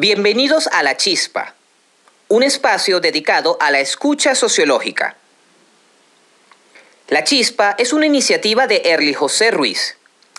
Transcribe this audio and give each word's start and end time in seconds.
Bienvenidos 0.00 0.68
a 0.68 0.84
La 0.84 0.96
Chispa, 0.96 1.56
un 2.28 2.44
espacio 2.44 3.00
dedicado 3.00 3.56
a 3.58 3.72
la 3.72 3.80
escucha 3.80 4.36
sociológica. 4.36 5.16
La 7.08 7.24
Chispa 7.24 7.74
es 7.78 7.92
una 7.92 8.06
iniciativa 8.06 8.68
de 8.68 8.82
Erly 8.84 9.12
José 9.12 9.50
Ruiz. 9.50 9.96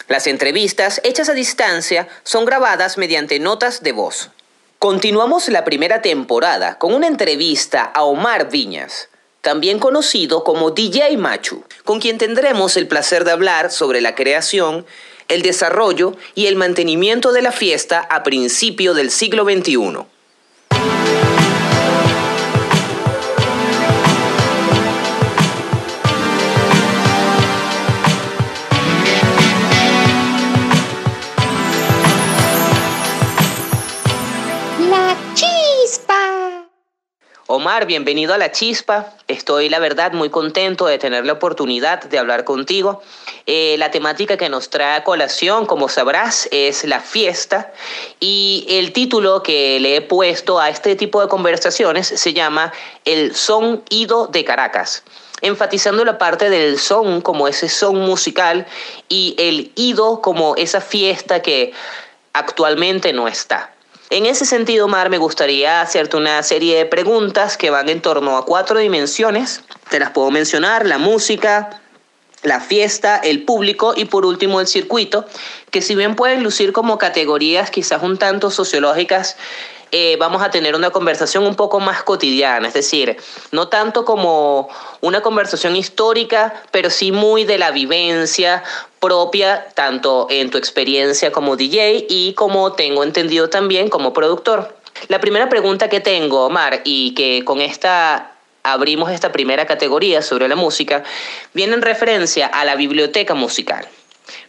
Las 0.08 0.28
entrevistas 0.28 1.02
hechas 1.04 1.28
a 1.28 1.34
distancia 1.34 2.08
son 2.24 2.46
grabadas 2.46 2.98
mediante 2.98 3.38
notas 3.40 3.84
de 3.84 3.92
voz. 3.92 4.30
Continuamos 4.78 5.50
la 5.50 5.66
primera 5.66 6.02
temporada 6.02 6.78
con 6.78 6.94
una 6.94 7.08
entrevista 7.08 7.84
a 7.84 8.04
Omar 8.04 8.50
Viñas, 8.50 9.10
también 9.42 9.80
conocido 9.80 10.46
como 10.46 10.72
DJ 10.72 11.18
Machu, 11.18 11.66
con 11.84 12.00
quien 12.00 12.18
tendremos 12.18 12.78
el 12.78 12.88
placer 12.88 13.26
de 13.26 13.32
hablar 13.32 13.72
sobre 13.72 14.00
la 14.00 14.16
creación 14.16 14.86
el 15.30 15.42
desarrollo 15.42 16.16
y 16.36 16.48
el 16.48 16.58
mantenimiento 16.58 17.32
de 17.32 17.42
la 17.42 17.54
fiesta 17.54 18.00
a 18.02 18.24
principio 18.24 18.94
del 18.94 19.12
siglo 19.12 19.46
XXI. 19.46 20.06
Omar, 37.52 37.88
bienvenido 37.88 38.36
a 38.36 38.38
La 38.38 38.52
Chispa. 38.52 39.12
Estoy, 39.28 39.70
la 39.70 39.80
verdad, 39.80 40.12
muy 40.12 40.30
contento 40.30 40.86
de 40.86 41.00
tener 41.00 41.26
la 41.26 41.34
oportunidad 41.34 42.04
de 42.04 42.20
hablar 42.20 42.44
contigo. 42.44 43.02
Eh, 43.48 43.76
la 43.80 43.90
temática 43.90 44.38
que 44.38 44.50
nos 44.50 44.70
trae 44.70 44.98
a 44.98 45.04
colación, 45.04 45.66
como 45.66 45.90
sabrás, 45.90 46.48
es 46.52 46.84
la 46.84 47.00
fiesta 47.00 47.74
y 48.20 48.68
el 48.70 48.94
título 48.94 49.42
que 49.42 49.80
le 49.80 49.96
he 49.96 50.02
puesto 50.02 50.60
a 50.60 50.70
este 50.70 50.96
tipo 50.96 51.24
de 51.24 51.28
conversaciones 51.28 52.06
se 52.06 52.34
llama 52.36 52.72
El 53.04 53.34
son 53.34 53.84
ido 53.90 54.28
de 54.28 54.46
Caracas 54.46 55.02
enfatizando 55.42 56.06
la 56.06 56.20
parte 56.20 56.52
del 56.52 56.78
son 56.78 57.22
como 57.22 57.48
ese 57.48 57.68
son 57.68 57.96
musical 57.96 58.68
y 59.08 59.34
el 59.40 59.72
ido 59.76 60.22
como 60.22 60.56
esa 60.56 60.82
fiesta 60.82 61.42
que 61.42 61.74
actualmente 62.34 63.12
no 63.12 63.28
está. 63.28 63.74
En 64.12 64.26
ese 64.26 64.46
sentido, 64.46 64.88
Mar, 64.88 65.12
me 65.12 65.20
gustaría 65.20 65.82
hacerte 65.82 66.18
una 66.18 66.42
serie 66.42 66.76
de 66.76 66.88
preguntas 66.88 67.58
que 67.58 67.70
van 67.70 67.90
en 67.90 68.02
torno 68.02 68.38
a 68.38 68.46
cuatro 68.46 68.80
dimensiones. 68.80 69.62
Te 69.92 70.00
las 70.00 70.10
puedo 70.10 70.32
mencionar, 70.32 70.88
la 70.88 70.98
música, 70.98 71.80
la 72.42 72.60
fiesta, 72.60 73.18
el 73.18 73.44
público 73.44 73.94
y 73.96 74.06
por 74.06 74.26
último 74.26 74.62
el 74.62 74.68
circuito, 74.68 75.26
que 75.70 75.84
si 75.84 75.94
bien 75.94 76.16
pueden 76.16 76.42
lucir 76.42 76.74
como 76.74 76.98
categorías 76.98 77.70
quizás 77.70 78.02
un 78.02 78.18
tanto 78.18 78.50
sociológicas, 78.50 79.38
eh, 79.92 80.18
vamos 80.20 80.42
a 80.44 80.52
tener 80.52 80.76
una 80.76 80.92
conversación 80.92 81.46
un 81.46 81.56
poco 81.56 81.80
más 81.80 82.04
cotidiana, 82.04 82.68
es 82.68 82.76
decir, 82.76 83.18
no 83.52 83.70
tanto 83.70 84.06
como 84.06 84.70
una 85.02 85.22
conversación 85.22 85.76
histórica, 85.76 86.64
pero 86.72 86.92
sí 86.92 87.12
muy 87.12 87.44
de 87.44 87.58
la 87.58 87.72
vivencia 87.72 88.64
propia, 89.00 89.68
tanto 89.76 90.28
en 90.30 90.50
tu 90.50 90.58
experiencia 90.58 91.32
como 91.32 91.56
DJ 91.56 92.06
y 92.10 92.34
como 92.34 92.74
tengo 92.74 93.04
entendido 93.04 93.50
también 93.50 93.90
como 93.90 94.14
productor. 94.14 94.76
La 95.08 95.20
primera 95.20 95.50
pregunta 95.50 95.90
que 95.90 96.00
tengo, 96.00 96.46
Omar, 96.46 96.82
y 96.84 97.14
que 97.14 97.44
con 97.46 97.62
esta 97.62 98.36
abrimos 98.64 99.12
esta 99.12 99.32
primera 99.32 99.66
categoría 99.66 100.22
sobre 100.22 100.48
la 100.48 100.56
música, 100.56 101.04
viene 101.54 101.74
en 101.74 101.82
referencia 101.82 102.48
a 102.48 102.66
la 102.66 102.76
biblioteca 102.76 103.34
musical. 103.34 103.88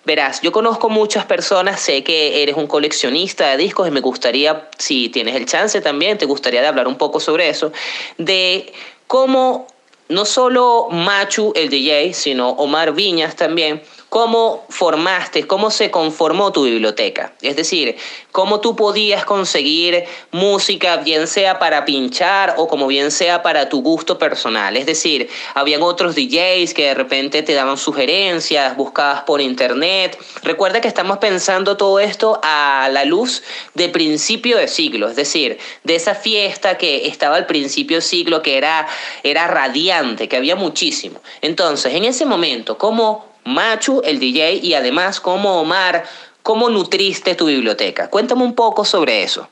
Verás, 0.05 0.41
yo 0.43 0.53
conozco 0.53 0.89
muchas 0.89 1.25
personas, 1.25 1.81
sé 1.81 2.03
que 2.03 2.43
eres 2.43 2.57
un 2.57 2.67
coleccionista 2.67 3.49
de 3.51 3.57
discos 3.57 3.89
y 3.89 3.91
me 3.91 4.01
gustaría, 4.01 4.69
si 4.79 5.09
tienes 5.09 5.37
el 5.37 5.47
chance 5.47 5.81
también, 5.81 6.19
te 6.19 6.27
gustaría 6.27 6.61
de 6.61 6.67
hablar 6.67 6.89
un 6.89 6.97
poco 6.97 7.21
sobre 7.21 7.49
eso, 7.49 7.73
de 8.19 8.73
cómo 9.07 9.67
no 10.09 10.25
solo 10.25 10.89
Machu, 10.91 11.53
el 11.55 11.71
DJ, 11.71 12.15
sino 12.15 12.51
Omar 12.51 12.93
Viñas 12.93 13.37
también, 13.37 13.83
cómo 14.11 14.67
formaste, 14.69 15.47
cómo 15.47 15.71
se 15.71 15.93
conformó 15.93 16.53
tu 16.53 16.65
biblioteca. 16.65 17.33
Es 17.43 17.55
decir, 17.55 17.97
cómo 18.33 18.61
tú 18.61 18.75
podías 18.75 19.25
conseguir 19.25 20.05
música, 20.33 20.97
bien 20.97 21.29
sea 21.29 21.61
para 21.61 21.85
pinchar 21.85 22.57
o 22.59 22.67
como 22.67 22.89
bien 22.89 23.13
sea 23.13 23.45
para 23.45 23.69
tu 23.69 23.83
gusto 23.83 24.19
personal. 24.19 24.77
Es 24.77 24.85
decir, 24.85 25.31
habían 25.55 25.83
otros 25.83 26.17
DJs 26.17 26.75
que 26.75 26.87
de 26.87 26.95
repente 26.95 27.45
te 27.45 27.55
daban 27.55 27.79
sugerencias, 27.79 28.77
buscabas 28.77 29.23
por 29.23 29.41
internet. 29.41 30.19
Recuerda 30.43 30.81
que 30.81 30.89
estamos 30.89 31.19
pensando 31.19 31.77
todo 31.77 32.01
esto 32.01 32.41
a 32.43 32.89
la 32.91 33.05
luz 33.05 33.45
de 33.75 33.89
principio 33.91 34.59
de 34.59 34.67
siglo, 34.67 35.09
es 35.09 35.15
decir, 35.15 35.59
de 35.85 35.95
esa 35.95 36.17
fiesta 36.17 36.77
que 36.77 37.07
estaba 37.07 37.37
al 37.37 37.47
principio 37.47 37.99
de 37.99 38.03
siglo 38.03 38.43
que 38.43 38.59
era, 38.59 38.89
era 39.23 39.47
radiante, 39.47 40.29
que 40.29 40.37
había 40.37 40.57
muchísimo. 40.57 41.21
Entonces, 41.43 41.95
en 41.95 42.05
ese 42.05 42.27
momento, 42.27 42.77
¿cómo 42.77 43.30
Machu, 43.45 44.03
el 44.05 44.19
DJ, 44.19 44.55
y 44.55 44.75
además 44.75 45.21
como 45.21 45.61
Omar, 45.61 46.05
¿cómo 46.43 46.69
nutriste 46.69 47.35
tu 47.35 47.47
biblioteca? 47.47 48.09
Cuéntame 48.11 48.43
un 48.43 48.55
poco 48.55 48.85
sobre 48.85 49.23
eso. 49.23 49.49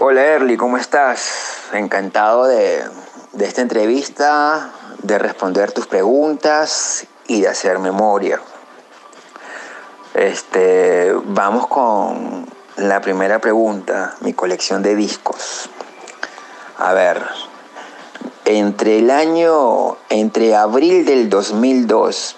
Hola 0.00 0.22
Erly, 0.22 0.56
¿cómo 0.56 0.76
estás? 0.76 1.70
Encantado 1.72 2.46
de, 2.46 2.84
de 3.32 3.44
esta 3.44 3.62
entrevista, 3.62 4.72
de 5.02 5.18
responder 5.18 5.72
tus 5.72 5.86
preguntas 5.86 7.06
y 7.26 7.40
de 7.40 7.48
hacer 7.48 7.78
memoria. 7.78 8.40
Este, 10.14 11.12
vamos 11.24 11.66
con 11.66 12.46
la 12.76 13.00
primera 13.00 13.40
pregunta, 13.40 14.16
mi 14.20 14.32
colección 14.32 14.82
de 14.82 14.94
discos. 14.94 15.68
A 16.78 16.92
ver, 16.92 17.22
entre 18.48 19.00
el 19.00 19.10
año, 19.10 19.98
entre 20.08 20.56
abril 20.56 21.04
del 21.04 21.28
2002 21.28 22.34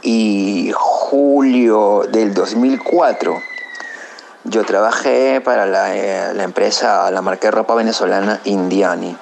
y 0.00 0.72
julio 0.74 2.04
del 2.10 2.32
2004, 2.32 3.36
yo 4.44 4.64
trabajé 4.64 5.42
para 5.42 5.66
la, 5.66 5.94
eh, 5.94 6.32
la, 6.32 6.44
empresa, 6.44 7.10
la 7.10 7.20
marca 7.20 7.48
de 7.48 7.50
ropa 7.50 7.74
venezolana 7.74 8.40
Indiani. 8.44 9.14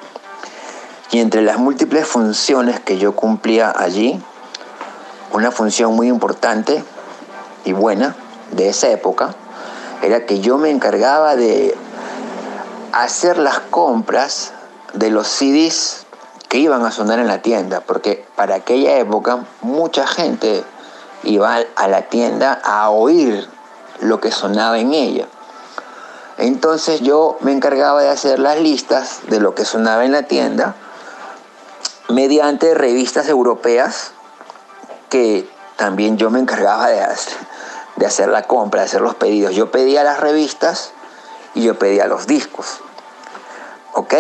Y 1.10 1.18
entre 1.18 1.42
las 1.42 1.58
múltiples 1.58 2.06
funciones 2.06 2.78
que 2.78 2.98
yo 2.98 3.16
cumplía 3.16 3.74
allí, 3.76 4.22
una 5.32 5.50
función 5.50 5.96
muy 5.96 6.06
importante 6.06 6.84
y 7.64 7.72
buena 7.72 8.14
de 8.52 8.68
esa 8.68 8.90
época 8.90 9.34
era 10.02 10.24
que 10.24 10.38
yo 10.38 10.56
me 10.56 10.70
encargaba 10.70 11.34
de 11.34 11.74
hacer 12.92 13.38
las 13.38 13.58
compras 13.58 14.52
de 14.94 15.10
los 15.10 15.26
CDs 15.26 16.06
que 16.48 16.58
iban 16.58 16.84
a 16.84 16.90
sonar 16.90 17.18
en 17.18 17.26
la 17.26 17.42
tienda, 17.42 17.80
porque 17.80 18.26
para 18.36 18.56
aquella 18.56 18.96
época 18.98 19.44
mucha 19.60 20.06
gente 20.06 20.64
iba 21.22 21.58
a 21.76 21.88
la 21.88 22.02
tienda 22.02 22.60
a 22.64 22.90
oír 22.90 23.48
lo 24.00 24.20
que 24.20 24.30
sonaba 24.30 24.78
en 24.78 24.94
ella. 24.94 25.26
Entonces 26.38 27.00
yo 27.00 27.36
me 27.40 27.52
encargaba 27.52 28.02
de 28.02 28.10
hacer 28.10 28.38
las 28.38 28.60
listas 28.60 29.20
de 29.28 29.40
lo 29.40 29.54
que 29.54 29.64
sonaba 29.64 30.04
en 30.04 30.12
la 30.12 30.22
tienda 30.22 30.76
mediante 32.08 32.74
revistas 32.74 33.28
europeas 33.28 34.12
que 35.10 35.48
también 35.76 36.16
yo 36.16 36.30
me 36.30 36.38
encargaba 36.38 36.88
de 36.88 37.02
hacer, 37.02 37.34
de 37.96 38.06
hacer 38.06 38.28
la 38.28 38.44
compra, 38.44 38.82
de 38.82 38.86
hacer 38.86 39.00
los 39.00 39.14
pedidos. 39.16 39.54
Yo 39.54 39.70
pedía 39.70 40.04
las 40.04 40.20
revistas 40.20 40.92
y 41.54 41.62
yo 41.62 41.78
pedía 41.78 42.06
los 42.06 42.26
discos. 42.26 42.78
¿Ok? 43.94 44.14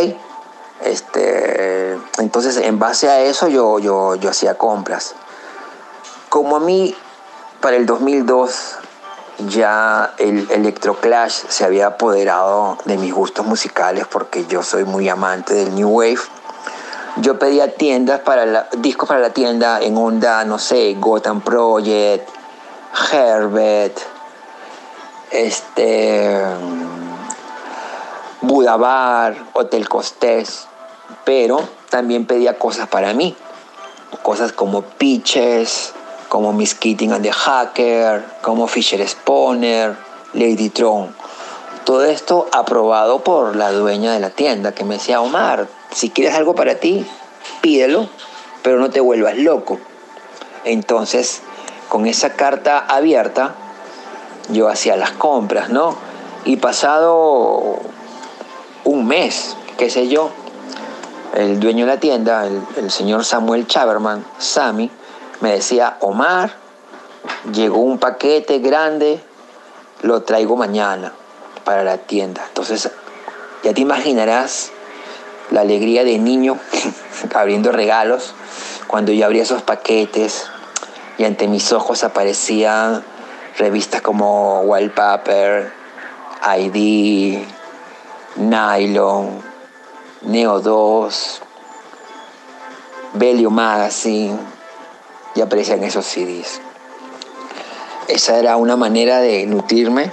Este, 0.84 1.98
entonces, 2.18 2.56
en 2.58 2.78
base 2.78 3.08
a 3.08 3.20
eso, 3.20 3.48
yo, 3.48 3.78
yo, 3.78 4.14
yo 4.14 4.30
hacía 4.30 4.56
compras. 4.56 5.14
Como 6.28 6.56
a 6.56 6.60
mí, 6.60 6.94
para 7.60 7.76
el 7.76 7.86
2002, 7.86 8.76
ya 9.48 10.14
el 10.18 10.50
Electroclash 10.50 11.32
se 11.48 11.64
había 11.64 11.88
apoderado 11.88 12.78
de 12.84 12.96
mis 12.96 13.12
gustos 13.12 13.46
musicales 13.46 14.06
porque 14.06 14.46
yo 14.46 14.62
soy 14.62 14.84
muy 14.84 15.08
amante 15.08 15.54
del 15.54 15.74
New 15.74 15.88
Wave. 15.88 16.20
Yo 17.16 17.38
pedía 17.38 17.74
tiendas 17.74 18.20
para 18.20 18.68
discos 18.78 19.08
para 19.08 19.20
la 19.20 19.30
tienda 19.30 19.80
en 19.80 19.96
onda, 19.96 20.44
no 20.44 20.58
sé, 20.58 20.94
Gotham 20.98 21.40
Project, 21.40 22.28
Herbert, 23.12 23.98
este, 25.32 26.40
Budabar, 28.40 29.36
Hotel 29.52 29.88
Costés 29.88 30.67
pero 31.28 31.60
también 31.90 32.24
pedía 32.24 32.58
cosas 32.58 32.88
para 32.88 33.12
mí, 33.12 33.36
cosas 34.22 34.50
como 34.50 34.80
Pitches, 34.80 35.92
como 36.30 36.54
Miss 36.54 36.74
Keating 36.74 37.12
and 37.12 37.22
the 37.22 37.30
Hacker, 37.30 38.24
como 38.40 38.66
Fisher 38.66 39.06
Spawner, 39.06 39.94
Lady 40.32 40.70
Tron. 40.70 41.14
Todo 41.84 42.06
esto 42.06 42.48
aprobado 42.50 43.18
por 43.24 43.56
la 43.56 43.72
dueña 43.72 44.14
de 44.14 44.20
la 44.20 44.30
tienda 44.30 44.72
que 44.72 44.84
me 44.84 44.94
decía, 44.94 45.20
Omar, 45.20 45.68
si 45.90 46.08
quieres 46.08 46.34
algo 46.34 46.54
para 46.54 46.76
ti, 46.76 47.06
pídelo, 47.60 48.08
pero 48.62 48.78
no 48.78 48.88
te 48.88 49.00
vuelvas 49.00 49.36
loco. 49.36 49.78
Entonces, 50.64 51.42
con 51.90 52.06
esa 52.06 52.36
carta 52.36 52.78
abierta, 52.78 53.54
yo 54.48 54.70
hacía 54.70 54.96
las 54.96 55.10
compras, 55.10 55.68
¿no? 55.68 55.94
Y 56.46 56.56
pasado 56.56 57.80
un 58.84 59.06
mes, 59.06 59.58
qué 59.76 59.90
sé 59.90 60.08
yo, 60.08 60.30
el 61.34 61.60
dueño 61.60 61.86
de 61.86 61.92
la 61.92 62.00
tienda, 62.00 62.46
el, 62.76 62.90
señor 62.90 63.24
Samuel 63.24 63.66
Chaverman, 63.66 64.24
Sammy, 64.38 64.90
me 65.40 65.52
decía, 65.52 65.96
Omar, 66.00 66.52
llegó 67.52 67.78
un 67.78 67.98
paquete 67.98 68.58
grande, 68.58 69.20
lo 70.02 70.22
traigo 70.22 70.56
mañana 70.56 71.12
para 71.64 71.84
la 71.84 71.98
tienda. 71.98 72.44
Entonces, 72.48 72.90
ya 73.62 73.74
te 73.74 73.80
imaginarás 73.80 74.70
la 75.50 75.60
alegría 75.60 76.04
de 76.04 76.18
niño 76.18 76.58
abriendo 77.34 77.72
regalos 77.72 78.34
cuando 78.86 79.12
yo 79.12 79.26
abría 79.26 79.42
esos 79.42 79.62
paquetes 79.62 80.46
y 81.18 81.24
ante 81.24 81.48
mis 81.48 81.72
ojos 81.72 82.04
aparecían 82.04 83.04
revistas 83.58 84.00
como 84.02 84.60
Wallpaper, 84.62 85.72
ID, 86.56 87.42
Nylon, 88.36 89.42
Neo 90.22 90.60
2, 90.60 91.40
Belio 93.14 93.50
Magazine, 93.50 94.36
y 95.36 95.40
aparecían 95.40 95.84
esos 95.84 96.04
CDs. 96.04 96.60
Esa 98.08 98.38
era 98.38 98.56
una 98.56 98.76
manera 98.76 99.20
de 99.20 99.46
nutrirme 99.46 100.10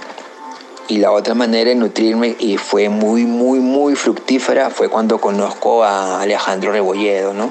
y 0.86 0.98
la 0.98 1.10
otra 1.10 1.34
manera 1.34 1.70
de 1.70 1.76
nutrirme 1.76 2.36
y 2.38 2.56
fue 2.56 2.88
muy, 2.88 3.24
muy, 3.24 3.58
muy 3.58 3.96
fructífera 3.96 4.70
fue 4.70 4.88
cuando 4.88 5.18
conozco 5.18 5.82
a 5.82 6.20
Alejandro 6.20 6.70
Rebolledo, 6.70 7.34
¿no? 7.34 7.50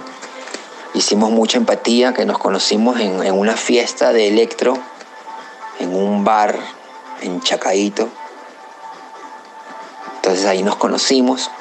Hicimos 0.93 1.31
mucha 1.31 1.57
empatía, 1.57 2.13
que 2.13 2.25
nos 2.25 2.37
conocimos 2.37 3.01
en, 3.01 3.21
en 3.21 3.37
una 3.37 3.57
fiesta 3.57 4.13
de 4.13 4.29
electro, 4.29 4.77
en 5.79 5.93
un 5.93 6.23
bar 6.23 6.57
en 7.21 7.41
Chacaito. 7.41 8.07
Entonces 10.15 10.45
ahí 10.45 10.63
nos 10.63 10.77
conocimos 10.77 11.51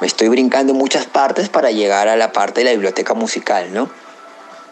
me 0.00 0.06
estoy 0.06 0.28
brincando 0.28 0.74
muchas 0.74 1.06
partes 1.06 1.48
para 1.48 1.70
llegar 1.70 2.08
a 2.08 2.16
la 2.16 2.32
parte 2.32 2.60
de 2.60 2.66
la 2.66 2.70
biblioteca 2.70 3.14
musical, 3.14 3.72
¿no? 3.72 3.90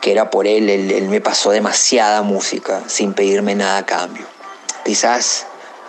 Que 0.00 0.12
era 0.12 0.30
por 0.30 0.46
él, 0.46 0.70
él, 0.70 1.08
me 1.08 1.20
pasó 1.20 1.50
demasiada 1.50 2.22
música 2.22 2.82
sin 2.86 3.12
pedirme 3.12 3.56
nada 3.56 3.78
a 3.78 3.86
cambio. 3.86 4.24
Quizás 4.84 5.46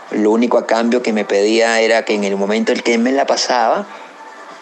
lo 0.09 0.31
único 0.31 0.57
a 0.57 0.65
cambio 0.65 1.03
que 1.03 1.13
me 1.13 1.23
pedía 1.23 1.79
era 1.81 2.03
que 2.03 2.15
en 2.15 2.23
el 2.23 2.35
momento 2.35 2.71
en 2.71 2.79
que 2.79 2.95
él 2.95 2.99
me 2.99 3.11
la 3.11 3.27
pasaba, 3.27 3.85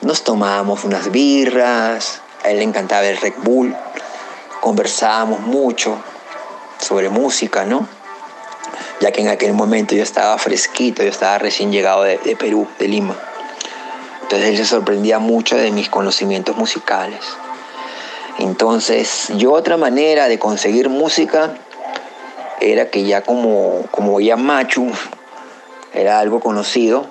nos 0.02 0.24
tomábamos 0.24 0.84
unas 0.84 1.10
birras, 1.10 2.22
a 2.44 2.50
él 2.50 2.58
le 2.58 2.64
encantaba 2.64 3.06
el 3.06 3.18
Red 3.18 3.36
Bull, 3.44 3.74
conversábamos 4.60 5.40
mucho 5.40 5.98
sobre 6.80 7.08
música, 7.08 7.64
¿no? 7.64 7.88
Ya 9.00 9.12
que 9.12 9.22
en 9.22 9.30
aquel 9.30 9.54
momento 9.54 9.96
yo 9.96 10.04
estaba 10.04 10.38
fresquito, 10.38 11.02
yo 11.02 11.10
estaba 11.10 11.38
recién 11.38 11.72
llegado 11.72 12.04
de 12.04 12.36
Perú, 12.38 12.68
de 12.78 12.90
Lima. 12.90 13.16
Entonces 14.26 14.50
él 14.50 14.58
se 14.58 14.66
sorprendía 14.66 15.20
mucho 15.20 15.56
de 15.56 15.70
mis 15.70 15.88
conocimientos 15.88 16.58
musicales. 16.58 17.20
Entonces 18.40 19.28
yo 19.38 19.54
otra 19.54 19.78
manera 19.78 20.28
de 20.28 20.40
conseguir 20.40 20.90
música 20.90 21.54
era 22.60 22.90
que 22.90 23.04
ya 23.04 23.22
como, 23.22 23.84
como 23.92 24.20
ya 24.20 24.36
Machu 24.36 24.92
era 25.94 26.18
algo 26.18 26.40
conocido, 26.40 27.06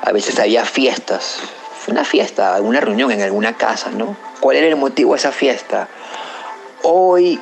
a 0.00 0.10
veces 0.12 0.38
había 0.38 0.64
fiestas, 0.64 1.36
una 1.86 2.02
fiesta, 2.02 2.58
una 2.62 2.80
reunión 2.80 3.10
en 3.10 3.20
alguna 3.20 3.58
casa, 3.58 3.90
¿no? 3.90 4.16
¿Cuál 4.40 4.56
era 4.56 4.68
el 4.68 4.76
motivo 4.76 5.12
de 5.12 5.18
esa 5.18 5.32
fiesta? 5.32 5.86
Hoy 6.82 7.38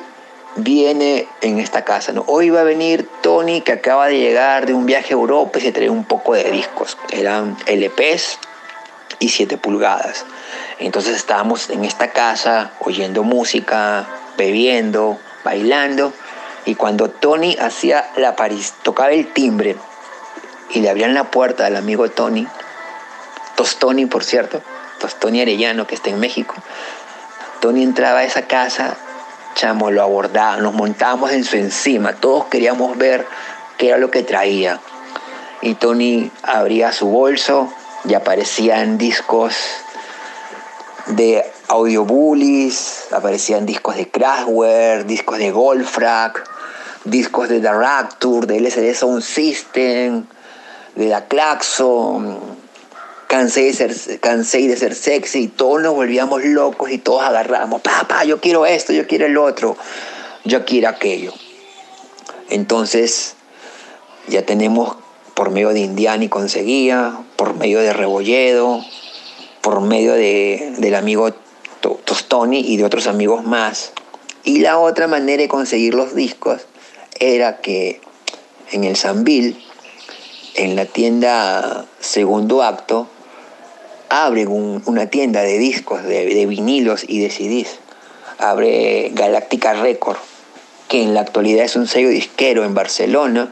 viene 0.57 1.29
en 1.39 1.59
esta 1.59 1.85
casa, 1.85 2.11
¿no? 2.11 2.25
Hoy 2.27 2.49
va 2.49 2.59
a 2.59 2.65
venir 2.65 3.07
Tony 3.21 3.61
que 3.61 3.71
acaba 3.71 4.07
de 4.07 4.19
llegar 4.19 4.65
de 4.65 4.73
un 4.73 4.85
viaje 4.85 5.13
a 5.13 5.17
Europa 5.17 5.59
y 5.59 5.61
se 5.61 5.71
trae 5.71 5.89
un 5.89 6.03
poco 6.03 6.33
de 6.33 6.51
discos. 6.51 6.97
Eran 7.13 7.55
LPs 7.67 8.37
y 9.19 9.29
7 9.29 9.57
pulgadas. 9.57 10.25
Entonces 10.79 11.15
estábamos 11.15 11.69
en 11.69 11.85
esta 11.85 12.11
casa 12.11 12.71
oyendo 12.79 13.23
música, 13.23 14.07
bebiendo, 14.37 15.19
bailando. 15.43 16.13
Y 16.65 16.75
cuando 16.75 17.09
Tony 17.09 17.55
hacía 17.59 18.11
la 18.17 18.35
París, 18.35 18.73
tocaba 18.83 19.11
el 19.11 19.31
timbre 19.31 19.75
y 20.71 20.79
le 20.79 20.89
abrían 20.89 21.13
la 21.13 21.25
puerta 21.25 21.65
al 21.65 21.75
amigo 21.75 22.09
Tony, 22.09 22.47
Tostoni 23.55 24.05
por 24.07 24.23
cierto, 24.23 24.61
Tostoni 24.99 25.41
Arellano 25.41 25.87
que 25.87 25.95
está 25.95 26.09
en 26.09 26.19
México, 26.19 26.55
Tony 27.61 27.83
entraba 27.83 28.19
a 28.19 28.23
esa 28.23 28.43
casa, 28.43 28.97
chamo, 29.55 29.91
lo 29.91 30.01
abordaba, 30.01 30.57
nos 30.57 30.73
montábamos 30.73 31.31
en 31.31 31.43
su 31.43 31.55
encima, 31.55 32.13
todos 32.13 32.45
queríamos 32.45 32.97
ver 32.97 33.25
qué 33.77 33.89
era 33.89 33.97
lo 33.97 34.11
que 34.11 34.23
traía. 34.23 34.79
Y 35.61 35.75
Tony 35.75 36.31
abría 36.43 36.91
su 36.91 37.07
bolso, 37.07 37.73
y 38.07 38.13
aparecían 38.13 38.97
discos 38.97 39.55
de 41.07 41.43
Audio 41.67 42.05
Bullies, 42.05 43.05
aparecían 43.11 43.65
discos 43.65 43.95
de 43.95 44.09
Kraftwerk, 44.09 45.05
discos 45.05 45.37
de 45.37 45.51
Goldfrack, 45.51 46.43
discos 47.03 47.49
de 47.49 47.59
The 47.59 47.71
Rapture, 47.71 48.47
de 48.47 48.57
LCD 48.57 48.95
Sound 48.95 49.21
System, 49.21 50.25
de 50.95 51.07
la 51.07 51.25
Claxon, 51.25 52.37
cansé 53.27 53.63
de, 53.63 53.73
ser, 53.73 54.19
cansé 54.19 54.67
de 54.67 54.77
ser 54.77 54.95
sexy, 54.95 55.43
y 55.43 55.47
todos 55.47 55.81
nos 55.81 55.93
volvíamos 55.93 56.43
locos 56.43 56.91
y 56.91 56.97
todos 56.97 57.23
agarramos, 57.23 57.81
papá, 57.81 58.23
yo 58.23 58.39
quiero 58.39 58.65
esto, 58.65 58.93
yo 58.93 59.07
quiero 59.07 59.25
el 59.25 59.37
otro, 59.37 59.77
yo 60.43 60.65
quiero 60.65 60.89
aquello. 60.89 61.33
Entonces 62.49 63.35
ya 64.27 64.45
tenemos 64.45 64.97
por 65.35 65.51
medio 65.51 65.69
de 65.69 65.81
Indiani 65.81 66.29
conseguía, 66.29 67.19
por 67.35 67.55
medio 67.55 67.81
de 67.81 67.93
Rebolledo, 67.93 68.83
por 69.61 69.81
medio 69.81 70.13
de, 70.13 70.73
del 70.77 70.95
amigo 70.95 71.33
Tostoni 71.81 72.61
y 72.61 72.77
de 72.77 72.85
otros 72.85 73.05
amigos 73.05 73.43
más. 73.43 73.91
Y 74.45 74.59
la 74.59 74.79
otra 74.79 75.07
manera 75.07 75.43
de 75.43 75.49
conseguir 75.49 75.93
los 75.93 76.15
discos 76.15 76.61
era 77.19 77.57
que 77.57 77.99
en 78.71 78.85
el 78.85 78.95
Sanville, 78.95 79.57
en 80.55 80.77
la 80.77 80.85
tienda 80.85 81.85
Segundo 81.99 82.63
Acto, 82.63 83.07
abren 84.07 84.47
una 84.85 85.07
tienda 85.07 85.41
de 85.41 85.57
discos, 85.57 86.03
de, 86.03 86.33
de 86.33 86.45
vinilos 86.45 87.03
y 87.05 87.19
de 87.19 87.29
CDs. 87.29 87.79
Abre 88.37 89.11
Galáctica 89.13 89.73
Record, 89.73 90.17
que 90.87 91.03
en 91.03 91.13
la 91.13 91.21
actualidad 91.21 91.65
es 91.65 91.75
un 91.75 91.87
sello 91.87 92.07
disquero 92.07 92.63
en 92.63 92.73
Barcelona 92.73 93.51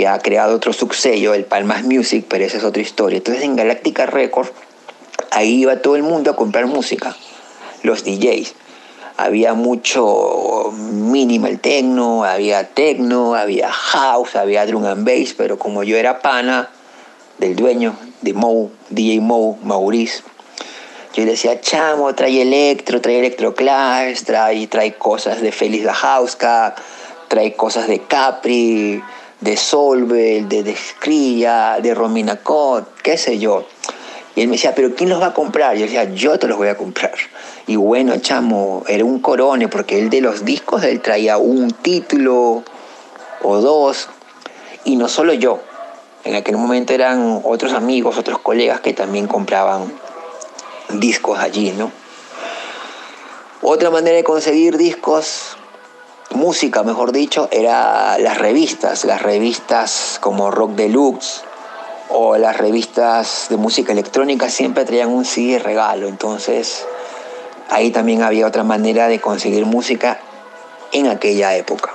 que 0.00 0.08
ha 0.08 0.18
creado 0.18 0.56
otro 0.56 0.72
subsello, 0.72 1.34
el 1.34 1.44
Palmas 1.44 1.84
Music, 1.84 2.24
pero 2.26 2.42
esa 2.42 2.56
es 2.56 2.64
otra 2.64 2.80
historia. 2.80 3.18
Entonces 3.18 3.44
en 3.44 3.54
Galáctica 3.54 4.06
Records, 4.06 4.50
ahí 5.30 5.60
iba 5.60 5.76
todo 5.82 5.94
el 5.94 6.02
mundo 6.02 6.30
a 6.30 6.36
comprar 6.36 6.64
música, 6.64 7.14
los 7.82 8.02
DJs. 8.04 8.54
Había 9.18 9.52
mucho 9.52 10.72
minimal 10.72 11.58
techno, 11.58 12.24
había 12.24 12.66
techno, 12.68 13.34
había 13.34 13.70
house, 13.70 14.36
había 14.36 14.64
drum 14.64 14.86
and 14.86 15.04
bass, 15.04 15.34
pero 15.36 15.58
como 15.58 15.82
yo 15.82 15.98
era 15.98 16.20
pana 16.20 16.70
del 17.36 17.54
dueño 17.54 17.94
de 18.22 18.32
Mo, 18.32 18.70
DJ 18.88 19.20
Mo, 19.20 19.58
Maurice, 19.62 20.22
yo 21.12 21.26
le 21.26 21.32
decía, 21.32 21.60
chamo, 21.60 22.14
trae 22.14 22.40
electro, 22.40 23.02
trae 23.02 23.18
electroclash, 23.18 24.22
trae, 24.22 24.66
trae 24.66 24.94
cosas 24.94 25.42
de 25.42 25.52
Félix 25.52 25.84
La 25.84 26.74
trae 27.28 27.54
cosas 27.54 27.86
de 27.86 28.00
Capri, 28.00 29.02
de 29.40 29.56
Solvel, 29.56 30.48
de 30.48 30.62
Descrilla, 30.62 31.80
de 31.80 31.94
Romina 31.94 32.36
Cot, 32.36 33.00
qué 33.02 33.16
sé 33.16 33.38
yo. 33.38 33.66
Y 34.36 34.42
él 34.42 34.48
me 34.48 34.54
decía, 34.54 34.74
pero 34.74 34.94
¿quién 34.94 35.08
los 35.08 35.20
va 35.20 35.26
a 35.26 35.34
comprar? 35.34 35.76
Yo 35.76 35.82
decía, 35.82 36.04
yo 36.04 36.38
te 36.38 36.46
los 36.46 36.56
voy 36.56 36.68
a 36.68 36.76
comprar. 36.76 37.14
Y 37.66 37.76
bueno, 37.76 38.16
chamo, 38.18 38.84
era 38.86 39.04
un 39.04 39.20
corone, 39.20 39.68
porque 39.68 39.98
él 39.98 40.10
de 40.10 40.20
los 40.20 40.44
discos, 40.44 40.84
él 40.84 41.00
traía 41.00 41.36
un 41.38 41.70
título 41.70 42.62
o 43.42 43.56
dos, 43.60 44.08
y 44.84 44.96
no 44.96 45.08
solo 45.08 45.32
yo. 45.32 45.60
En 46.24 46.34
aquel 46.34 46.56
momento 46.56 46.92
eran 46.92 47.40
otros 47.44 47.72
amigos, 47.72 48.18
otros 48.18 48.38
colegas 48.40 48.80
que 48.80 48.92
también 48.92 49.26
compraban 49.26 49.90
discos 50.90 51.38
allí, 51.38 51.72
¿no? 51.72 51.90
Otra 53.62 53.90
manera 53.90 54.16
de 54.16 54.24
conseguir 54.24 54.76
discos 54.76 55.56
música, 56.30 56.82
mejor 56.82 57.12
dicho, 57.12 57.48
era 57.52 58.18
las 58.18 58.38
revistas, 58.38 59.04
las 59.04 59.22
revistas 59.22 60.18
como 60.20 60.50
Rock 60.50 60.72
Deluxe 60.72 61.42
o 62.08 62.36
las 62.36 62.56
revistas 62.56 63.46
de 63.50 63.56
música 63.56 63.92
electrónica 63.92 64.48
siempre 64.48 64.84
traían 64.84 65.10
un 65.10 65.24
CD 65.24 65.52
de 65.52 65.58
regalo, 65.58 66.08
entonces 66.08 66.86
ahí 67.68 67.90
también 67.90 68.22
había 68.22 68.46
otra 68.46 68.64
manera 68.64 69.08
de 69.08 69.20
conseguir 69.20 69.66
música 69.66 70.20
en 70.92 71.06
aquella 71.06 71.56
época. 71.56 71.92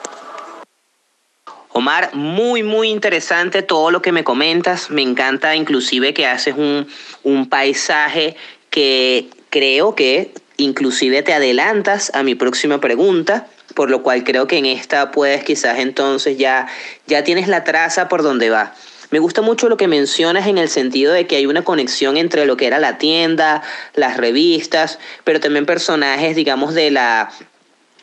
Omar, 1.73 2.15
muy, 2.15 2.63
muy 2.63 2.89
interesante 2.89 3.61
todo 3.61 3.91
lo 3.91 4.01
que 4.01 4.13
me 4.13 4.23
comentas. 4.23 4.89
Me 4.89 5.01
encanta 5.01 5.57
inclusive 5.57 6.13
que 6.13 6.25
haces 6.25 6.55
un, 6.55 6.87
un 7.23 7.49
paisaje 7.49 8.37
que 8.69 9.29
creo 9.49 9.93
que 9.93 10.33
inclusive 10.55 11.21
te 11.21 11.33
adelantas 11.33 12.11
a 12.15 12.23
mi 12.23 12.33
próxima 12.35 12.79
pregunta 12.79 13.47
por 13.75 13.91
lo 13.91 14.01
cual 14.01 14.23
creo 14.23 14.47
que 14.47 14.57
en 14.57 14.65
esta 14.65 15.11
puedes 15.11 15.43
quizás 15.43 15.77
entonces 15.77 16.37
ya, 16.37 16.67
ya 17.05 17.23
tienes 17.23 17.47
la 17.47 17.63
traza 17.63 18.07
por 18.07 18.23
donde 18.23 18.49
va. 18.49 18.73
Me 19.11 19.19
gusta 19.19 19.41
mucho 19.41 19.69
lo 19.69 19.77
que 19.77 19.87
mencionas 19.87 20.47
en 20.47 20.57
el 20.57 20.69
sentido 20.69 21.13
de 21.13 21.27
que 21.27 21.35
hay 21.35 21.45
una 21.45 21.63
conexión 21.63 22.17
entre 22.17 22.45
lo 22.45 22.57
que 22.57 22.65
era 22.65 22.79
la 22.79 22.97
tienda, 22.97 23.61
las 23.93 24.17
revistas, 24.17 24.97
pero 25.23 25.39
también 25.39 25.65
personajes, 25.67 26.35
digamos, 26.35 26.73
de 26.73 26.89
la 26.89 27.29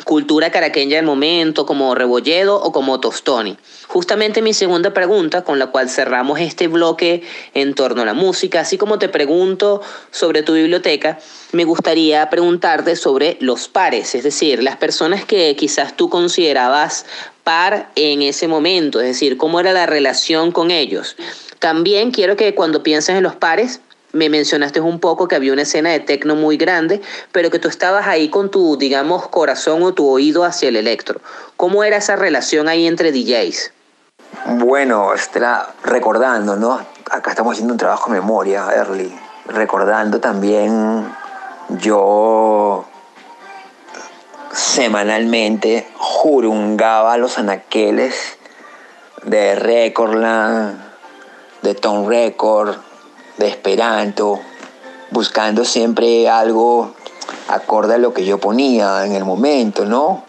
cultura 0.04 0.50
caraqueña 0.50 0.97
del 0.97 1.06
momento, 1.06 1.66
como 1.66 1.94
Rebolledo 1.94 2.61
o 2.61 2.73
como 2.73 3.00
Tostoni. 3.00 3.56
Justamente 3.88 4.42
mi 4.42 4.54
segunda 4.54 4.92
pregunta, 4.94 5.44
con 5.44 5.59
la 5.59 5.68
cual 5.68 5.88
cerramos 5.88 6.40
este 6.40 6.68
bloque 6.68 7.23
en 7.54 7.75
torno 7.75 8.02
a 8.02 8.04
la 8.04 8.14
música, 8.14 8.61
así 8.61 8.78
como 8.78 8.99
te 8.99 9.09
pregunto 9.09 9.82
sobre 10.11 10.42
tu 10.42 10.54
biblioteca, 10.54 11.18
me 11.52 11.64
gustaría 11.64 12.28
preguntarte 12.30 12.97
sobre 12.97 13.37
los 13.40 13.68
pares, 13.68 14.14
es 14.14 14.25
decir, 14.25 14.62
las 14.62 14.76
personas 14.76 15.25
que 15.25 15.54
quizás 15.56 15.97
tú 15.97 16.09
considerabas 16.09 17.04
par 17.44 17.90
en 17.97 18.23
ese 18.23 18.49
momento, 18.49 19.00
es 19.00 19.06
decir, 19.06 19.37
cómo 19.37 19.61
era 19.61 19.73
la 19.73 19.87
relación 19.87 20.52
con 20.52 20.71
ellos. 20.71 21.16
También 21.59 22.11
quiero 22.11 22.37
que 22.37 22.54
cuando 22.54 22.82
pienses 22.82 23.16
en 23.16 23.23
los 23.23 23.37
pares, 23.37 23.80
me 24.12 24.28
mencionaste 24.28 24.81
un 24.81 25.00
poco 25.00 25.28
que 25.28 25.37
había 25.37 25.52
una 25.52 25.62
escena 25.62 25.90
de 25.90 26.00
tecno 26.00 26.37
muy 26.37 26.57
grande, 26.57 27.00
pero 27.33 27.50
que 27.50 27.59
tú 27.59 27.69
estabas 27.69 28.07
ahí 28.07 28.28
con 28.28 28.50
tu, 28.50 28.76
digamos, 28.76 29.28
corazón 29.28 29.83
o 29.83 29.92
tu 29.92 30.09
oído 30.09 30.45
hacia 30.45 30.69
el 30.69 30.76
electro. 30.76 31.21
¿Cómo 31.57 31.85
era 31.85 31.97
esa 31.97 32.16
relación 32.16 32.69
ahí 32.69 32.87
entre 32.87 33.12
DJs? 33.12 33.73
Bueno, 34.59 35.14
está 35.14 35.75
recordando, 35.85 36.57
¿no? 36.57 36.81
Acá 37.11 37.31
estamos 37.31 37.52
haciendo 37.52 37.75
un 37.75 37.78
trabajo 37.78 38.11
de 38.11 38.21
memoria, 38.21 38.66
Early. 38.75 39.12
Recordando 39.47 40.21
también, 40.21 41.07
yo 41.69 42.87
semanalmente 44.52 45.88
jurungaba 45.97 47.16
los 47.16 47.38
anaqueles 47.38 48.38
de 49.25 49.54
Recordland, 49.54 50.81
de 51.62 51.75
Tom 51.75 52.09
Record, 52.09 52.76
de 53.38 53.48
Esperanto, 53.48 54.40
buscando 55.10 55.64
siempre 55.64 56.28
algo 56.28 56.94
acorde 57.48 57.94
a 57.94 57.98
lo 57.98 58.12
que 58.12 58.24
yo 58.24 58.38
ponía 58.38 59.04
en 59.04 59.12
el 59.12 59.24
momento, 59.24 59.84
¿no? 59.84 60.24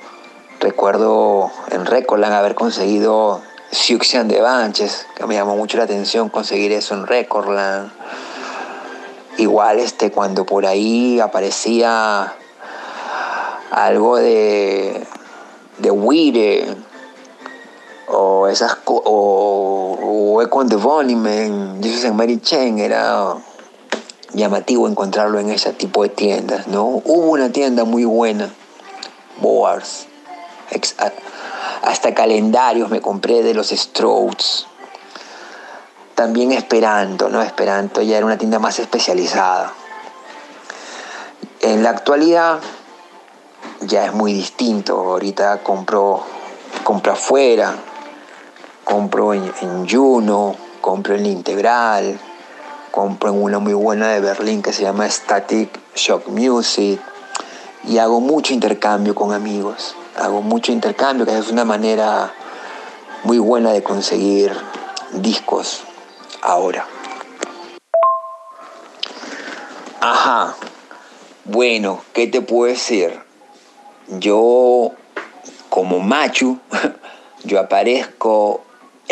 Recuerdo 0.60 1.52
en 1.72 1.86
Recordland 1.86 2.34
haber 2.34 2.56
conseguido 2.56 3.42
Siuxian 3.72 4.28
de 4.28 4.42
Banches, 4.42 5.08
que 5.16 5.26
me 5.26 5.36
llamó 5.36 5.56
mucho 5.56 5.78
la 5.78 5.84
atención 5.84 6.30
conseguir 6.30 6.72
eso 6.72 6.94
en 6.94 7.08
Recordland. 7.08 7.92
Igual 9.38 9.80
este, 9.80 10.12
cuando 10.12 10.46
por 10.46 10.66
ahí 10.66 11.20
aparecía 11.20 12.34
algo 13.72 14.18
de, 14.18 15.06
de 15.80 15.92
Wire 15.92 16.76
o 18.14 18.48
esas 18.48 18.78
o, 18.86 19.98
o 20.02 20.42
Econ 20.42 20.68
de 20.68 20.76
Volumen, 20.76 21.82
Jesus 21.82 22.06
and 22.06 22.16
Mary 22.16 22.40
Chain 22.40 22.80
era 22.80 23.36
llamativo 24.34 24.88
encontrarlo 24.88 25.40
en 25.40 25.50
ese 25.50 25.74
tipo 25.74 26.04
de 26.04 26.10
tiendas, 26.10 26.68
¿no? 26.68 26.84
Hubo 26.86 27.32
una 27.32 27.52
tienda 27.52 27.84
muy 27.84 28.06
buena, 28.06 28.50
Boars, 29.40 30.08
hasta 31.82 32.14
calendarios 32.14 32.90
me 32.90 33.02
compré 33.02 33.44
de 33.44 33.54
los 33.54 33.70
Strokes. 33.70 34.66
También 36.16 36.52
Esperanto, 36.52 37.30
¿no? 37.30 37.42
Esperanto 37.42 38.02
ya 38.02 38.18
era 38.18 38.26
una 38.26 38.38
tienda 38.38 38.60
más 38.60 38.80
especializada. 38.80 39.74
En 41.62 41.84
la 41.84 41.90
actualidad 41.90 42.60
ya 43.82 44.06
es 44.06 44.14
muy 44.14 44.34
distinto. 44.34 44.96
Ahorita 44.96 45.64
compro, 45.64 46.24
compro 46.84 47.14
afuera, 47.14 47.76
compro 48.84 49.34
en, 49.34 49.88
Juno, 49.90 50.56
compro 50.82 51.16
en 51.16 51.26
Integral, 51.26 52.20
compro 52.92 53.30
en 53.30 53.42
una 53.42 53.60
muy 53.60 53.74
buena 53.74 54.10
de 54.10 54.20
Berlín 54.20 54.62
que 54.62 54.74
se 54.74 54.84
llama 54.84 55.10
Static 55.10 55.80
Shock 55.96 56.28
Music 56.28 57.00
y 57.86 57.98
hago 57.98 58.20
mucho 58.20 58.54
intercambio 58.54 59.16
con 59.16 59.34
amigos. 59.34 59.96
Hago 60.16 60.42
mucho 60.42 60.72
intercambio, 60.72 61.26
que 61.26 61.38
es 61.38 61.50
una 61.50 61.66
manera 61.66 62.34
muy 63.24 63.40
buena 63.40 63.72
de 63.72 63.82
conseguir 63.82 64.52
discos 65.14 65.84
ahora. 66.42 66.86
Ajá. 70.00 70.56
Bueno, 71.46 72.02
¿qué 72.14 72.28
te 72.28 72.42
puedo 72.42 72.72
decir? 72.72 73.20
Yo, 74.08 74.92
como 75.70 76.00
macho, 76.00 76.58
yo 77.44 77.60
aparezco 77.60 78.62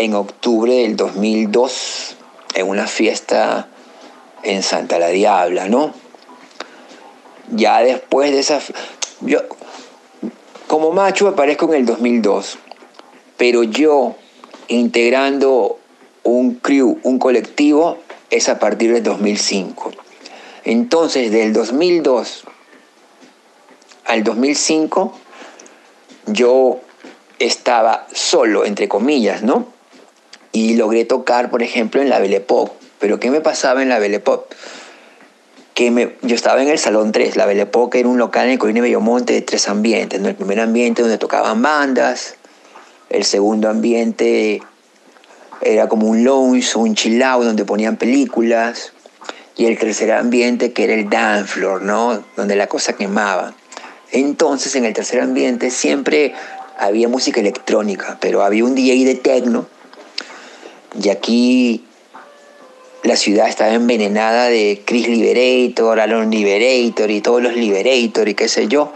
en 0.02 0.16
octubre 0.16 0.74
del 0.74 0.96
2002 0.96 2.16
en 2.56 2.68
una 2.68 2.88
fiesta 2.88 3.68
en 4.44 4.64
Santa 4.64 4.98
la 4.98 5.10
Diabla, 5.10 5.70
¿no? 5.70 5.94
Ya 7.52 7.82
después 7.82 8.32
de 8.32 8.40
esa... 8.40 8.60
Yo, 9.22 9.42
como 10.68 10.92
macho 10.92 11.28
aparezco 11.28 11.68
en 11.68 11.82
el 11.82 11.86
2002, 11.86 12.58
pero 13.38 13.64
yo 13.64 14.16
integrando 14.70 15.78
un 16.24 16.56
crew, 16.56 17.00
un 17.04 17.20
colectivo, 17.20 18.00
es 18.32 18.50
a 18.50 18.58
partir 18.58 18.94
del 18.94 19.04
2005. 19.04 19.92
Entonces, 20.64 21.32
del 21.32 21.54
2002 21.54 22.46
al 24.06 24.24
2005 24.24 25.14
yo 26.28 26.80
estaba 27.38 28.08
solo, 28.14 28.66
entre 28.66 28.88
comillas, 28.88 29.44
¿no? 29.44 29.81
Y 30.52 30.76
logré 30.76 31.06
tocar, 31.06 31.50
por 31.50 31.64
ejemplo, 31.64 32.02
en 32.02 32.10
la 32.10 32.20
Belle 32.20 32.42
Pop. 32.42 32.72
Pero 33.00 33.20
¿qué 33.20 33.32
me 33.32 33.42
pasaba 33.42 33.82
en 33.82 33.90
la 33.90 34.00
Belle 34.00 34.20
Pop? 34.20 34.52
Que 35.74 35.92
me, 35.92 36.16
yo 36.22 36.36
estaba 36.36 36.62
en 36.62 36.68
el 36.68 36.78
Salón 36.78 37.12
3, 37.12 37.36
la 37.36 37.46
Belle 37.46 37.66
Pop 37.66 37.94
era 37.96 38.08
un 38.08 38.18
local 38.18 38.46
en 38.46 38.54
el 38.54 38.60
Colina 38.60 38.82
Bellomonte 38.82 39.34
de 39.34 39.42
tres 39.42 39.68
ambientes. 39.70 40.20
¿no? 40.20 40.30
El 40.30 40.36
primer 40.36 40.60
ambiente 40.60 41.02
donde 41.02 41.18
tocaban 41.18 41.62
bandas, 41.62 42.36
el 43.10 43.24
segundo 43.24 43.70
ambiente 43.70 44.62
era 45.62 45.88
como 45.88 46.08
un 46.08 46.24
lounge, 46.24 46.76
un 46.76 46.96
chill 46.96 47.22
out 47.24 47.44
donde 47.44 47.66
ponían 47.66 47.98
películas, 47.98 48.94
y 49.58 49.66
el 49.66 49.78
tercer 49.78 50.12
ambiente 50.12 50.74
que 50.74 50.86
era 50.86 50.94
el 50.94 51.10
dance 51.10 51.54
floor, 51.54 51.82
¿no? 51.82 52.24
Donde 52.36 52.56
la 52.56 52.68
cosa 52.68 52.94
quemaba. 52.94 53.54
Entonces 54.12 54.76
en 54.76 54.86
el 54.86 54.94
tercer 54.94 55.22
ambiente 55.22 55.70
siempre 55.70 56.34
había 56.78 57.08
música 57.08 57.40
electrónica, 57.40 58.18
pero 58.20 58.44
había 58.44 58.66
un 58.66 58.76
DJ 58.76 59.06
de 59.06 59.16
techno 59.16 59.68
y 60.94 61.10
aquí 61.10 61.86
la 63.04 63.16
ciudad 63.16 63.48
estaba 63.48 63.74
envenenada 63.74 64.46
de 64.46 64.84
Chris 64.86 65.08
Liberator, 65.08 66.00
Alon 66.00 66.30
Liberator 66.30 67.10
y 67.10 67.22
todos 67.22 67.42
los 67.42 67.56
Liberator 67.56 68.28
y 68.28 68.36
qué 68.36 68.48
sé 68.48 68.68
yo. 68.68 68.92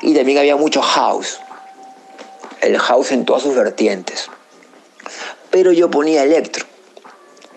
Y 0.00 0.14
también 0.14 0.38
había 0.38 0.56
mucho 0.56 0.82
house, 0.82 1.40
el 2.60 2.78
house 2.78 3.12
en 3.12 3.24
todas 3.24 3.42
sus 3.42 3.54
vertientes. 3.54 4.30
Pero 5.50 5.72
yo 5.72 5.90
ponía 5.90 6.22
electro. 6.24 6.64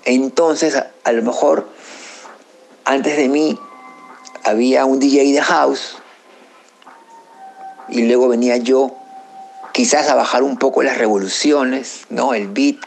Entonces, 0.06 0.76
a, 0.76 0.92
a 1.04 1.12
lo 1.12 1.24
mejor, 1.24 1.68
antes 2.86 3.18
de 3.18 3.28
mí 3.28 3.58
había 4.44 4.86
un 4.86 5.00
DJ 5.00 5.34
de 5.34 5.42
house 5.42 5.98
y 7.90 8.04
luego 8.04 8.28
venía 8.28 8.58
yo 8.58 8.96
quizás 9.74 10.10
a 10.10 10.16
bajar 10.16 10.44
un 10.44 10.58
poco 10.58 10.84
las 10.84 10.98
revoluciones, 10.98 12.02
¿no? 12.10 12.34
El 12.34 12.48
beat, 12.48 12.78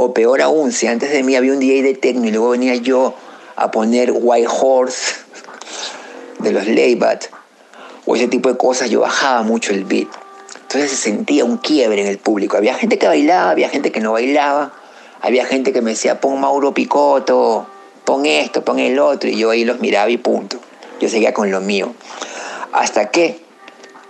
o 0.00 0.14
peor 0.14 0.40
aún, 0.40 0.70
si 0.70 0.86
antes 0.86 1.10
de 1.10 1.24
mí 1.24 1.34
había 1.34 1.52
un 1.52 1.58
DJ 1.58 1.82
de 1.82 1.94
techno 1.94 2.24
y 2.26 2.30
luego 2.30 2.50
venía 2.50 2.76
yo 2.76 3.14
a 3.56 3.72
poner 3.72 4.12
White 4.14 4.48
Horse 4.48 5.16
de 6.38 6.52
los 6.52 6.68
Laybat, 6.68 7.24
o 8.06 8.14
ese 8.14 8.28
tipo 8.28 8.48
de 8.48 8.56
cosas, 8.56 8.90
yo 8.90 9.00
bajaba 9.00 9.42
mucho 9.42 9.72
el 9.72 9.84
beat. 9.84 10.06
Entonces 10.62 10.92
se 10.92 10.96
sentía 10.96 11.44
un 11.44 11.56
quiebre 11.56 12.00
en 12.00 12.06
el 12.06 12.18
público. 12.18 12.56
Había 12.56 12.74
gente 12.74 12.96
que 12.96 13.08
bailaba, 13.08 13.50
había 13.50 13.68
gente 13.70 13.90
que 13.90 13.98
no 13.98 14.12
bailaba, 14.12 14.72
había 15.20 15.44
gente 15.44 15.72
que 15.72 15.82
me 15.82 15.90
decía, 15.90 16.20
pon 16.20 16.38
Mauro 16.38 16.72
Picoto, 16.72 17.66
pon 18.04 18.24
esto, 18.24 18.64
pon 18.64 18.78
el 18.78 19.00
otro, 19.00 19.28
y 19.28 19.36
yo 19.36 19.50
ahí 19.50 19.64
los 19.64 19.80
miraba 19.80 20.10
y 20.10 20.16
punto. 20.16 20.60
Yo 21.00 21.08
seguía 21.08 21.34
con 21.34 21.50
lo 21.50 21.60
mío. 21.60 21.92
Hasta 22.72 23.10
que 23.10 23.40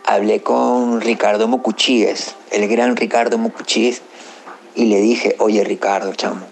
hablé 0.05 0.43
con 0.43 1.01
Ricardo 1.01 1.49
Mocuchíes, 1.49 2.35
el 2.51 2.69
gran 2.69 2.95
Ricardo 2.95 3.39
Mocuchíes, 3.39 4.03
y 4.79 4.85
le 4.85 5.01
dije, 5.01 5.35
oye 5.41 5.65
Ricardo, 5.65 6.15
chamo, 6.15 6.47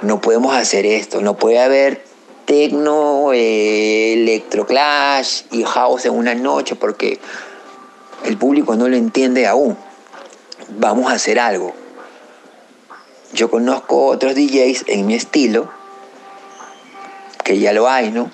no 0.00 0.22
podemos 0.22 0.56
hacer 0.56 0.86
esto, 0.86 1.20
no 1.20 1.36
puede 1.36 1.58
haber 1.58 2.02
tecno, 2.46 3.34
eh, 3.34 4.14
electroclash 4.14 5.42
y 5.50 5.62
house 5.62 6.06
en 6.06 6.14
una 6.14 6.34
noche 6.34 6.76
porque 6.76 7.20
el 8.24 8.38
público 8.38 8.74
no 8.74 8.88
lo 8.88 8.96
entiende 8.96 9.46
aún. 9.46 9.76
Vamos 10.78 11.12
a 11.12 11.16
hacer 11.16 11.38
algo. 11.38 11.74
Yo 13.34 13.50
conozco 13.50 14.06
otros 14.06 14.34
DJs 14.34 14.86
en 14.86 15.06
mi 15.06 15.14
estilo, 15.14 15.70
que 17.44 17.58
ya 17.58 17.74
lo 17.74 17.86
hay, 17.86 18.10
¿no? 18.10 18.30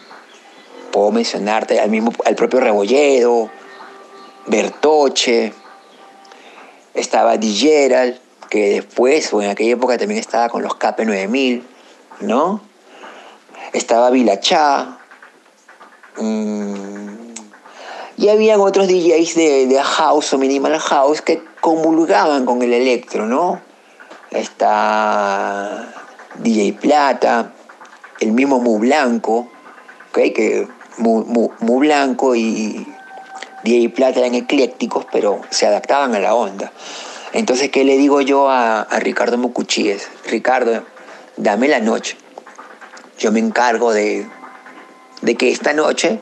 Puedo 0.93 1.11
mencionarte 1.11 1.81
al 1.81 1.91
mismo, 1.91 2.13
al 2.25 2.37
propio 2.37 2.61
Rebolledo, 2.61 3.51
Bertoche, 4.47 5.53
estaba 6.95 7.37
Gerald, 7.37 8.28
que 8.49 8.71
después, 8.71 9.33
o 9.33 9.43
en 9.43 9.51
aquella 9.51 9.73
época 9.73 9.99
también 9.99 10.21
estaba 10.21 10.49
con 10.49 10.63
los 10.63 10.73
KP9000, 10.73 11.63
¿no? 12.21 12.61
Estaba 13.73 14.11
Vilachá. 14.11 14.99
Mm, 16.17 17.33
y 18.17 18.29
habían 18.29 18.61
otros 18.61 18.89
DJs 18.89 19.35
de, 19.37 19.67
de, 19.67 19.83
house 19.83 20.33
o 20.33 20.39
minimal 20.39 20.79
house 20.81 21.23
que 21.23 21.43
comulgaban 21.61 22.45
con 22.47 22.63
el 22.63 22.73
electro, 22.73 23.27
¿no? 23.27 23.61
Está 24.31 25.95
DJ 26.39 26.73
Plata, 26.75 27.53
el 28.21 28.33
mismo 28.33 28.61
Mu 28.61 28.79
Blanco, 28.79 29.49
¿okay? 30.11 30.33
que 30.33 30.67
Mu, 30.97 31.25
Mu 31.61 31.79
Blanco 31.79 32.35
y 32.35 32.87
DJ 33.65 33.91
Plata 33.91 34.21
eran 34.21 34.35
eclécticos, 34.35 35.07
pero 35.13 35.41
se 35.51 35.67
adaptaban 35.67 36.15
a 36.15 36.19
la 36.19 36.35
onda. 36.35 36.73
Entonces, 37.33 37.71
¿qué 37.71 37.85
le 37.85 37.97
digo 37.97 38.21
yo 38.21 38.51
a, 38.51 38.87
Ricardo 38.99 39.37
Mucuchíes? 39.39 40.09
Ricardo, 40.27 40.85
dame 41.37 41.69
la 41.69 41.81
noche. 41.81 42.17
Yo 43.19 43.33
me 43.33 43.41
encargo 43.41 43.93
de, 43.93 44.27
de 45.23 45.35
que 45.35 45.51
esta 45.51 45.73
noche, 45.73 46.21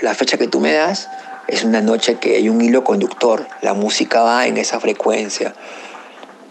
la 0.00 0.14
fecha 0.14 0.38
que 0.38 0.46
tú 0.46 0.60
me 0.60 0.72
das, 0.72 1.08
es 1.48 1.64
una 1.64 1.80
noche 1.80 2.16
que 2.16 2.36
hay 2.36 2.48
un 2.48 2.60
hilo 2.62 2.84
conductor. 2.84 3.46
La 3.60 3.74
música 3.74 4.22
va 4.22 4.46
en 4.46 4.56
esa 4.56 4.80
frecuencia. 4.80 5.54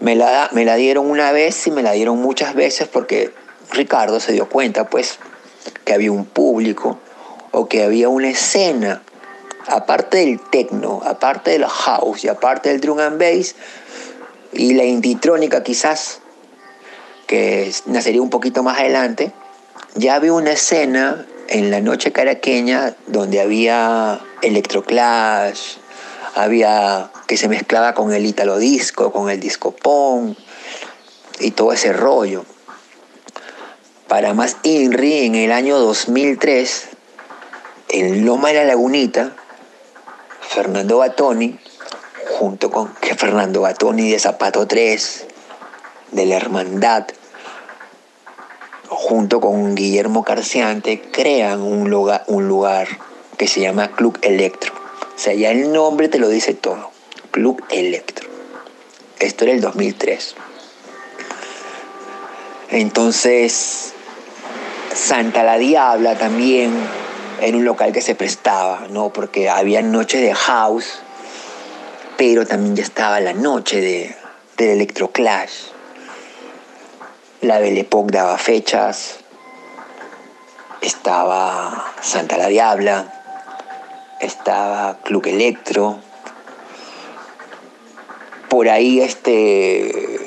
Me 0.00 0.14
la, 0.14 0.48
me 0.52 0.64
la 0.64 0.76
dieron 0.76 1.10
una 1.10 1.32
vez 1.32 1.66
y 1.66 1.70
me 1.72 1.82
la 1.82 1.92
dieron 1.92 2.20
muchas 2.20 2.54
veces 2.54 2.86
porque 2.86 3.32
Ricardo 3.72 4.20
se 4.20 4.32
dio 4.32 4.48
cuenta, 4.48 4.88
pues, 4.88 5.18
que 5.84 5.94
había 5.94 6.12
un 6.12 6.24
público 6.24 6.98
o 7.50 7.68
que 7.68 7.82
había 7.82 8.08
una 8.08 8.28
escena 8.28 9.02
aparte 9.68 10.18
del 10.18 10.40
techno, 10.40 11.02
aparte 11.04 11.50
del 11.52 11.66
house 11.66 12.24
y 12.24 12.28
aparte 12.28 12.70
del 12.70 12.80
drum 12.80 12.98
and 12.98 13.18
bass, 13.18 13.54
y 14.52 14.74
la 14.74 14.84
inditrónica 14.84 15.62
quizás, 15.62 16.20
que 17.26 17.72
nacería 17.86 18.22
un 18.22 18.30
poquito 18.30 18.62
más 18.62 18.78
adelante, 18.78 19.32
ya 19.94 20.14
había 20.14 20.32
una 20.32 20.52
escena 20.52 21.26
en 21.48 21.70
la 21.70 21.80
noche 21.80 22.12
caraqueña 22.12 22.94
donde 23.06 23.40
había 23.40 24.20
electroclash, 24.42 25.76
había 26.34 27.10
que 27.26 27.36
se 27.36 27.48
mezclaba 27.48 27.94
con 27.94 28.12
el 28.12 28.24
italo 28.26 28.58
disco, 28.58 29.12
con 29.12 29.30
el 29.30 29.40
disco 29.40 29.72
pong 29.72 30.34
y 31.40 31.50
todo 31.50 31.72
ese 31.72 31.92
rollo. 31.92 32.44
Para 34.08 34.32
más 34.32 34.56
INRI, 34.62 35.26
en 35.26 35.34
el 35.34 35.52
año 35.52 35.78
2003, 35.78 36.88
en 37.90 38.24
Loma 38.24 38.48
de 38.48 38.54
la 38.54 38.64
Lagunita, 38.64 39.34
Fernando 40.40 40.98
Batoni, 40.98 41.58
junto 42.38 42.70
con 42.70 42.94
Fernando 42.94 43.62
Batoni 43.62 44.12
de 44.12 44.20
Zapato 44.20 44.68
3, 44.68 45.26
de 46.12 46.24
la 46.24 46.36
Hermandad, 46.36 47.08
junto 48.86 49.40
con 49.40 49.74
Guillermo 49.74 50.22
Carciante, 50.22 51.00
crean 51.00 51.60
un 51.60 51.90
lugar, 51.90 52.22
un 52.28 52.46
lugar 52.46 52.86
que 53.36 53.48
se 53.48 53.60
llama 53.60 53.88
Club 53.88 54.20
Electro. 54.22 54.72
O 54.72 55.18
sea, 55.18 55.34
ya 55.34 55.50
el 55.50 55.72
nombre 55.72 56.08
te 56.08 56.20
lo 56.20 56.28
dice 56.28 56.54
todo. 56.54 56.92
Club 57.32 57.60
Electro. 57.70 58.28
Esto 59.18 59.42
era 59.42 59.52
el 59.54 59.60
2003. 59.60 60.36
Entonces, 62.70 63.94
Santa 64.94 65.42
la 65.42 65.58
Diabla 65.58 66.16
también 66.16 66.72
en 67.40 67.56
un 67.56 67.64
local 67.64 67.92
que 67.92 68.00
se 68.00 68.14
prestaba, 68.14 68.86
¿no? 68.90 69.08
Porque 69.08 69.50
había 69.50 69.82
noches 69.82 70.20
de 70.20 70.34
house, 70.34 71.00
pero 72.18 72.44
también 72.44 72.74
ya 72.74 72.82
estaba 72.82 73.20
la 73.20 73.32
noche 73.32 73.80
de, 73.80 74.14
del 74.56 74.70
Electroclash. 74.70 75.68
La 77.42 77.60
Belle 77.60 77.82
Époque 77.82 78.10
daba 78.10 78.36
fechas, 78.36 79.20
estaba 80.82 81.92
Santa 82.02 82.36
la 82.36 82.48
Diabla, 82.48 83.12
estaba 84.20 84.98
Club 85.04 85.28
Electro, 85.28 86.00
por 88.48 88.68
ahí 88.68 89.00
este 89.00 90.18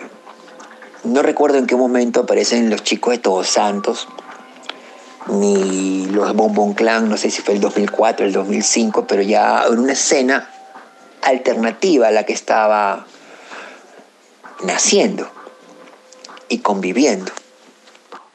no 1.04 1.22
recuerdo 1.24 1.58
en 1.58 1.68
qué 1.68 1.76
momento 1.76 2.22
aparecen 2.22 2.70
los 2.70 2.84
chicos 2.84 3.12
de 3.12 3.18
Todos 3.18 3.48
Santos 3.48 4.08
ni 5.28 6.06
los 6.06 6.34
Bombón 6.34 6.74
Clan, 6.74 7.10
no 7.10 7.18
sé 7.18 7.30
si 7.30 7.42
fue 7.42 7.56
el 7.56 7.60
2004, 7.60 8.26
el 8.26 8.32
2005, 8.32 9.06
pero 9.08 9.22
ya 9.22 9.66
en 9.68 9.80
una 9.80 9.94
escena 9.94 10.48
alternativa 11.22 12.08
a 12.08 12.12
la 12.12 12.26
que 12.26 12.34
estaba 12.34 13.06
naciendo 14.64 15.30
y 16.50 16.60
conviviendo. 16.60 17.32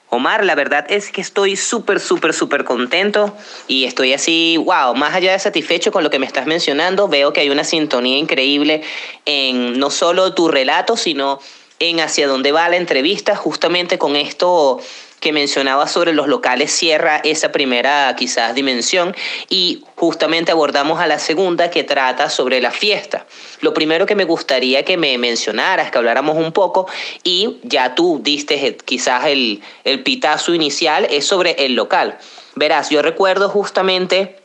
Omar, 0.09 0.45
la 0.45 0.55
verdad 0.55 0.87
es 0.89 1.11
que 1.11 1.21
estoy 1.21 1.57
súper, 1.57 2.01
súper, 2.01 2.33
súper 2.33 2.65
contento 2.65 3.37
y 3.67 3.85
estoy 3.85 4.13
así, 4.13 4.57
wow, 4.57 4.95
más 4.95 5.15
allá 5.15 5.33
de 5.33 5.39
satisfecho 5.39 5.91
con 5.91 6.05
lo 6.05 6.11
que 6.11 6.19
me 6.19 6.27
estás 6.27 6.47
mencionando, 6.47 7.09
veo 7.09 7.33
que 7.33 7.41
hay 7.41 7.51
una 7.51 7.65
sintonía 7.65 8.17
increíble 8.17 8.83
en 9.25 9.79
no 9.79 9.91
solo 9.91 10.33
tu 10.33 10.49
relato, 10.49 10.97
sino 10.97 11.41
en 11.81 12.01
hacia 12.01 12.29
dónde 12.29 12.53
va 12.53 12.69
la 12.69 12.77
entrevista, 12.77 13.37
justamente 13.37 13.99
con 13.99 14.17
esto 14.17 14.81
que 15.27 15.33
mencionaba 15.33 15.89
sobre 15.89 16.13
los 16.13 16.29
locales 16.29 16.71
cierra 16.71 17.17
esa 17.17 17.51
primera 17.51 18.15
quizás 18.17 18.55
dimensión 18.55 19.13
y 19.49 19.83
justamente 19.97 20.53
abordamos 20.53 21.01
a 21.01 21.09
la 21.09 21.19
segunda 21.19 21.69
que 21.69 21.83
trata 21.83 22.31
sobre 22.31 22.61
la 22.61 22.71
fiesta. 22.71 23.27
Lo 23.61 23.75
primero 23.75 24.07
que 24.07 24.15
me 24.15 24.23
gustaría 24.23 24.85
que 24.85 24.97
me 24.97 25.19
mencionaras, 25.19 25.91
que 25.91 25.99
habláramos 25.99 26.37
un 26.37 26.53
poco 26.53 26.87
y 27.25 27.57
ya 27.65 27.97
tú 27.97 28.21
diste 28.23 28.77
quizás 28.85 29.27
el, 29.27 29.63
el 29.83 30.05
pitazo 30.05 30.55
inicial, 30.55 31.09
es 31.11 31.27
sobre 31.27 31.57
el 31.65 31.75
local. 31.75 32.19
Verás, 32.55 32.91
yo 32.91 33.03
recuerdo 33.03 33.49
justamente 33.49 34.37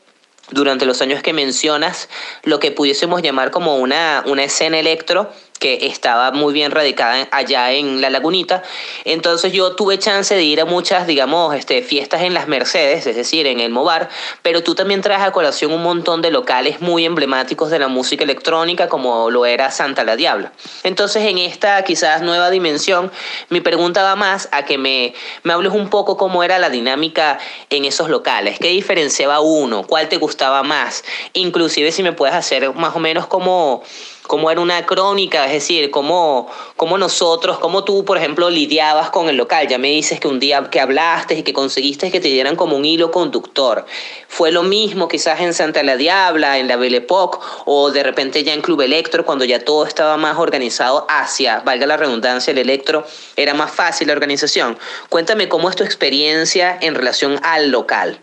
durante 0.49 0.87
los 0.87 0.99
años 1.03 1.21
que 1.21 1.31
mencionas 1.31 2.09
lo 2.41 2.59
que 2.59 2.71
pudiésemos 2.71 3.21
llamar 3.21 3.51
como 3.51 3.77
una, 3.77 4.23
una 4.25 4.45
escena 4.45 4.79
electro 4.79 5.31
que 5.61 5.85
estaba 5.85 6.31
muy 6.31 6.53
bien 6.53 6.71
radicada 6.71 7.27
allá 7.29 7.71
en 7.71 8.01
la 8.01 8.09
lagunita. 8.09 8.63
Entonces 9.05 9.53
yo 9.53 9.75
tuve 9.75 9.99
chance 9.99 10.33
de 10.33 10.41
ir 10.41 10.59
a 10.59 10.65
muchas, 10.65 11.05
digamos, 11.05 11.53
este, 11.53 11.83
fiestas 11.83 12.23
en 12.23 12.33
las 12.33 12.47
Mercedes, 12.47 13.05
es 13.05 13.15
decir, 13.15 13.45
en 13.45 13.59
el 13.59 13.69
Movar, 13.69 14.09
pero 14.41 14.63
tú 14.63 14.73
también 14.73 15.01
traes 15.01 15.21
a 15.21 15.31
colación 15.31 15.71
un 15.71 15.83
montón 15.83 16.23
de 16.23 16.31
locales 16.31 16.81
muy 16.81 17.05
emblemáticos 17.05 17.69
de 17.69 17.77
la 17.77 17.87
música 17.87 18.23
electrónica, 18.23 18.89
como 18.89 19.29
lo 19.29 19.45
era 19.45 19.69
Santa 19.69 20.03
la 20.03 20.15
Diabla. 20.15 20.51
Entonces 20.83 21.25
en 21.25 21.37
esta 21.37 21.83
quizás 21.83 22.23
nueva 22.23 22.49
dimensión, 22.49 23.11
mi 23.49 23.61
pregunta 23.61 24.01
va 24.01 24.15
más 24.15 24.49
a 24.51 24.65
que 24.65 24.79
me, 24.79 25.13
me 25.43 25.53
hables 25.53 25.73
un 25.73 25.91
poco 25.91 26.17
cómo 26.17 26.43
era 26.43 26.57
la 26.57 26.71
dinámica 26.71 27.37
en 27.69 27.85
esos 27.85 28.09
locales, 28.09 28.57
qué 28.57 28.69
diferenciaba 28.69 29.41
uno, 29.41 29.83
cuál 29.83 30.09
te 30.09 30.17
gustaba 30.17 30.63
más, 30.63 31.03
inclusive 31.33 31.91
si 31.91 32.01
me 32.01 32.13
puedes 32.13 32.33
hacer 32.33 32.73
más 32.73 32.95
o 32.95 32.99
menos 32.99 33.27
como 33.27 33.83
cómo 34.31 34.49
era 34.49 34.61
una 34.61 34.85
crónica, 34.85 35.45
es 35.47 35.51
decir, 35.51 35.91
cómo, 35.91 36.49
cómo 36.77 36.97
nosotros, 36.97 37.59
cómo 37.59 37.83
tú, 37.83 38.05
por 38.05 38.17
ejemplo, 38.17 38.49
lidiabas 38.49 39.09
con 39.09 39.27
el 39.27 39.35
local. 39.35 39.67
Ya 39.67 39.77
me 39.77 39.89
dices 39.89 40.21
que 40.21 40.29
un 40.29 40.39
día 40.39 40.69
que 40.71 40.79
hablaste 40.79 41.33
y 41.33 41.43
que 41.43 41.51
conseguiste 41.51 42.11
que 42.11 42.21
te 42.21 42.29
dieran 42.29 42.55
como 42.55 42.77
un 42.77 42.85
hilo 42.85 43.11
conductor. 43.11 43.85
¿Fue 44.29 44.53
lo 44.53 44.63
mismo 44.63 45.09
quizás 45.09 45.41
en 45.41 45.53
Santa 45.53 45.83
la 45.83 45.97
Diabla, 45.97 46.59
en 46.59 46.69
la 46.69 46.77
Belle 46.77 46.99
Époque, 46.99 47.39
o 47.65 47.91
de 47.91 48.03
repente 48.03 48.45
ya 48.45 48.53
en 48.53 48.61
Club 48.61 48.79
Electro, 48.79 49.25
cuando 49.25 49.43
ya 49.43 49.65
todo 49.65 49.85
estaba 49.85 50.15
más 50.15 50.37
organizado 50.37 51.05
hacia, 51.09 51.59
valga 51.59 51.85
la 51.85 51.97
redundancia, 51.97 52.51
el 52.51 52.57
Electro, 52.57 53.03
era 53.35 53.53
más 53.53 53.69
fácil 53.69 54.07
la 54.07 54.13
organización? 54.13 54.79
Cuéntame 55.09 55.49
cómo 55.49 55.69
es 55.69 55.75
tu 55.75 55.83
experiencia 55.83 56.77
en 56.79 56.95
relación 56.95 57.37
al 57.43 57.69
local. 57.69 58.21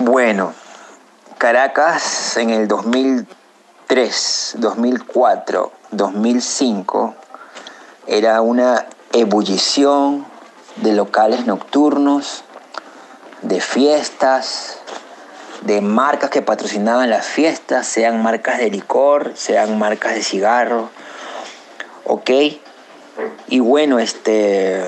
Bueno, 0.00 0.52
Caracas 1.38 2.36
en 2.36 2.50
el 2.50 2.68
2000 2.68 3.26
2003, 3.88 4.54
2004, 4.58 5.72
2005 5.90 7.14
era 8.06 8.40
una 8.40 8.86
ebullición 9.12 10.26
de 10.76 10.92
locales 10.92 11.46
nocturnos, 11.46 12.44
de 13.42 13.60
fiestas, 13.60 14.78
de 15.62 15.82
marcas 15.82 16.30
que 16.30 16.40
patrocinaban 16.40 17.10
las 17.10 17.26
fiestas, 17.26 17.86
sean 17.86 18.22
marcas 18.22 18.58
de 18.58 18.70
licor, 18.70 19.32
sean 19.36 19.78
marcas 19.78 20.14
de 20.14 20.22
cigarro, 20.22 20.88
¿ok? 22.04 22.30
Y 23.48 23.60
bueno, 23.60 23.98
este, 23.98 24.82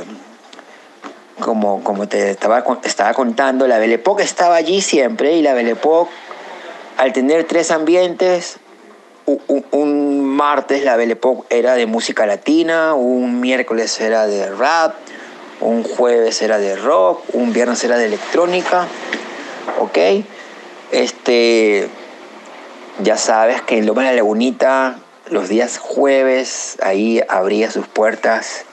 como, 1.41 1.85
como 1.85 2.09
te 2.09 2.31
estaba, 2.31 2.65
estaba 2.83 3.13
contando, 3.13 3.69
la 3.69 3.79
Belle 3.79 4.03
estaba 4.21 4.57
allí 4.57 4.81
siempre 4.81 5.35
y 5.35 5.43
la 5.43 5.53
Belle 5.53 5.77
al 6.97 7.13
tener 7.13 7.45
tres 7.45 7.71
ambientes, 7.71 8.59
un, 9.27 10.25
martes 10.25 10.85
la 10.85 10.97
Belle 10.97 11.12
Époque 11.12 11.47
era 11.51 11.75
de 11.75 11.87
música 11.87 12.27
latina, 12.27 12.95
un 12.95 13.41
miércoles 13.41 14.01
era 14.01 14.27
de 14.27 14.51
rap, 14.55 14.95
un 15.61 15.83
jueves 15.83 16.43
era 16.43 16.59
de 16.59 16.77
rock, 16.77 17.23
un 17.33 17.53
viernes 17.53 17.83
era 17.85 17.99
de 17.99 18.07
electrónica, 18.07 18.87
¿ok? 19.81 19.99
Este, 20.93 21.89
ya 23.03 23.17
sabes 23.17 23.62
que 23.62 23.79
en 23.79 23.87
Loma 23.87 24.03
de 24.03 24.11
la 24.11 24.17
Lagunita 24.17 24.99
los 25.31 25.49
días 25.49 25.79
jueves 25.79 26.79
ahí 26.83 27.21
abría 27.29 27.71
sus 27.71 27.89
puertas 27.89 28.65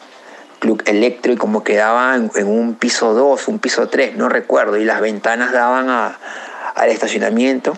Club 0.60 0.84
Electro 0.86 1.34
y 1.34 1.36
como 1.36 1.64
quedaba 1.64 2.16
en, 2.16 2.48
un 2.48 2.76
piso 2.76 3.14
2, 3.14 3.48
un 3.48 3.60
piso 3.60 3.90
3, 3.90 4.16
no 4.16 4.30
recuerdo, 4.30 4.78
y 4.78 4.86
las 4.86 5.02
ventanas 5.02 5.52
daban 5.52 5.90
al 5.90 6.90
estacionamiento. 6.90 7.76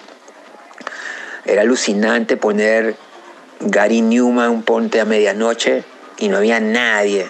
Era 1.46 1.62
alucinante 1.62 2.38
poner 2.38 2.96
Gary 3.60 4.02
Newman, 4.02 4.50
un 4.50 4.64
ponte 4.64 5.00
a 5.00 5.06
medianoche, 5.06 5.84
y 6.18 6.28
no 6.28 6.38
había 6.38 6.60
nadie 6.60 7.28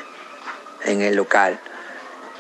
en 0.86 1.02
el 1.02 1.16
local. 1.16 1.60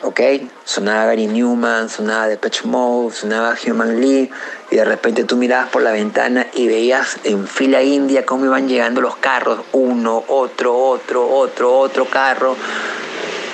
¿Ok? 0.01 0.21
Sonaba 0.63 1.05
Gary 1.05 1.27
Newman, 1.27 1.89
sonaba 1.89 2.27
Depeche 2.27 2.65
Mode, 2.65 3.13
sonaba 3.13 3.55
Human 3.65 3.99
Lee, 3.99 4.29
y 4.71 4.75
de 4.75 4.85
repente 4.85 5.23
tú 5.23 5.35
mirabas 5.35 5.69
por 5.69 5.81
la 5.81 5.91
ventana 5.91 6.47
y 6.53 6.67
veías 6.67 7.17
en 7.23 7.47
fila 7.47 7.81
india 7.81 8.25
cómo 8.25 8.45
iban 8.45 8.67
llegando 8.67 9.01
los 9.01 9.17
carros, 9.17 9.61
uno, 9.71 10.23
otro, 10.27 10.77
otro, 10.77 11.27
otro, 11.27 11.77
otro 11.77 12.05
carro. 12.05 12.55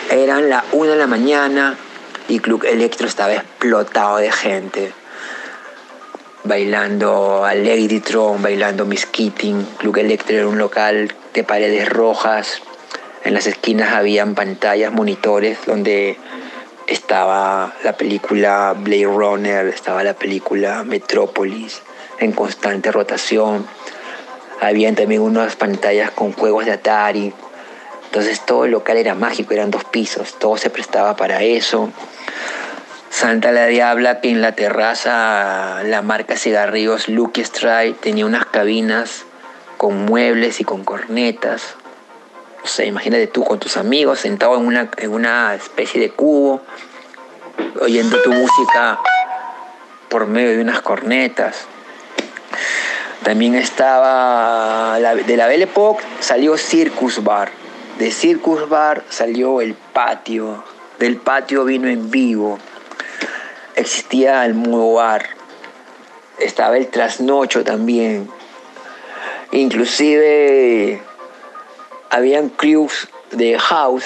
Eran 0.09 0.49
la 0.49 0.63
una 0.73 0.91
de 0.91 0.97
la 0.97 1.07
mañana 1.07 1.77
y 2.27 2.39
Club 2.39 2.65
Electro 2.65 3.07
estaba 3.07 3.33
explotado 3.33 4.17
de 4.17 4.31
gente. 4.31 5.00
Bailando 6.43 7.45
a 7.45 7.53
Lady 7.53 7.99
Tron, 7.99 8.41
bailando 8.41 8.85
Miss 8.85 9.05
Keating. 9.05 9.63
Club 9.77 9.97
Electro 9.97 10.35
era 10.35 10.47
un 10.47 10.57
local 10.57 11.13
de 11.35 11.43
paredes 11.43 11.87
rojas. 11.87 12.63
En 13.23 13.35
las 13.35 13.45
esquinas 13.45 13.93
habían 13.93 14.33
pantallas, 14.33 14.91
monitores 14.91 15.59
donde 15.67 16.17
estaba 16.87 17.73
la 17.83 17.93
película 17.93 18.73
Blade 18.75 19.05
Runner, 19.05 19.67
estaba 19.67 20.03
la 20.03 20.15
película 20.15 20.83
Metrópolis 20.83 21.83
en 22.17 22.31
constante 22.31 22.91
rotación. 22.91 23.67
Habían 24.61 24.95
también 24.95 25.21
unas 25.21 25.55
pantallas 25.55 26.09
con 26.09 26.33
juegos 26.33 26.65
de 26.65 26.71
Atari. 26.71 27.33
Entonces 28.05 28.43
todo 28.47 28.65
el 28.65 28.71
local 28.71 28.97
era 28.97 29.13
mágico, 29.13 29.53
eran 29.53 29.69
dos 29.69 29.83
pisos, 29.83 30.39
todo 30.39 30.57
se 30.57 30.71
prestaba 30.71 31.15
para 31.15 31.43
eso. 31.43 31.91
Santa 33.11 33.51
la 33.51 33.65
Diabla, 33.65 34.21
que 34.21 34.29
en 34.29 34.41
la 34.41 34.53
terraza 34.53 35.83
la 35.83 36.01
marca 36.01 36.37
cigarrillos 36.37 37.09
Lucky 37.09 37.41
Strike 37.41 37.99
tenía 37.99 38.25
unas 38.25 38.45
cabinas 38.45 39.25
con 39.75 40.05
muebles 40.05 40.61
y 40.61 40.63
con 40.63 40.85
cornetas. 40.85 41.75
O 42.63 42.67
sea, 42.67 42.85
imagínate 42.85 43.27
tú 43.27 43.43
con 43.43 43.59
tus 43.59 43.75
amigos 43.75 44.21
sentado 44.21 44.55
en 44.55 44.65
una, 44.65 44.89
en 44.97 45.11
una 45.11 45.53
especie 45.53 45.99
de 45.99 46.09
cubo, 46.09 46.61
oyendo 47.81 48.21
tu 48.21 48.31
música 48.31 48.97
por 50.07 50.25
medio 50.25 50.51
de 50.51 50.61
unas 50.61 50.81
cornetas. 50.81 51.65
También 53.23 53.55
estaba, 53.55 54.97
de 54.99 55.37
la 55.37 55.47
Belle 55.47 55.65
Époque 55.65 56.03
salió 56.21 56.57
Circus 56.57 57.21
Bar. 57.23 57.51
De 57.99 58.09
Circus 58.09 58.69
Bar 58.69 59.03
salió 59.09 59.59
el 59.59 59.73
patio. 59.73 60.63
Del 60.97 61.17
patio 61.17 61.65
vino 61.65 61.89
en 61.89 62.09
vivo. 62.09 62.57
Existía 63.81 64.45
el 64.45 64.53
Mudo. 64.53 65.01
Estaba 66.37 66.77
el 66.77 66.87
Trasnocho 66.89 67.63
también. 67.63 68.29
Inclusive 69.51 71.01
habían 72.11 72.49
crews 72.49 73.09
de 73.31 73.57
house 73.57 74.05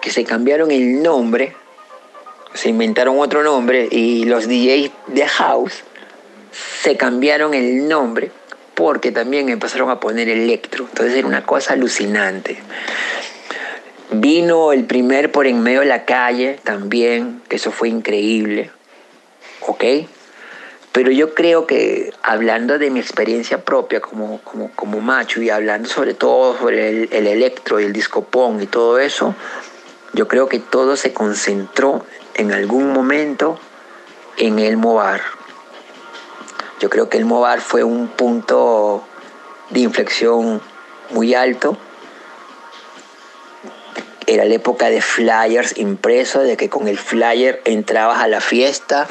que 0.00 0.10
se 0.10 0.24
cambiaron 0.24 0.70
el 0.70 1.02
nombre, 1.02 1.54
se 2.54 2.70
inventaron 2.70 3.18
otro 3.18 3.42
nombre 3.42 3.88
y 3.90 4.24
los 4.24 4.48
DJs 4.48 4.90
de 5.08 5.26
house 5.26 5.84
se 6.82 6.96
cambiaron 6.96 7.52
el 7.52 7.86
nombre 7.88 8.30
porque 8.74 9.12
también 9.12 9.50
empezaron 9.50 9.90
a 9.90 10.00
poner 10.00 10.30
electro. 10.30 10.86
Entonces 10.88 11.14
era 11.18 11.28
una 11.28 11.44
cosa 11.44 11.74
alucinante. 11.74 12.56
Vino 14.14 14.72
el 14.72 14.84
primer 14.84 15.32
por 15.32 15.46
en 15.46 15.62
medio 15.62 15.80
de 15.80 15.86
la 15.86 16.04
calle 16.04 16.58
también, 16.62 17.42
que 17.48 17.56
eso 17.56 17.70
fue 17.70 17.88
increíble. 17.88 18.70
¿Ok? 19.66 19.84
Pero 20.92 21.10
yo 21.10 21.34
creo 21.34 21.66
que 21.66 22.12
hablando 22.22 22.78
de 22.78 22.90
mi 22.90 23.00
experiencia 23.00 23.64
propia 23.64 24.00
como, 24.00 24.40
como, 24.76 25.00
macho 25.00 25.40
y 25.40 25.48
hablando 25.48 25.88
sobre 25.88 26.12
todo 26.12 26.58
sobre 26.58 27.04
el, 27.04 27.26
electro 27.26 27.80
y 27.80 27.84
el 27.84 27.94
disco 27.94 28.26
y 28.60 28.66
todo 28.66 28.98
eso, 28.98 29.34
yo 30.12 30.28
creo 30.28 30.48
que 30.48 30.58
todo 30.58 30.96
se 30.96 31.14
concentró 31.14 32.04
en 32.34 32.52
algún 32.52 32.92
momento 32.92 33.58
en 34.36 34.58
el 34.58 34.76
Movar. 34.76 35.22
Yo 36.80 36.90
creo 36.90 37.08
que 37.08 37.16
el 37.16 37.24
Movar 37.24 37.62
fue 37.62 37.82
un 37.84 38.08
punto 38.08 39.02
de 39.70 39.80
inflexión 39.80 40.60
muy 41.10 41.34
alto. 41.34 41.78
Era 44.26 44.44
la 44.44 44.54
época 44.54 44.90
de 44.90 45.00
flyers 45.00 45.78
impresos, 45.78 46.44
de 46.44 46.56
que 46.56 46.68
con 46.68 46.88
el 46.88 46.98
flyer 46.98 47.60
entrabas 47.64 48.22
a 48.22 48.28
la 48.28 48.40
fiesta 48.40 49.08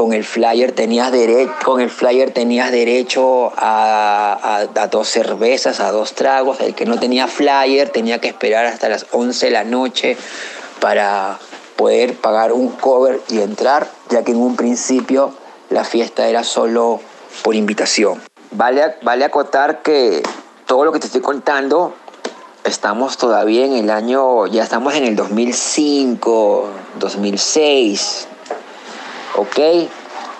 con 0.00 0.14
el 0.14 0.24
flyer 0.24 0.72
tenías, 0.72 1.12
derecho, 1.12 1.52
con 1.62 1.82
el 1.82 1.90
flyer 1.90 2.30
tenías 2.30 2.70
derecho 2.70 3.52
a, 3.54 4.66
dos 4.90 5.08
cervezas, 5.08 5.78
a 5.80 5.92
dos 5.92 6.14
tragos. 6.14 6.58
El 6.60 6.74
que 6.74 6.86
no 6.86 6.98
tenía 6.98 7.28
flyer 7.28 7.90
tenía 7.90 8.18
que 8.18 8.28
esperar 8.28 8.64
hasta 8.64 8.88
las 8.88 9.04
11 9.10 9.44
de 9.44 9.52
la 9.52 9.64
noche 9.64 10.16
para 10.80 11.38
poder 11.76 12.14
pagar 12.14 12.54
un 12.54 12.70
cover 12.70 13.20
y 13.28 13.42
entrar, 13.42 13.90
ya 14.08 14.24
que 14.24 14.32
en 14.32 14.38
un 14.38 14.56
principio 14.56 15.34
la 15.68 15.84
fiesta 15.84 16.28
era 16.28 16.44
solo 16.44 17.00
por 17.42 17.54
invitación. 17.54 18.22
Vale, 18.52 18.94
vale 19.02 19.26
acotar 19.26 19.82
que 19.82 20.22
todo 20.64 20.86
lo 20.86 20.92
que 20.92 21.00
te 21.00 21.08
estoy 21.08 21.20
contando, 21.20 21.94
estamos 22.64 23.16
todavía 23.16 23.64
en 23.64 23.72
el 23.72 23.90
año, 23.90 24.46
ya 24.46 24.62
estamos 24.62 24.94
en 24.94 25.04
el 25.04 25.16
2005, 25.16 26.68
2006, 26.98 28.28
¿ok? 29.36 29.88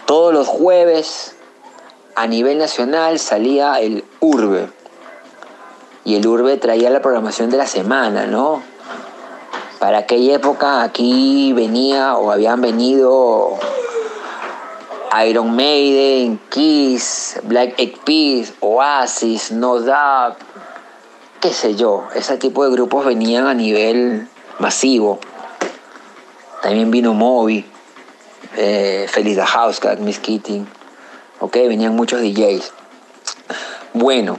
Todos 0.07 0.33
los 0.35 0.47
jueves 0.47 1.37
a 2.15 2.27
nivel 2.27 2.59
nacional 2.59 3.19
salía 3.19 3.81
el 3.81 4.05
Urbe. 4.21 4.69
Y 6.05 6.17
el 6.17 6.27
Urbe 6.27 6.57
traía 6.57 6.91
la 6.91 7.01
programación 7.01 7.51
de 7.51 7.57
la 7.57 7.67
semana, 7.67 8.27
¿no? 8.27 8.63
Para 9.79 9.99
aquella 9.99 10.35
época 10.35 10.83
aquí 10.83 11.53
venía 11.55 12.17
o 12.17 12.31
habían 12.31 12.61
venido 12.61 13.59
Iron 15.27 15.57
Maiden, 15.57 16.39
Kiss, 16.51 17.41
Black 17.45 17.75
Egg 17.79 17.99
Peas, 18.05 18.53
Oasis, 18.61 19.51
No 19.51 19.81
Doubt, 19.81 20.37
qué 21.41 21.53
sé 21.53 21.75
yo. 21.75 22.07
Ese 22.15 22.37
tipo 22.37 22.65
de 22.65 22.71
grupos 22.71 23.05
venían 23.05 23.47
a 23.47 23.55
nivel 23.55 24.29
masivo. 24.59 25.19
También 26.63 26.91
vino 26.91 27.15
Moby 27.15 27.65
eh, 28.57 29.07
Felida 29.09 29.47
Housecat, 29.47 29.99
Miss 30.01 30.19
Keating, 30.19 30.67
ok, 31.41 31.55
venían 31.69 31.95
muchos 31.95 32.21
DJs. 32.21 32.73
Bueno, 33.95 34.39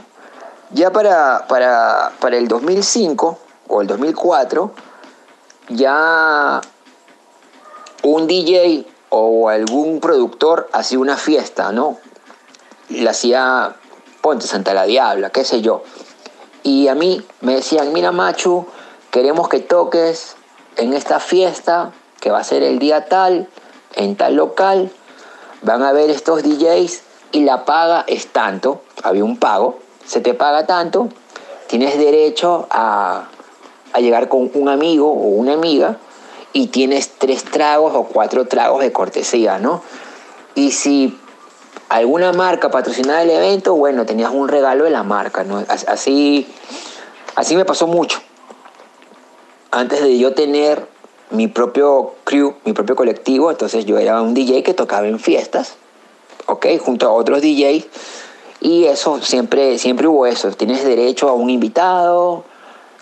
ya 0.70 0.92
para, 0.92 1.46
para, 1.48 2.12
para 2.20 2.36
el 2.36 2.48
2005 2.48 3.38
o 3.68 3.80
el 3.80 3.86
2004, 3.86 4.72
ya 5.70 6.60
un 8.02 8.26
DJ 8.26 8.86
o 9.08 9.48
algún 9.48 10.00
productor 10.00 10.68
hacía 10.72 10.98
una 10.98 11.16
fiesta, 11.16 11.72
¿no? 11.72 11.98
La 12.88 13.10
hacía 13.10 13.76
Ponte 14.20 14.46
Santa 14.46 14.74
la 14.74 14.84
Diabla, 14.84 15.30
qué 15.30 15.44
sé 15.44 15.62
yo. 15.62 15.82
Y 16.62 16.88
a 16.88 16.94
mí 16.94 17.22
me 17.40 17.56
decían, 17.56 17.92
mira 17.92 18.12
Machu, 18.12 18.66
queremos 19.10 19.48
que 19.48 19.60
toques 19.60 20.36
en 20.76 20.94
esta 20.94 21.20
fiesta 21.20 21.92
que 22.20 22.30
va 22.30 22.38
a 22.38 22.44
ser 22.44 22.62
el 22.62 22.78
día 22.78 23.06
tal, 23.06 23.48
en 23.94 24.16
tal 24.16 24.36
local, 24.36 24.90
van 25.62 25.82
a 25.82 25.92
ver 25.92 26.10
estos 26.10 26.42
DJs 26.42 27.02
y 27.32 27.44
la 27.44 27.64
paga 27.64 28.04
es 28.06 28.28
tanto, 28.28 28.82
había 29.02 29.24
un 29.24 29.38
pago, 29.38 29.78
se 30.06 30.20
te 30.20 30.34
paga 30.34 30.66
tanto, 30.66 31.08
tienes 31.66 31.98
derecho 31.98 32.66
a, 32.70 33.28
llegar 33.98 34.28
con 34.28 34.50
un 34.54 34.68
amigo 34.68 35.10
o 35.10 35.28
una 35.28 35.54
amiga 35.54 35.98
y 36.52 36.68
tienes 36.68 37.10
tres 37.18 37.44
tragos 37.44 37.92
o 37.94 38.04
cuatro 38.04 38.46
tragos 38.46 38.80
de 38.80 38.92
cortesía, 38.92 39.58
¿no? 39.58 39.82
Y 40.54 40.72
si 40.72 41.18
alguna 41.92 42.32
marca 42.32 42.70
patrocinaba 42.70 43.22
el 43.22 43.30
evento, 43.30 43.74
bueno, 43.74 44.06
tenías 44.06 44.30
un 44.32 44.48
regalo 44.48 44.84
de 44.84 44.90
la 44.90 45.02
marca, 45.02 45.44
¿no? 45.44 45.62
Así, 45.68 46.46
así 47.34 47.54
me 47.54 47.64
pasó 47.64 47.86
mucho. 47.86 48.20
Antes 49.70 50.00
de 50.00 50.18
yo 50.18 50.32
tener 50.34 50.86
mi 51.30 51.48
propio 51.48 52.14
crew, 52.24 52.54
mi 52.64 52.72
propio 52.72 52.96
colectivo, 52.96 53.50
entonces 53.50 53.84
yo 53.84 53.98
era 53.98 54.22
un 54.22 54.32
DJ 54.34 54.62
que 54.62 54.74
tocaba 54.74 55.06
en 55.06 55.18
fiestas, 55.18 55.74
¿ok? 56.46 56.66
Junto 56.80 57.06
a 57.06 57.12
otros 57.12 57.42
DJs. 57.42 57.86
Y 58.60 58.84
eso 58.84 59.20
siempre, 59.20 59.78
siempre 59.78 60.06
hubo 60.06 60.26
eso. 60.26 60.50
Tienes 60.52 60.84
derecho 60.84 61.28
a 61.28 61.32
un 61.32 61.50
invitado, 61.50 62.44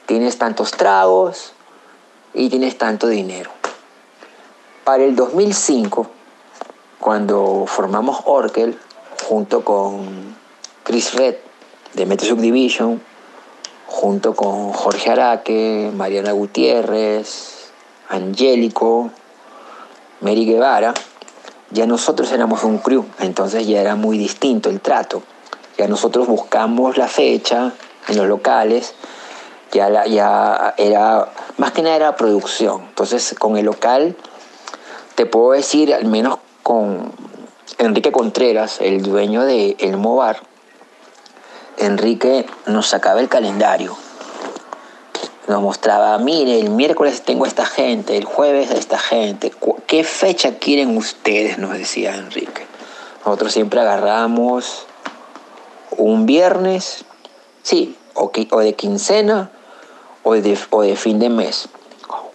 tienes 0.06 0.38
tantos 0.38 0.72
tragos 0.72 1.52
y 2.34 2.48
tienes 2.48 2.76
tanto 2.78 3.06
dinero. 3.06 3.50
Para 4.84 5.04
el 5.04 5.14
2005, 5.14 6.10
cuando 7.00 7.64
formamos 7.66 8.20
Orkel, 8.26 8.78
junto 9.26 9.64
con 9.64 10.36
Chris 10.84 11.14
Red 11.14 11.36
de 11.94 12.06
Metro 12.06 12.28
Subdivision, 12.28 13.00
junto 13.86 14.34
con 14.34 14.72
Jorge 14.72 15.10
Araque, 15.10 15.90
Mariana 15.94 16.32
Gutiérrez, 16.32 17.70
Angélico, 18.08 19.10
Mary 20.20 20.44
Guevara, 20.44 20.92
ya 21.70 21.86
nosotros 21.86 22.30
éramos 22.32 22.64
un 22.64 22.78
crew, 22.78 23.06
entonces 23.18 23.66
ya 23.66 23.80
era 23.80 23.96
muy 23.96 24.18
distinto 24.18 24.68
el 24.68 24.80
trato. 24.80 25.22
Ya 25.78 25.88
nosotros 25.88 26.26
buscamos 26.26 26.98
la 26.98 27.08
fecha 27.08 27.72
en 28.08 28.16
los 28.18 28.26
locales, 28.26 28.94
ya, 29.72 30.04
ya 30.04 30.74
era, 30.76 31.32
más 31.56 31.72
que 31.72 31.82
nada 31.82 31.96
era 31.96 32.16
producción. 32.16 32.82
Entonces 32.82 33.34
con 33.38 33.56
el 33.56 33.64
local, 33.64 34.16
te 35.14 35.24
puedo 35.24 35.52
decir, 35.52 35.94
al 35.94 36.04
menos 36.04 36.38
con 36.70 37.10
Enrique 37.78 38.12
Contreras, 38.12 38.80
el 38.80 39.02
dueño 39.02 39.42
de 39.44 39.74
El 39.80 39.96
Movar, 39.96 40.38
Enrique 41.78 42.46
nos 42.66 42.86
sacaba 42.86 43.18
el 43.18 43.28
calendario. 43.28 43.96
Nos 45.48 45.60
mostraba, 45.62 46.16
mire, 46.18 46.60
el 46.60 46.70
miércoles 46.70 47.22
tengo 47.22 47.44
esta 47.44 47.66
gente, 47.66 48.16
el 48.16 48.24
jueves 48.24 48.70
esta 48.70 49.00
gente. 49.00 49.52
¿Qué 49.88 50.04
fecha 50.04 50.60
quieren 50.60 50.96
ustedes? 50.96 51.58
Nos 51.58 51.72
decía 51.72 52.14
Enrique. 52.14 52.64
Nosotros 53.26 53.52
siempre 53.52 53.80
agarramos 53.80 54.86
un 55.96 56.24
viernes, 56.24 57.04
sí, 57.64 57.96
o, 58.14 58.30
de 58.60 58.74
quincena 58.74 59.50
o 60.22 60.34
de, 60.34 60.56
o 60.70 60.82
de 60.82 60.94
fin 60.94 61.18
de 61.18 61.30
mes. 61.30 61.68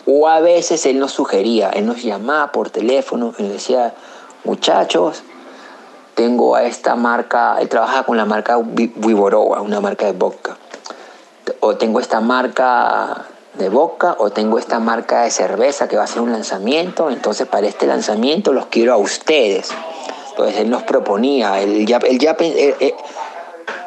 O 0.06 0.28
a 0.28 0.42
veces 0.42 0.86
él 0.86 1.00
nos 1.00 1.14
sugería, 1.14 1.70
él 1.70 1.86
nos 1.86 2.04
llamaba 2.04 2.52
por 2.52 2.70
teléfono 2.70 3.34
y 3.40 3.44
nos 3.44 3.54
decía, 3.54 3.96
muchachos, 4.46 5.24
tengo 6.16 6.56
a 6.56 6.64
esta 6.64 6.96
marca, 6.96 7.58
él 7.60 7.68
trabaja 7.68 8.04
con 8.04 8.18
la 8.18 8.26
marca 8.26 8.58
Viborova, 8.64 9.62
una 9.62 9.82
marca 9.82 10.06
de 10.06 10.14
vodka. 10.14 10.58
O 11.60 11.76
tengo 11.76 12.00
esta 12.00 12.22
marca 12.22 13.26
de 13.54 13.70
vodka 13.70 14.16
o 14.20 14.32
tengo 14.32 14.58
esta 14.58 14.80
marca 14.80 15.24
de 15.24 15.32
cerveza 15.32 15.88
que 15.88 15.98
va 15.98 16.04
a 16.04 16.08
ser 16.08 16.22
un 16.22 16.32
lanzamiento, 16.32 17.10
entonces 17.10 17.48
para 17.48 17.68
este 17.68 17.86
lanzamiento 17.86 18.54
los 18.54 18.68
quiero 18.68 18.94
a 18.94 18.98
ustedes. 18.98 19.70
Entonces 20.32 20.58
él 20.58 20.70
nos 20.70 20.84
proponía, 20.84 21.62
él 21.62 21.86
ya, 21.86 21.98
él 21.98 22.20
ya 22.20 22.36
eh, 22.40 22.76
eh, 22.80 22.96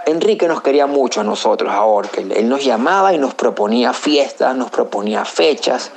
Enrique 0.07 0.49
nos 0.49 0.63
quería 0.63 0.87
mucho 0.87 1.21
a 1.21 1.25
nosotros 1.25 1.71
a 1.71 1.85
Orkel. 1.85 2.33
Él 2.33 2.49
nos 2.49 2.65
llamaba 2.65 3.13
y 3.13 3.19
nos 3.19 3.35
proponía 3.35 3.93
fiestas, 3.93 4.57
nos 4.57 4.71
proponía 4.71 5.27
fechas, 5.27 5.91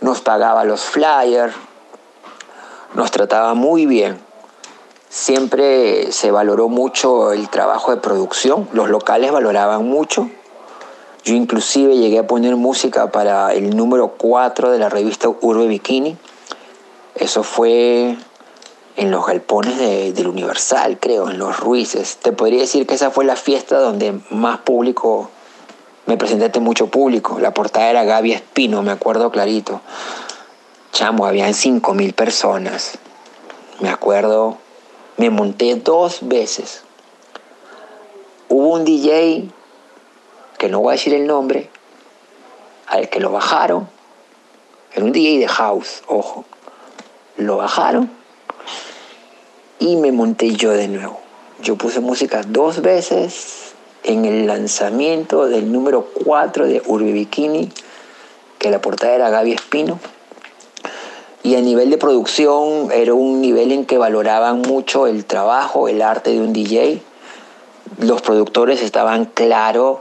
nos 0.00 0.20
pagaba 0.20 0.64
los 0.64 0.82
flyers, 0.82 1.54
nos 2.94 3.10
trataba 3.10 3.54
muy 3.54 3.86
bien. 3.86 4.18
Siempre 5.08 6.10
se 6.12 6.30
valoró 6.30 6.68
mucho 6.68 7.32
el 7.32 7.48
trabajo 7.48 7.90
de 7.90 7.98
producción, 7.98 8.68
los 8.72 8.88
locales 8.88 9.30
valoraban 9.30 9.86
mucho. 9.86 10.30
Yo 11.24 11.34
inclusive 11.34 11.96
llegué 11.96 12.18
a 12.18 12.26
poner 12.26 12.56
música 12.56 13.12
para 13.12 13.54
el 13.54 13.76
número 13.76 14.14
4 14.16 14.70
de 14.70 14.78
la 14.78 14.88
revista 14.88 15.28
Urbe 15.28 15.68
Bikini. 15.68 16.16
Eso 17.14 17.42
fue 17.42 18.16
en 18.96 19.10
los 19.10 19.26
galpones 19.26 19.78
del 19.78 20.26
Universal, 20.26 20.98
creo, 20.98 21.30
en 21.30 21.38
los 21.38 21.60
Ruices. 21.60 22.16
Te 22.16 22.32
podría 22.32 22.60
decir 22.60 22.86
que 22.86 22.94
esa 22.94 23.10
fue 23.10 23.24
la 23.24 23.36
fiesta 23.36 23.78
donde 23.78 24.20
más 24.30 24.58
público, 24.60 25.30
me 26.06 26.16
presenté 26.16 26.58
mucho 26.58 26.88
público. 26.88 27.38
La 27.38 27.54
portada 27.54 27.88
era 27.88 28.04
Gaby 28.04 28.32
Espino, 28.32 28.82
me 28.82 28.92
acuerdo 28.92 29.30
clarito. 29.30 29.80
Chamo, 30.92 31.26
habían 31.26 31.52
5.000 31.52 32.14
personas. 32.14 32.98
Me 33.80 33.88
acuerdo 33.88 34.58
me 35.16 35.30
monté 35.30 35.74
dos 35.76 36.18
veces. 36.22 36.82
Hubo 38.48 38.70
un 38.70 38.84
DJ, 38.84 39.48
que 40.58 40.68
no 40.68 40.80
voy 40.80 40.90
a 40.90 40.92
decir 40.92 41.14
el 41.14 41.26
nombre, 41.26 41.70
al 42.86 43.08
que 43.08 43.20
lo 43.20 43.30
bajaron. 43.30 43.88
Era 44.94 45.04
un 45.04 45.12
DJ 45.12 45.38
de 45.38 45.48
house, 45.48 46.02
ojo. 46.06 46.44
Lo 47.36 47.56
bajaron 47.58 48.10
y 49.78 49.96
me 49.96 50.12
monté 50.12 50.54
yo 50.54 50.72
de 50.72 50.88
nuevo. 50.88 51.20
Yo 51.62 51.76
puse 51.76 52.00
música 52.00 52.42
dos 52.46 52.82
veces 52.82 53.74
en 54.02 54.24
el 54.24 54.46
lanzamiento 54.46 55.46
del 55.46 55.70
número 55.70 56.08
4 56.24 56.66
de 56.66 56.82
Urbi 56.84 57.12
Bikini, 57.12 57.70
que 58.58 58.70
la 58.70 58.80
portada 58.80 59.14
era 59.14 59.30
Gaby 59.30 59.52
Espino. 59.52 60.00
Y 61.44 61.56
a 61.56 61.60
nivel 61.60 61.90
de 61.90 61.98
producción 61.98 62.90
era 62.92 63.14
un 63.14 63.40
nivel 63.40 63.72
en 63.72 63.84
que 63.84 63.98
valoraban 63.98 64.62
mucho 64.62 65.06
el 65.06 65.24
trabajo, 65.24 65.88
el 65.88 66.00
arte 66.00 66.30
de 66.30 66.40
un 66.40 66.52
DJ. 66.52 67.02
Los 67.98 68.22
productores 68.22 68.80
estaban 68.80 69.24
claros, 69.24 69.98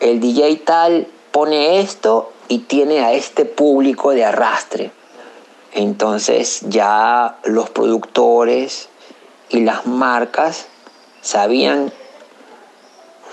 el 0.00 0.20
DJ 0.20 0.56
tal 0.58 1.06
pone 1.30 1.80
esto 1.80 2.32
y 2.48 2.58
tiene 2.58 3.00
a 3.00 3.12
este 3.12 3.44
público 3.46 4.10
de 4.10 4.24
arrastre. 4.24 4.90
Entonces 5.72 6.60
ya 6.68 7.38
los 7.44 7.70
productores 7.70 8.90
y 9.48 9.60
las 9.60 9.86
marcas 9.86 10.66
sabían 11.22 11.92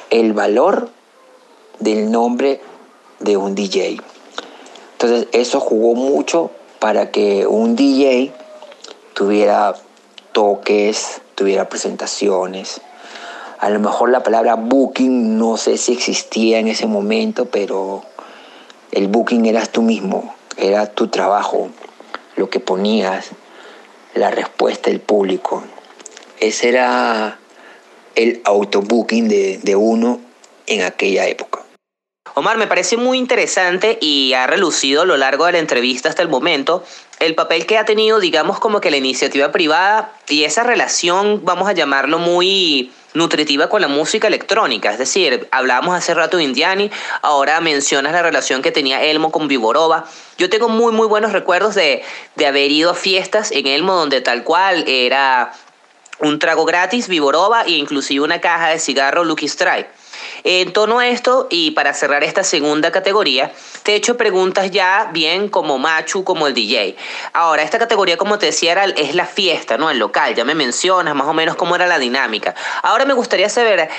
el 0.10 0.32
valor 0.34 0.90
del 1.80 2.12
nombre 2.12 2.62
de 3.20 3.36
un 3.36 3.56
DJ. 3.56 4.00
Entonces 4.94 5.28
eso 5.34 5.60
jugó 5.60 5.96
mucho 5.96 6.52
para 6.80 7.12
que 7.12 7.46
un 7.46 7.76
DJ 7.76 8.32
tuviera 9.14 9.76
toques, 10.32 11.22
tuviera 11.36 11.70
presentaciones. 11.70 12.82
A 13.60 13.70
lo 13.70 13.80
mejor 13.80 14.10
la 14.10 14.24
palabra 14.24 14.56
booking 14.56 15.38
no 15.38 15.58
sé 15.58 15.78
si 15.78 15.94
existía 15.94 16.60
en 16.60 16.70
ese 16.70 16.88
momento, 16.88 17.46
pero 17.46 18.04
el 18.92 19.08
booking 19.08 19.46
eras 19.46 19.70
tú 19.70 19.82
mismo, 19.82 20.34
era 20.58 20.88
tu 20.88 21.10
trabajo, 21.10 21.70
lo 22.38 22.50
que 22.50 22.60
ponías, 22.60 23.32
la 24.14 24.32
respuesta 24.32 24.90
del 24.90 25.02
público. 25.02 25.64
Ese 26.40 26.70
era 26.70 27.38
el 28.16 28.42
autobooking 28.46 29.28
de, 29.28 29.60
de 29.62 29.76
uno 29.76 30.22
en 30.68 30.84
aquella 30.84 31.28
época. 31.28 31.69
Omar, 32.40 32.58
me 32.58 32.68
parece 32.68 32.96
muy 32.96 33.18
interesante 33.18 33.98
y 34.00 34.32
ha 34.32 34.48
relucido 34.48 35.02
a 35.02 35.06
lo 35.06 35.18
largo 35.18 35.46
de 35.46 35.52
la 35.52 35.60
entrevista 35.60 36.08
hasta 36.08 36.22
el 36.22 36.30
momento 36.30 36.86
el 37.20 37.36
papel 37.36 37.66
que 37.66 37.78
ha 37.78 37.84
tenido, 37.84 38.22
digamos, 38.22 38.62
como 38.62 38.80
que 38.80 38.92
la 38.92 38.96
iniciativa 38.96 39.52
privada 39.52 40.14
y 40.30 40.46
esa 40.46 40.64
relación, 40.64 41.42
vamos 41.44 41.68
a 41.68 41.74
llamarlo 41.74 42.18
muy 42.18 42.94
nutritiva 43.14 43.68
con 43.68 43.82
la 43.82 43.90
música 43.90 44.28
electrónica. 44.28 44.90
Es 44.90 45.00
decir, 45.00 45.50
hablábamos 45.52 45.98
hace 45.98 46.14
rato 46.14 46.38
de 46.38 46.44
Indiani, 46.44 46.90
ahora 47.22 47.60
mencionas 47.60 48.14
la 48.14 48.22
relación 48.22 48.62
que 48.62 48.72
tenía 48.72 49.04
Elmo 49.04 49.34
con 49.34 49.50
Viborova. 49.50 50.06
Yo 50.38 50.50
tengo 50.50 50.70
muy, 50.70 50.94
muy 50.94 51.08
buenos 51.08 51.34
recuerdos 51.34 51.76
de, 51.76 52.04
de 52.36 52.48
haber 52.48 52.72
ido 52.72 52.92
a 52.92 52.96
fiestas 52.96 53.52
en 53.52 53.68
Elmo 53.68 53.96
donde 53.96 54.22
tal 54.22 54.46
cual 54.46 54.86
era 54.88 55.52
un 56.20 56.40
trago 56.40 56.64
gratis, 56.64 57.10
Viborova 57.10 57.64
e 57.64 57.72
inclusive 57.72 58.24
una 58.24 58.40
caja 58.40 58.70
de 58.70 58.80
cigarro 58.80 59.26
Lucky 59.26 59.48
Strike. 59.48 59.90
En 60.44 60.74
torno 60.74 61.00
a 61.00 61.08
esto, 61.08 61.48
y 61.50 61.72
para 61.72 61.94
cerrar 61.94 62.24
esta 62.24 62.44
segunda 62.44 62.92
categoría, 62.92 63.52
te 63.84 63.94
he 63.94 63.96
hecho 63.96 64.18
preguntas 64.18 64.72
ya 64.72 65.10
bien 65.12 65.50
como 65.50 65.78
Machu, 65.78 66.24
como 66.24 66.48
el 66.48 66.54
DJ. 66.54 66.96
Ahora, 67.34 67.64
esta 67.64 67.80
categoría, 67.80 68.18
como 68.18 68.38
te 68.38 68.48
decía, 68.48 68.72
era, 68.72 68.86
es 68.86 69.16
la 69.16 69.26
fiesta, 69.26 69.78
¿no? 69.78 69.90
El 69.90 70.00
local, 70.00 70.36
ya 70.36 70.46
me 70.46 70.56
mencionas 70.56 71.16
más 71.16 71.28
o 71.28 71.34
menos 71.34 71.56
cómo 71.56 71.76
era 71.76 71.88
la 71.88 72.00
dinámica. 72.00 72.56
Ahora 72.84 73.06
me 73.06 73.14
gustaría 73.14 73.50
saber, 73.50 73.90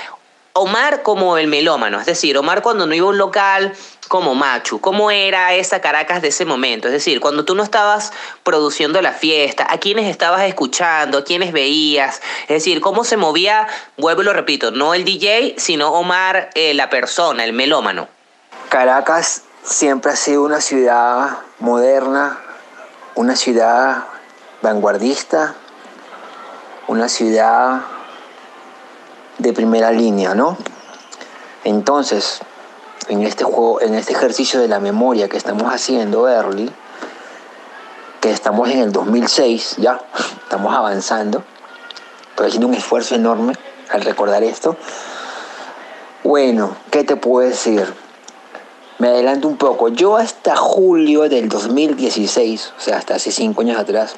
Omar 0.52 1.02
como 1.02 1.38
el 1.38 1.46
melómano, 1.46 2.00
es 2.00 2.06
decir, 2.06 2.36
Omar 2.36 2.60
cuando 2.60 2.86
no 2.86 2.94
iba 2.94 3.06
a 3.06 3.10
un 3.10 3.18
local 3.18 3.72
como 4.10 4.34
Machu, 4.34 4.80
¿cómo 4.80 5.12
era 5.12 5.54
esa 5.54 5.80
Caracas 5.80 6.20
de 6.20 6.28
ese 6.28 6.44
momento? 6.44 6.88
Es 6.88 6.92
decir, 6.92 7.20
cuando 7.20 7.44
tú 7.44 7.54
no 7.54 7.62
estabas 7.62 8.12
produciendo 8.42 9.00
la 9.00 9.12
fiesta, 9.12 9.64
¿a 9.70 9.78
quiénes 9.78 10.10
estabas 10.10 10.42
escuchando? 10.42 11.18
¿A 11.18 11.22
quiénes 11.22 11.52
veías? 11.52 12.20
Es 12.42 12.48
decir, 12.48 12.80
¿cómo 12.80 13.04
se 13.04 13.16
movía, 13.16 13.68
vuelvo 13.96 14.22
y 14.22 14.24
lo 14.24 14.32
repito, 14.32 14.72
no 14.72 14.94
el 14.94 15.04
DJ, 15.04 15.54
sino 15.58 15.92
Omar, 15.92 16.50
eh, 16.56 16.74
la 16.74 16.90
persona, 16.90 17.44
el 17.44 17.52
melómano? 17.52 18.08
Caracas 18.68 19.44
siempre 19.62 20.10
ha 20.10 20.16
sido 20.16 20.42
una 20.42 20.60
ciudad 20.60 21.38
moderna, 21.60 22.40
una 23.14 23.36
ciudad 23.36 24.06
vanguardista, 24.60 25.54
una 26.88 27.08
ciudad 27.08 27.82
de 29.38 29.52
primera 29.52 29.92
línea, 29.92 30.34
¿no? 30.34 30.58
Entonces, 31.62 32.40
en 33.10 33.22
este 33.22 33.44
juego, 33.44 33.80
en 33.80 33.94
este 33.94 34.12
ejercicio 34.12 34.60
de 34.60 34.68
la 34.68 34.80
memoria 34.80 35.28
que 35.28 35.36
estamos 35.36 35.72
haciendo 35.72 36.28
early, 36.28 36.70
que 38.20 38.30
estamos 38.30 38.70
en 38.70 38.78
el 38.78 38.92
2006, 38.92 39.76
ya, 39.78 40.00
estamos 40.42 40.74
avanzando, 40.74 41.44
estoy 42.30 42.46
haciendo 42.46 42.68
un 42.68 42.74
esfuerzo 42.74 43.14
enorme 43.14 43.54
al 43.90 44.02
recordar 44.02 44.42
esto. 44.42 44.76
Bueno, 46.24 46.76
¿qué 46.90 47.04
te 47.04 47.16
puedo 47.16 47.48
decir? 47.48 47.92
Me 48.98 49.08
adelanto 49.08 49.48
un 49.48 49.56
poco. 49.56 49.88
Yo 49.88 50.16
hasta 50.16 50.56
julio 50.56 51.28
del 51.28 51.48
2016, 51.48 52.74
o 52.78 52.80
sea, 52.80 52.98
hasta 52.98 53.16
hace 53.16 53.32
cinco 53.32 53.62
años 53.62 53.78
atrás, 53.78 54.14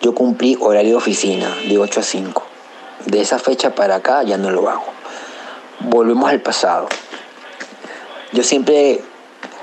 yo 0.00 0.14
cumplí 0.14 0.56
horario 0.60 0.92
de 0.92 0.96
oficina 0.96 1.48
de 1.68 1.78
8 1.78 2.00
a 2.00 2.02
5 2.02 2.42
de 3.06 3.20
esa 3.20 3.38
fecha 3.38 3.74
para 3.74 3.96
acá 3.96 4.22
ya 4.22 4.36
no 4.36 4.50
lo 4.50 4.68
hago. 4.68 4.84
Volvemos 5.80 6.30
al 6.30 6.40
pasado. 6.40 6.88
Yo 8.34 8.42
siempre 8.42 9.00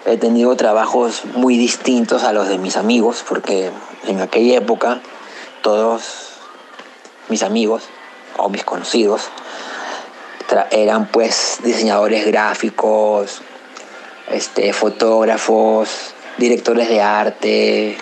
he 0.05 0.15
tenido 0.15 0.55
trabajos 0.55 1.25
muy 1.25 1.57
distintos 1.57 2.23
a 2.23 2.31
los 2.31 2.47
de 2.47 2.57
mis 2.57 2.77
amigos, 2.77 3.21
porque 3.27 3.69
en 4.07 4.21
aquella 4.21 4.59
época 4.59 5.01
todos 5.61 6.29
mis 7.27 7.43
amigos 7.43 7.83
o 8.37 8.47
mis 8.47 8.63
conocidos 8.63 9.23
eran 10.71 11.07
pues 11.07 11.59
diseñadores 11.65 12.25
gráficos, 12.25 13.41
este, 14.31 14.71
fotógrafos, 14.71 16.13
directores 16.37 16.87
de 16.87 17.01
arte, 17.01 17.97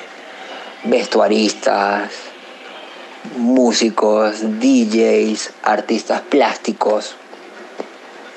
vestuaristas, 0.84 2.12
músicos, 3.38 4.36
DJs, 4.60 5.50
artistas 5.64 6.22
plásticos, 6.22 7.16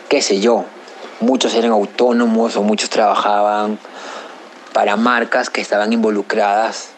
qué 0.09 0.23
sé 0.23 0.41
yo. 0.41 0.65
Muchos 1.23 1.55
eran 1.55 1.71
autónomos 1.71 2.57
o 2.57 2.65
muchos 2.65 2.91
trabajaban 2.91 3.79
para 4.73 4.97
marcas 4.97 5.51
que 5.51 5.61
estaban 5.61 5.93
involucradas 5.93 6.89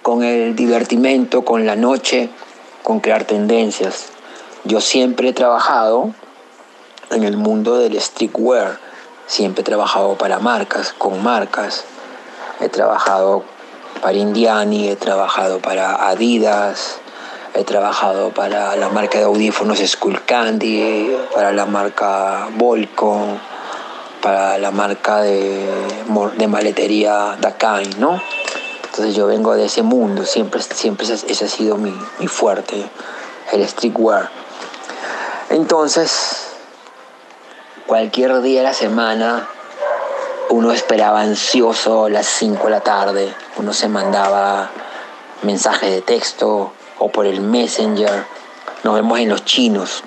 con 0.00 0.22
el 0.24 0.56
divertimento, 0.56 1.44
con 1.44 1.66
la 1.66 1.76
noche, 1.76 2.30
con 2.82 3.00
crear 3.00 3.24
tendencias. 3.24 4.06
Yo 4.64 4.80
siempre 4.80 5.28
he 5.28 5.32
trabajado 5.34 6.14
en 7.10 7.24
el 7.24 7.36
mundo 7.36 7.76
del 7.76 8.00
streetwear, 8.00 8.78
siempre 9.26 9.60
he 9.60 9.64
trabajado 9.64 10.16
para 10.16 10.38
marcas, 10.38 10.94
con 10.96 11.22
marcas. 11.22 11.84
He 12.58 12.70
trabajado 12.70 13.44
para 14.00 14.16
Indiani, 14.16 14.88
he 14.88 14.96
trabajado 14.96 15.60
para 15.60 16.08
Adidas, 16.08 16.99
he 17.54 17.64
trabajado 17.64 18.30
para 18.30 18.76
la 18.76 18.88
marca 18.88 19.18
de 19.18 19.24
audífonos 19.24 19.78
Skull 19.78 20.24
Candy, 20.24 21.16
para 21.34 21.52
la 21.52 21.66
marca 21.66 22.48
Volcom, 22.54 23.38
para 24.22 24.58
la 24.58 24.70
marca 24.70 25.22
de, 25.22 25.66
de 26.36 26.48
maletería 26.48 27.36
Dakai, 27.40 27.94
¿no? 27.98 28.20
Entonces 28.84 29.14
yo 29.14 29.26
vengo 29.26 29.54
de 29.54 29.66
ese 29.66 29.82
mundo, 29.82 30.24
siempre, 30.24 30.60
siempre 30.62 31.06
ese, 31.06 31.44
ha 31.44 31.48
sido 31.48 31.76
mi, 31.76 31.94
mi 32.18 32.26
fuerte, 32.26 32.88
el 33.52 33.66
streetwear. 33.66 34.28
Entonces, 35.48 36.48
cualquier 37.86 38.40
día 38.42 38.60
de 38.60 38.64
la 38.64 38.74
semana 38.74 39.48
uno 40.50 40.72
esperaba 40.72 41.20
ansioso 41.20 42.08
las 42.08 42.26
5 42.26 42.64
de 42.64 42.70
la 42.70 42.80
tarde, 42.80 43.34
uno 43.56 43.72
se 43.72 43.88
mandaba 43.88 44.70
mensajes 45.42 45.90
de 45.90 46.02
texto 46.02 46.72
o 47.00 47.08
por 47.08 47.26
el 47.26 47.40
messenger, 47.40 48.24
nos 48.84 48.94
vemos 48.94 49.18
en 49.18 49.30
los 49.30 49.44
chinos. 49.44 50.04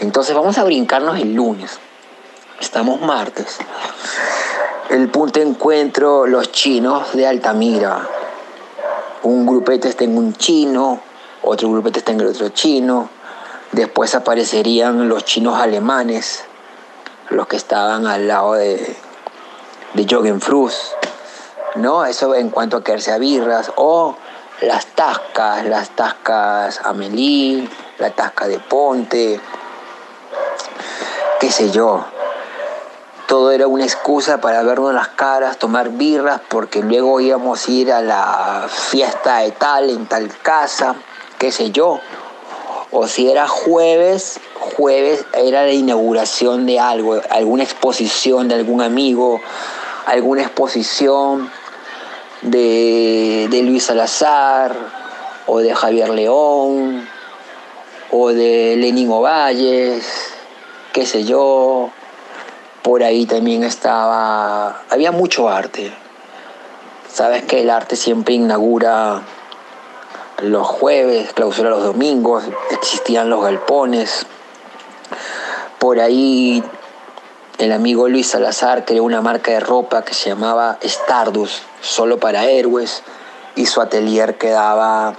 Entonces 0.00 0.34
vamos 0.34 0.58
a 0.58 0.64
brincarnos 0.64 1.20
el 1.20 1.34
lunes, 1.34 1.78
estamos 2.60 3.00
martes. 3.00 3.58
El 4.90 5.08
punto 5.08 5.38
de 5.38 5.46
encuentro, 5.46 6.26
los 6.26 6.50
chinos 6.50 7.12
de 7.12 7.26
Altamira. 7.26 8.08
Un 9.22 9.46
grupete 9.46 9.88
está 9.88 10.04
en 10.04 10.18
un 10.18 10.34
chino, 10.34 11.00
otro 11.42 11.70
grupete 11.70 12.00
está 12.00 12.12
en 12.12 12.20
el 12.20 12.26
otro 12.26 12.48
chino. 12.48 13.08
Después 13.70 14.14
aparecerían 14.14 15.08
los 15.08 15.24
chinos 15.24 15.58
alemanes, 15.58 16.44
los 17.30 17.46
que 17.46 17.56
estaban 17.56 18.06
al 18.06 18.28
lado 18.28 18.54
de, 18.54 18.96
de 19.94 20.40
¿no? 21.76 22.04
Eso 22.04 22.34
en 22.34 22.50
cuanto 22.50 22.78
a 22.78 22.84
quedarse 22.84 23.12
a 23.12 23.18
birras, 23.18 23.72
o 23.76 24.16
las 24.62 24.86
tascas, 24.86 25.64
las 25.64 25.90
tascas 25.90 26.80
Amelie, 26.84 27.68
la 27.98 28.10
tasca 28.10 28.46
de 28.46 28.60
Ponte, 28.60 29.40
qué 31.40 31.50
sé 31.50 31.70
yo. 31.70 32.04
Todo 33.26 33.50
era 33.50 33.66
una 33.66 33.84
excusa 33.84 34.40
para 34.40 34.62
vernos 34.62 34.94
las 34.94 35.08
caras, 35.08 35.58
tomar 35.58 35.90
birras, 35.90 36.40
porque 36.48 36.80
luego 36.80 37.20
íbamos 37.20 37.66
a 37.66 37.70
ir 37.70 37.92
a 37.92 38.02
la 38.02 38.68
fiesta 38.68 39.38
de 39.38 39.50
tal, 39.52 39.90
en 39.90 40.06
tal 40.06 40.28
casa, 40.42 40.94
qué 41.38 41.50
sé 41.50 41.70
yo. 41.70 41.98
O 42.92 43.08
si 43.08 43.30
era 43.30 43.48
jueves, 43.48 44.38
jueves 44.76 45.24
era 45.32 45.64
la 45.64 45.72
inauguración 45.72 46.66
de 46.66 46.78
algo, 46.78 47.20
alguna 47.30 47.64
exposición 47.64 48.48
de 48.48 48.56
algún 48.56 48.82
amigo, 48.82 49.40
alguna 50.06 50.42
exposición 50.42 51.50
de, 52.42 53.62
Luis 53.64 53.84
Salazar 53.84 54.74
o 55.46 55.58
de 55.58 55.74
Javier 55.74 56.10
León 56.10 57.08
o 58.10 58.28
de 58.28 58.76
Lenín 58.76 59.10
Ovalles, 59.10 60.04
qué 60.92 61.06
sé 61.06 61.24
yo. 61.24 61.90
Por 62.82 63.04
ahí 63.04 63.26
también 63.26 63.62
estaba, 63.62 64.82
había 64.90 65.12
mucho 65.12 65.48
arte. 65.48 65.92
Sabes 67.08 67.44
que 67.44 67.62
el 67.62 67.70
arte 67.70 67.94
siempre 67.94 68.34
inaugura 68.34 69.22
los 70.38 70.66
jueves, 70.66 71.32
clausura 71.32 71.70
los 71.70 71.84
domingos, 71.84 72.44
existían 72.70 73.30
los 73.30 73.42
galpones. 73.42 74.26
Por 75.78 76.00
ahí 76.00 76.62
el 77.62 77.70
amigo 77.70 78.08
Luis 78.08 78.30
Salazar 78.30 78.84
creó 78.84 79.04
una 79.04 79.20
marca 79.20 79.52
de 79.52 79.60
ropa 79.60 80.02
que 80.02 80.14
se 80.14 80.28
llamaba 80.28 80.78
Stardust, 80.80 81.62
solo 81.80 82.18
para 82.18 82.46
héroes, 82.46 83.04
y 83.54 83.66
su 83.66 83.80
atelier 83.80 84.36
quedaba 84.36 85.14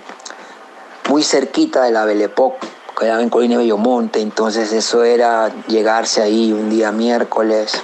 muy 1.07 1.23
cerquita 1.23 1.83
de 1.83 1.91
la 1.91 2.03
Belle 2.03 2.25
Époque, 2.25 2.67
quedaba 2.99 3.21
en 3.21 3.29
Colina 3.29 3.57
Bellomonte, 3.57 4.19
entonces 4.19 4.73
eso 4.73 5.05
era 5.05 5.51
llegarse 5.67 6.21
ahí 6.21 6.51
un 6.51 6.69
día 6.69 6.91
miércoles 6.91 7.81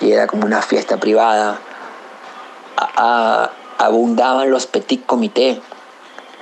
y 0.00 0.10
era 0.10 0.26
como 0.26 0.44
una 0.44 0.60
fiesta 0.60 0.96
privada. 0.96 1.60
abundaban 3.78 4.50
los 4.50 4.66
petit 4.66 5.06
comités. 5.06 5.60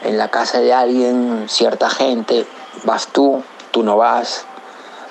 En 0.05 0.17
la 0.17 0.31
casa 0.31 0.61
de 0.61 0.73
alguien, 0.73 1.45
cierta 1.51 1.91
gente, 1.91 2.47
vas 2.85 3.09
tú, 3.09 3.43
tú 3.73 3.83
no 3.83 3.99
vas, 3.99 4.47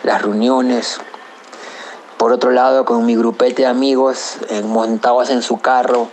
las 0.01 0.23
reuniones, 0.23 0.99
por 2.19 2.33
otro 2.33 2.51
lado, 2.51 2.83
con 2.83 3.05
mi 3.05 3.15
grupete 3.15 3.61
de 3.61 3.67
amigos, 3.69 4.39
montados 4.65 5.29
en 5.29 5.41
su 5.41 5.61
carro, 5.61 6.09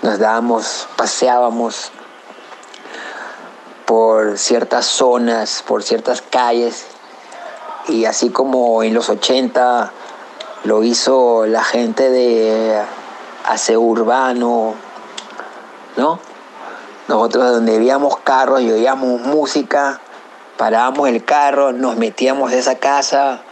nos 0.00 0.20
dábamos, 0.20 0.86
paseábamos 0.94 1.90
por 3.84 4.38
ciertas 4.38 4.86
zonas, 4.86 5.64
por 5.66 5.82
ciertas 5.82 6.22
calles, 6.22 6.86
y 7.88 8.04
así 8.04 8.30
como 8.30 8.84
en 8.84 8.94
los 8.94 9.08
80 9.08 9.90
lo 10.62 10.84
hizo 10.84 11.46
la 11.46 11.64
gente 11.64 12.10
de 12.10 12.80
aseo 13.44 13.80
urbano, 13.80 14.74
¿no? 15.96 16.20
Nosotros 17.08 17.50
donde 17.50 17.76
veíamos 17.76 18.18
carros 18.18 18.60
y 18.60 18.70
oíamos 18.70 19.20
música, 19.22 20.00
parábamos 20.56 21.08
el 21.08 21.24
carro, 21.24 21.72
nos 21.72 21.96
metíamos 21.96 22.52
en 22.52 22.60
esa 22.60 22.76
casa, 22.76 23.42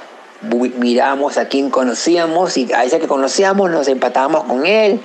miramos 0.42 1.38
a 1.38 1.48
quien 1.48 1.70
conocíamos 1.70 2.56
y 2.56 2.72
a 2.72 2.84
ese 2.84 2.98
que 2.98 3.06
conocíamos 3.06 3.70
nos 3.70 3.88
empatábamos 3.88 4.44
con 4.44 4.66
él 4.66 5.00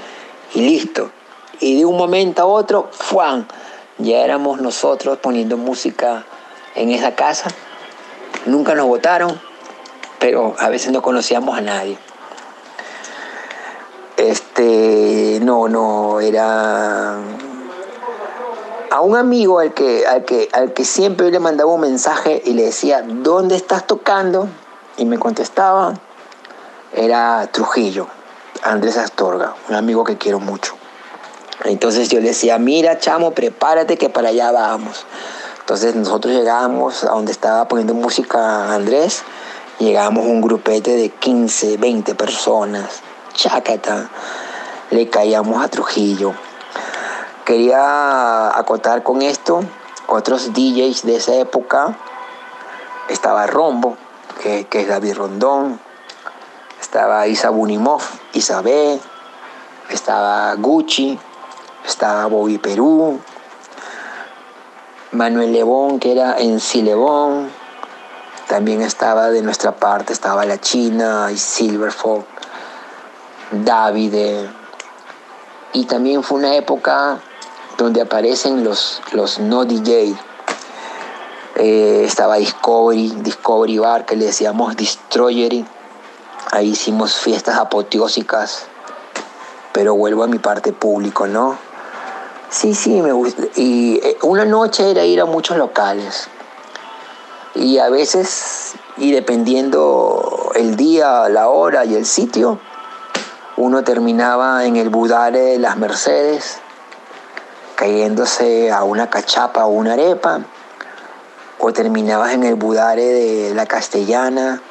y 0.54 0.62
listo. 0.62 1.12
Y 1.60 1.78
de 1.78 1.86
un 1.86 1.98
momento 1.98 2.42
a 2.42 2.46
otro, 2.46 2.90
¡fuan! 2.92 3.48
Ya 3.98 4.20
éramos 4.20 4.62
nosotros 4.62 5.18
poniendo 5.20 5.58
música 5.58 6.26
en 6.76 6.92
esa 6.92 7.16
casa. 7.16 7.50
Nunca 8.46 8.76
nos 8.76 8.86
votaron, 8.86 9.40
pero 10.20 10.56
a 10.60 10.70
veces 10.70 10.92
no 10.92 11.02
conocíamos 11.02 11.58
a 11.58 11.62
nadie. 11.62 11.98
Este, 14.18 15.40
no, 15.42 15.68
no, 15.68 16.20
era 16.20 17.18
a 18.90 19.02
un 19.02 19.16
amigo 19.16 19.60
al 19.60 19.74
que, 19.74 20.08
al 20.08 20.26
que, 20.26 20.50
al 20.54 20.74
que 20.74 20.86
siempre 20.86 21.30
le 21.30 21.40
mandaba 21.40 21.72
un 21.72 21.82
mensaje 21.82 22.42
y 22.46 22.54
le 22.54 22.64
decía, 22.64 23.04
¿dónde 23.06 23.56
estás 23.56 23.86
tocando? 23.86 24.48
Y 24.98 25.06
me 25.06 25.20
contestaba, 25.20 25.94
era 26.92 27.48
Trujillo, 27.52 28.08
Andrés 28.64 28.98
Astorga, 28.98 29.54
un 29.70 29.76
amigo 29.76 30.04
que 30.04 30.18
quiero 30.18 30.40
mucho. 30.40 30.74
Entonces 31.66 32.10
yo 32.10 32.20
le 32.20 32.30
decía, 32.30 32.58
mira 32.58 32.98
chamo, 32.98 33.32
prepárate 33.32 33.98
que 33.98 34.10
para 34.10 34.30
allá 34.30 34.52
vamos. 34.52 35.06
Entonces 35.60 35.96
nosotros 35.96 36.34
llegábamos 36.34 37.04
a 37.04 37.10
donde 37.10 37.32
estaba 37.32 37.68
poniendo 37.68 37.94
música 37.94 38.74
Andrés, 38.74 39.24
llegábamos 39.80 40.26
un 40.26 40.42
grupete 40.42 40.96
de 40.96 41.10
15, 41.10 41.78
20 41.78 42.16
personas, 42.16 43.02
chácata, 43.34 44.10
le 44.90 45.10
caíamos 45.10 45.64
a 45.64 45.68
Trujillo. 45.68 46.34
Quería 47.46 48.58
acotar 48.58 49.04
con 49.04 49.22
esto, 49.22 49.62
otros 50.08 50.54
DJs 50.54 51.04
de 51.04 51.18
esa 51.18 51.36
época, 51.36 51.98
estaba 53.10 53.46
Rombo, 53.46 53.98
que, 54.38 54.68
es 54.72 54.88
David 54.88 55.16
Rondón, 55.16 55.80
estaba 56.80 57.28
Isa 57.28 57.50
Bunimov, 57.50 58.02
Isabel, 58.34 59.00
estaba 59.90 60.54
Gucci, 60.56 61.20
estaba 61.86 62.26
Bobby 62.28 62.58
Perú, 62.58 63.20
Manuel 65.12 65.54
Lebón, 65.54 66.00
que 66.00 66.12
era 66.12 66.38
en 66.38 66.60
Silebón. 66.60 67.50
También 68.48 68.82
estaba 68.82 69.30
de 69.30 69.42
nuestra 69.42 69.74
parte, 69.74 70.14
estaba 70.14 70.46
la 70.46 70.60
China 70.60 71.30
y 71.32 71.38
Silverfolk, 71.38 72.26
David. 73.52 74.48
Y 75.74 75.86
también 75.86 76.24
fue 76.24 76.38
una 76.40 76.56
época 76.56 77.20
donde 77.78 78.02
aparecen 78.02 78.64
los, 78.64 79.02
los 79.12 79.40
no 79.40 79.66
DJ. 79.66 80.16
Eh, 81.60 82.04
estaba 82.06 82.36
Discovery, 82.36 83.16
Discovery 83.22 83.80
Bar, 83.80 84.06
que 84.06 84.16
le 84.16 84.26
decíamos 84.26 84.78
Destroyery. 84.78 85.66
Ahí 86.52 86.70
hicimos 86.70 87.16
fiestas 87.16 87.58
apoteósicas, 87.58 88.68
pero 89.74 89.96
vuelvo 89.96 90.24
a 90.24 90.28
mi 90.28 90.38
parte 90.38 90.72
público, 90.72 91.26
¿no? 91.26 91.58
Sí, 92.52 92.76
sí, 92.76 93.02
me 93.02 93.12
gusta. 93.12 93.42
Y 93.56 94.00
eh, 94.04 94.18
una 94.22 94.46
noche 94.46 94.92
era 94.92 95.04
ir 95.04 95.20
a 95.20 95.26
muchos 95.26 95.58
locales. 95.58 96.30
Y 97.56 97.80
a 97.80 97.90
veces, 97.90 98.76
y 98.98 99.12
dependiendo 99.12 100.52
el 100.54 100.76
día, 100.76 101.28
la 101.28 101.50
hora 101.50 101.86
y 101.86 101.96
el 101.96 102.06
sitio, 102.06 102.60
uno 103.56 103.84
terminaba 103.84 104.64
en 104.66 104.76
el 104.76 104.90
Budare 104.90 105.40
de 105.40 105.58
las 105.58 105.76
Mercedes, 105.76 106.60
cayéndose 107.76 108.72
a 108.72 108.84
una 108.84 109.10
cachapa 109.10 109.66
o 109.66 109.70
una 109.70 109.94
arepa, 109.94 110.42
o 111.60 111.74
terminabas 111.74 112.34
en 112.34 112.44
el 112.44 112.56
Budare 112.56 113.04
de 113.04 113.56
la 113.56 113.66
Castellana, 113.66 114.62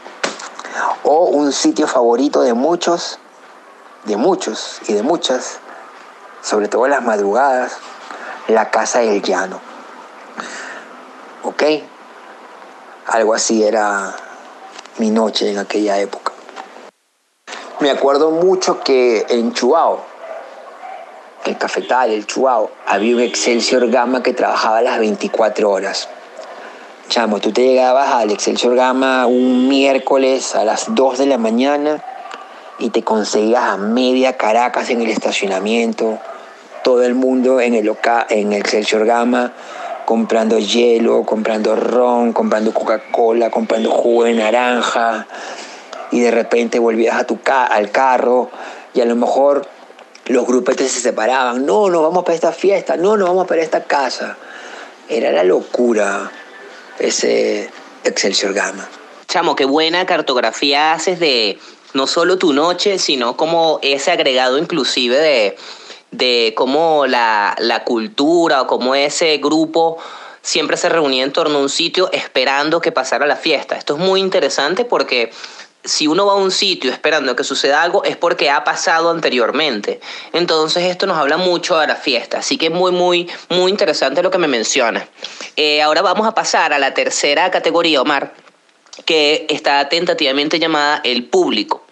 o 1.03 1.27
un 1.27 1.53
sitio 1.53 1.87
favorito 1.87 2.43
de 2.43 2.55
muchos, 2.55 3.19
de 4.05 4.17
muchos 4.17 4.81
y 4.89 4.93
de 4.93 5.03
muchas, 5.03 5.59
sobre 6.43 6.69
todo 6.69 6.85
en 6.87 6.93
las 6.93 7.03
madrugadas, 7.03 7.79
la 8.49 8.71
Casa 8.71 9.01
del 9.01 9.23
Llano. 9.23 9.61
¿Ok? 11.43 11.63
Algo 13.07 13.35
así 13.35 13.65
era 13.65 14.15
mi 14.99 15.11
noche 15.11 15.51
en 15.51 15.59
aquella 15.59 15.99
época. 15.99 16.33
Me 17.81 17.91
acuerdo 17.91 18.31
mucho 18.31 18.81
que 18.81 19.27
en 19.29 19.53
Chuao, 19.53 20.01
el 21.45 21.59
cafetal, 21.59 22.11
el 22.11 22.27
Chuao, 22.27 22.71
había 22.87 23.15
un 23.15 23.23
Excelsior 23.23 23.89
Gama 23.91 24.23
que 24.23 24.33
trabajaba 24.33 24.81
las 24.83 24.99
24 24.99 25.71
horas. 25.71 26.09
Chamo, 27.09 27.39
tú 27.39 27.53
te 27.53 27.63
llegabas 27.63 28.11
al 28.11 28.33
Excelsior 28.33 28.75
Gama 28.75 29.27
un 29.27 29.69
miércoles 29.69 30.57
a 30.57 30.65
las 30.65 30.93
2 30.93 31.19
de 31.19 31.27
la 31.27 31.39
mañana 31.39 32.03
y 32.81 32.91
te 32.91 33.05
conseguías 33.05 33.63
a 33.63 33.77
media 33.77 34.37
Caracas 34.37 34.91
en 34.91 35.01
el 35.01 35.11
estacionamiento 35.11 36.19
todo 36.83 37.05
el 37.05 37.15
mundo 37.15 37.61
en 37.61 37.75
el, 37.75 37.93
en 38.31 38.53
el 38.53 38.59
Excelsior 38.59 39.07
Gama 39.07 39.53
comprando 40.05 40.59
hielo, 40.59 41.23
comprando 41.23 41.77
ron, 41.77 42.33
comprando 42.33 42.75
Coca-Cola, 42.75 43.51
comprando 43.51 43.93
jugo 43.93 44.25
de 44.25 44.35
naranja 44.35 45.29
y 46.11 46.19
de 46.19 46.33
repente 46.33 46.81
volvías 46.81 47.21
a 47.21 47.25
tu 47.25 47.39
al 47.47 47.93
carro 47.93 48.51
y 48.95 49.01
a 49.01 49.05
lo 49.05 49.15
mejor 49.15 49.65
los 50.27 50.45
grupetes 50.45 50.91
se 50.91 51.01
separaban, 51.01 51.65
no, 51.65 51.89
no 51.89 52.03
vamos 52.03 52.25
para 52.25 52.35
esta 52.35 52.51
fiesta, 52.51 52.97
no, 52.97 53.17
no 53.17 53.27
vamos 53.27 53.47
para 53.47 53.63
esta 53.63 53.85
casa. 53.85 54.37
Era 55.09 55.31
la 55.31 55.45
locura 55.45 56.33
ese 56.99 57.71
Excelsior 58.05 58.53
Gama. 58.53 58.89
Chamo, 59.29 59.57
qué 59.57 59.65
buena 59.65 60.07
cartografía 60.07 60.93
haces 60.93 61.19
de 61.19 61.59
no 61.95 62.07
solo 62.07 62.39
tu 62.39 62.53
noche, 62.53 62.99
sino 62.99 63.37
como 63.37 63.81
ese 63.83 64.11
agregado 64.11 64.59
inclusive 64.59 65.17
de 65.17 65.57
de 66.11 66.55
cómo 66.57 67.07
la, 67.07 67.83
cultura 67.85 68.63
o 68.63 68.67
cómo 68.67 68.95
ese 68.95 69.37
grupo 69.39 69.99
siempre 70.43 70.77
se 70.77 70.89
reunía 70.89 71.25
en 71.25 71.33
torno 71.33 71.59
a 71.59 71.63
un 71.63 71.69
sitio 71.69 72.11
esperando 72.13 72.81
que 72.81 72.93
pasara 72.93 73.27
la 73.27 73.37
fiesta. 73.37 73.77
Esto 73.77 73.95
es 73.95 74.01
muy 74.01 74.21
interesante 74.21 74.85
porque 74.85 75.31
si 75.87 76.07
uno 76.07 76.27
va 76.27 76.35
a 76.35 76.37
un 76.37 76.51
sitio 76.51 76.93
esperando 76.93 77.35
que 77.35 77.45
suceda 77.45 77.83
algo 77.83 78.05
es 78.05 78.17
porque 78.17 78.51
ha 78.51 78.65
pasado 78.65 79.11
anteriormente. 79.11 80.01
Entonces 80.33 80.85
esto 80.85 81.07
nos 81.07 81.17
habla 81.17 81.37
mucho 81.37 81.79
de 81.79 81.87
la 81.87 81.97
fiesta. 81.97 82.39
Así 82.39 82.59
que 82.59 82.71
muy, 82.71 82.93
muy, 82.93 83.29
muy 83.49 83.71
interesante 83.71 84.23
lo 84.23 84.31
que 84.31 84.39
me 84.39 84.49
menciona. 84.49 85.09
Eh, 85.57 85.83
ahora 85.83 86.03
vamos 86.03 86.27
a 86.27 86.35
pasar 86.35 86.73
a 86.73 86.79
la 86.79 86.95
tercera 86.95 87.51
categoría, 87.51 88.03
Omar, 88.03 88.35
que 89.05 89.47
está 89.49 89.89
tentativamente 89.89 90.59
llamada 90.59 91.01
el 91.05 91.25
público. 91.25 91.87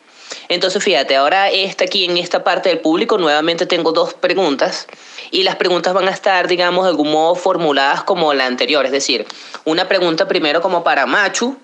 Entonces, 0.48 0.82
fíjate, 0.82 1.16
ahora 1.16 1.50
está 1.50 1.84
aquí 1.84 2.04
en 2.04 2.16
esta 2.16 2.44
parte 2.44 2.68
del 2.68 2.80
público 2.80 3.18
nuevamente 3.18 3.66
tengo 3.66 3.92
dos 3.92 4.14
preguntas 4.14 4.86
y 5.30 5.42
las 5.42 5.56
preguntas 5.56 5.94
van 5.94 6.08
a 6.08 6.10
estar, 6.10 6.48
digamos, 6.48 6.84
de 6.84 6.90
algún 6.90 7.10
modo 7.10 7.34
formuladas 7.34 8.02
como 8.04 8.34
la 8.34 8.46
anterior, 8.46 8.84
es 8.84 8.92
decir, 8.92 9.26
una 9.64 9.88
pregunta 9.88 10.28
primero 10.28 10.60
como 10.60 10.84
para 10.84 11.06
Machu 11.06 11.56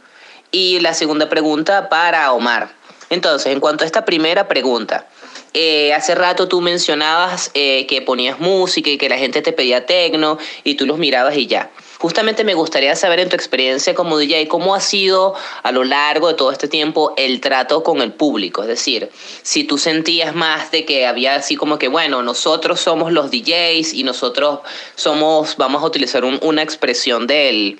y 0.51 0.80
la 0.80 0.94
segunda 0.94 1.28
pregunta 1.28 1.88
para 1.88 2.32
Omar. 2.32 2.74
Entonces, 3.11 3.53
en 3.53 3.61
cuanto 3.61 3.84
a 3.84 3.86
esta 3.86 4.05
primera 4.05 4.46
pregunta, 4.46 5.09
eh, 5.53 5.92
hace 5.94 6.14
rato 6.14 6.46
tú 6.46 6.61
mencionabas 6.61 7.51
eh, 7.55 7.86
que 7.86 8.03
ponías 8.03 8.38
música 8.38 8.88
y 8.88 8.98
que 8.98 9.09
la 9.09 9.18
gente 9.18 9.42
te 9.42 9.53
pedía 9.53 9.84
tecno 9.84 10.38
y 10.62 10.74
tú 10.74 10.86
los 10.86 10.98
mirabas 10.98 11.36
y 11.36 11.48
ya. 11.48 11.70
Justamente 11.98 12.44
me 12.44 12.55
gustaría 12.55 12.96
saber 12.96 13.20
en 13.20 13.28
tu 13.28 13.36
experiencia 13.36 13.94
como 13.94 14.16
DJ 14.16 14.48
cómo 14.48 14.74
ha 14.74 14.80
sido 14.80 15.34
a 15.62 15.70
lo 15.70 15.84
largo 15.84 16.28
de 16.28 16.34
todo 16.34 16.51
este 16.51 16.66
tiempo 16.66 17.12
el 17.18 17.40
trato 17.40 17.82
con 17.82 18.01
el 18.01 18.12
público. 18.12 18.62
Es 18.62 18.68
decir, 18.68 19.11
si 19.42 19.64
tú 19.64 19.76
sentías 19.76 20.34
más 20.34 20.70
de 20.70 20.86
que 20.86 21.07
había 21.07 21.34
así 21.34 21.57
como 21.57 21.78
que, 21.78 21.88
bueno, 21.88 22.22
nosotros 22.22 22.80
somos 22.80 23.12
los 23.12 23.30
DJs 23.30 23.92
y 23.92 24.05
nosotros 24.05 24.61
somos, 24.94 25.57
vamos 25.59 25.82
a 25.82 25.86
utilizar 25.86 26.24
una 26.24 26.62
expresión 26.62 27.26
del 27.26 27.78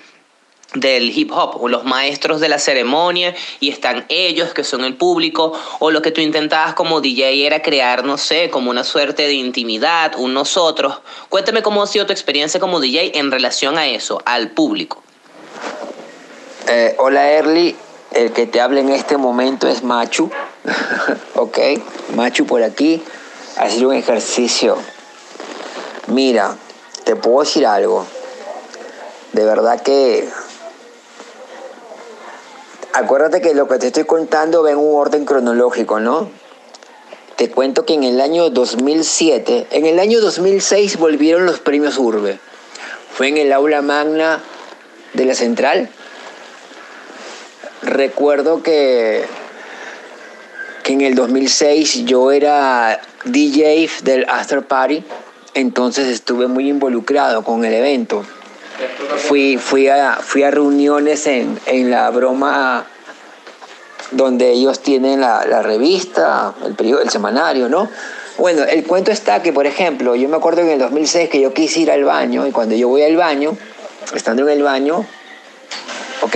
del 0.73 1.17
hip 1.17 1.31
hop 1.33 1.61
o 1.61 1.67
los 1.67 1.83
maestros 1.83 2.39
de 2.39 2.47
la 2.47 2.57
ceremonia 2.57 3.35
y 3.59 3.69
están 3.69 4.05
ellos 4.07 4.53
que 4.53 4.63
son 4.63 4.85
el 4.85 4.95
público 4.95 5.51
o 5.79 5.91
lo 5.91 6.01
que 6.01 6.11
tú 6.11 6.21
intentabas 6.21 6.73
como 6.75 7.01
DJ 7.01 7.45
era 7.45 7.61
crear 7.61 8.05
no 8.05 8.17
sé 8.17 8.49
como 8.49 8.69
una 8.69 8.85
suerte 8.85 9.23
de 9.23 9.33
intimidad 9.33 10.13
un 10.17 10.33
nosotros. 10.33 10.99
Cuéntame 11.29 11.61
cómo 11.61 11.83
ha 11.83 11.87
sido 11.87 12.05
tu 12.05 12.13
experiencia 12.13 12.59
como 12.59 12.79
DJ 12.79 13.17
en 13.19 13.31
relación 13.31 13.77
a 13.77 13.87
eso 13.87 14.21
al 14.25 14.51
público. 14.51 15.03
Eh, 16.67 16.95
hola 16.97 17.29
Erly. 17.31 17.75
El 18.13 18.33
que 18.33 18.45
te 18.45 18.59
habla 18.59 18.81
en 18.81 18.89
este 18.89 19.17
momento 19.17 19.67
es 19.67 19.83
Machu. 19.83 20.29
Ok 21.35 21.57
Machu 22.15 22.45
por 22.45 22.63
aquí. 22.63 23.01
Hacer 23.57 23.85
un 23.85 23.93
ejercicio. 23.93 24.77
Mira 26.07 26.55
te 27.03 27.15
puedo 27.15 27.41
decir 27.41 27.65
algo. 27.65 28.05
De 29.33 29.43
verdad 29.45 29.81
que 29.81 30.29
acuérdate 32.93 33.41
que 33.41 33.53
lo 33.53 33.67
que 33.67 33.79
te 33.79 33.87
estoy 33.87 34.05
contando 34.05 34.63
va 34.63 34.71
en 34.71 34.77
un 34.77 34.95
orden 34.95 35.25
cronológico, 35.25 35.99
¿no? 35.99 36.29
Te 37.35 37.49
cuento 37.49 37.85
que 37.85 37.93
en 37.93 38.03
el 38.03 38.21
año 38.21 38.49
2007, 38.49 39.67
en 39.71 39.85
el 39.85 39.99
año 39.99 40.21
2006 40.21 40.97
volvieron 40.97 41.45
los 41.45 41.59
premios 41.59 41.97
Urbe. 41.97 42.39
Fue 43.13 43.29
en 43.29 43.37
el 43.37 43.51
aula 43.51 43.81
magna 43.81 44.41
de 45.13 45.25
la 45.25 45.33
central. 45.33 45.89
Recuerdo 47.81 48.61
que, 48.61 49.25
que 50.83 50.93
en 50.93 51.01
el 51.01 51.15
2006 51.15 52.05
yo 52.05 52.31
era 52.31 53.01
DJ 53.25 53.89
del 54.03 54.25
After 54.29 54.61
Party, 54.61 55.03
entonces 55.55 56.07
estuve 56.07 56.47
muy 56.47 56.69
involucrado 56.69 57.43
con 57.43 57.65
el 57.65 57.73
evento 57.73 58.23
fui, 59.17 59.57
fui, 59.57 59.87
a, 59.87 60.17
fui 60.21 60.43
a 60.43 60.51
reuniones 60.51 61.27
en, 61.27 61.59
la 61.91 62.09
broma 62.09 62.85
donde 64.11 64.51
ellos 64.51 64.79
tienen 64.81 65.21
la, 65.21 65.61
revista, 65.61 66.53
el, 66.65 66.97
el 67.01 67.09
semanario, 67.09 67.69
¿no? 67.69 67.89
Bueno, 68.37 68.63
el 68.63 68.85
cuento 68.85 69.11
está 69.11 69.41
que, 69.41 69.53
por 69.53 69.67
ejemplo, 69.67 70.15
yo 70.15 70.27
me 70.27 70.37
acuerdo 70.37 70.61
en 70.61 70.69
el 70.69 70.79
2006 70.79 71.29
que 71.29 71.39
yo 71.41 71.53
quise 71.53 71.81
ir 71.81 71.91
al 71.91 72.03
baño 72.03 72.47
y 72.47 72.51
cuando 72.51 72.75
yo 72.75 72.87
voy 72.87 73.03
al 73.03 73.15
baño, 73.15 73.55
estando 74.15 74.43
en 74.43 74.49
el 74.49 74.63
baño, 74.63 75.05
¿ok? 76.21 76.35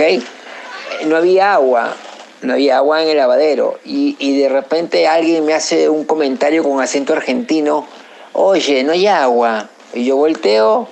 No 1.06 1.16
había 1.16 1.54
agua, 1.54 1.94
no 2.42 2.52
había 2.52 2.76
agua 2.78 3.02
en 3.02 3.08
el 3.08 3.16
lavadero 3.16 3.78
y, 3.84 4.16
y 4.18 4.38
de 4.38 4.48
repente 4.48 5.08
alguien 5.08 5.44
me 5.44 5.54
hace 5.54 5.88
un 5.88 6.04
comentario 6.04 6.62
con 6.62 6.80
acento 6.80 7.12
argentino, 7.12 7.86
oye, 8.32 8.84
no 8.84 8.92
hay 8.92 9.06
agua. 9.06 9.68
Y 9.94 10.04
yo 10.04 10.16
volteo 10.16 10.88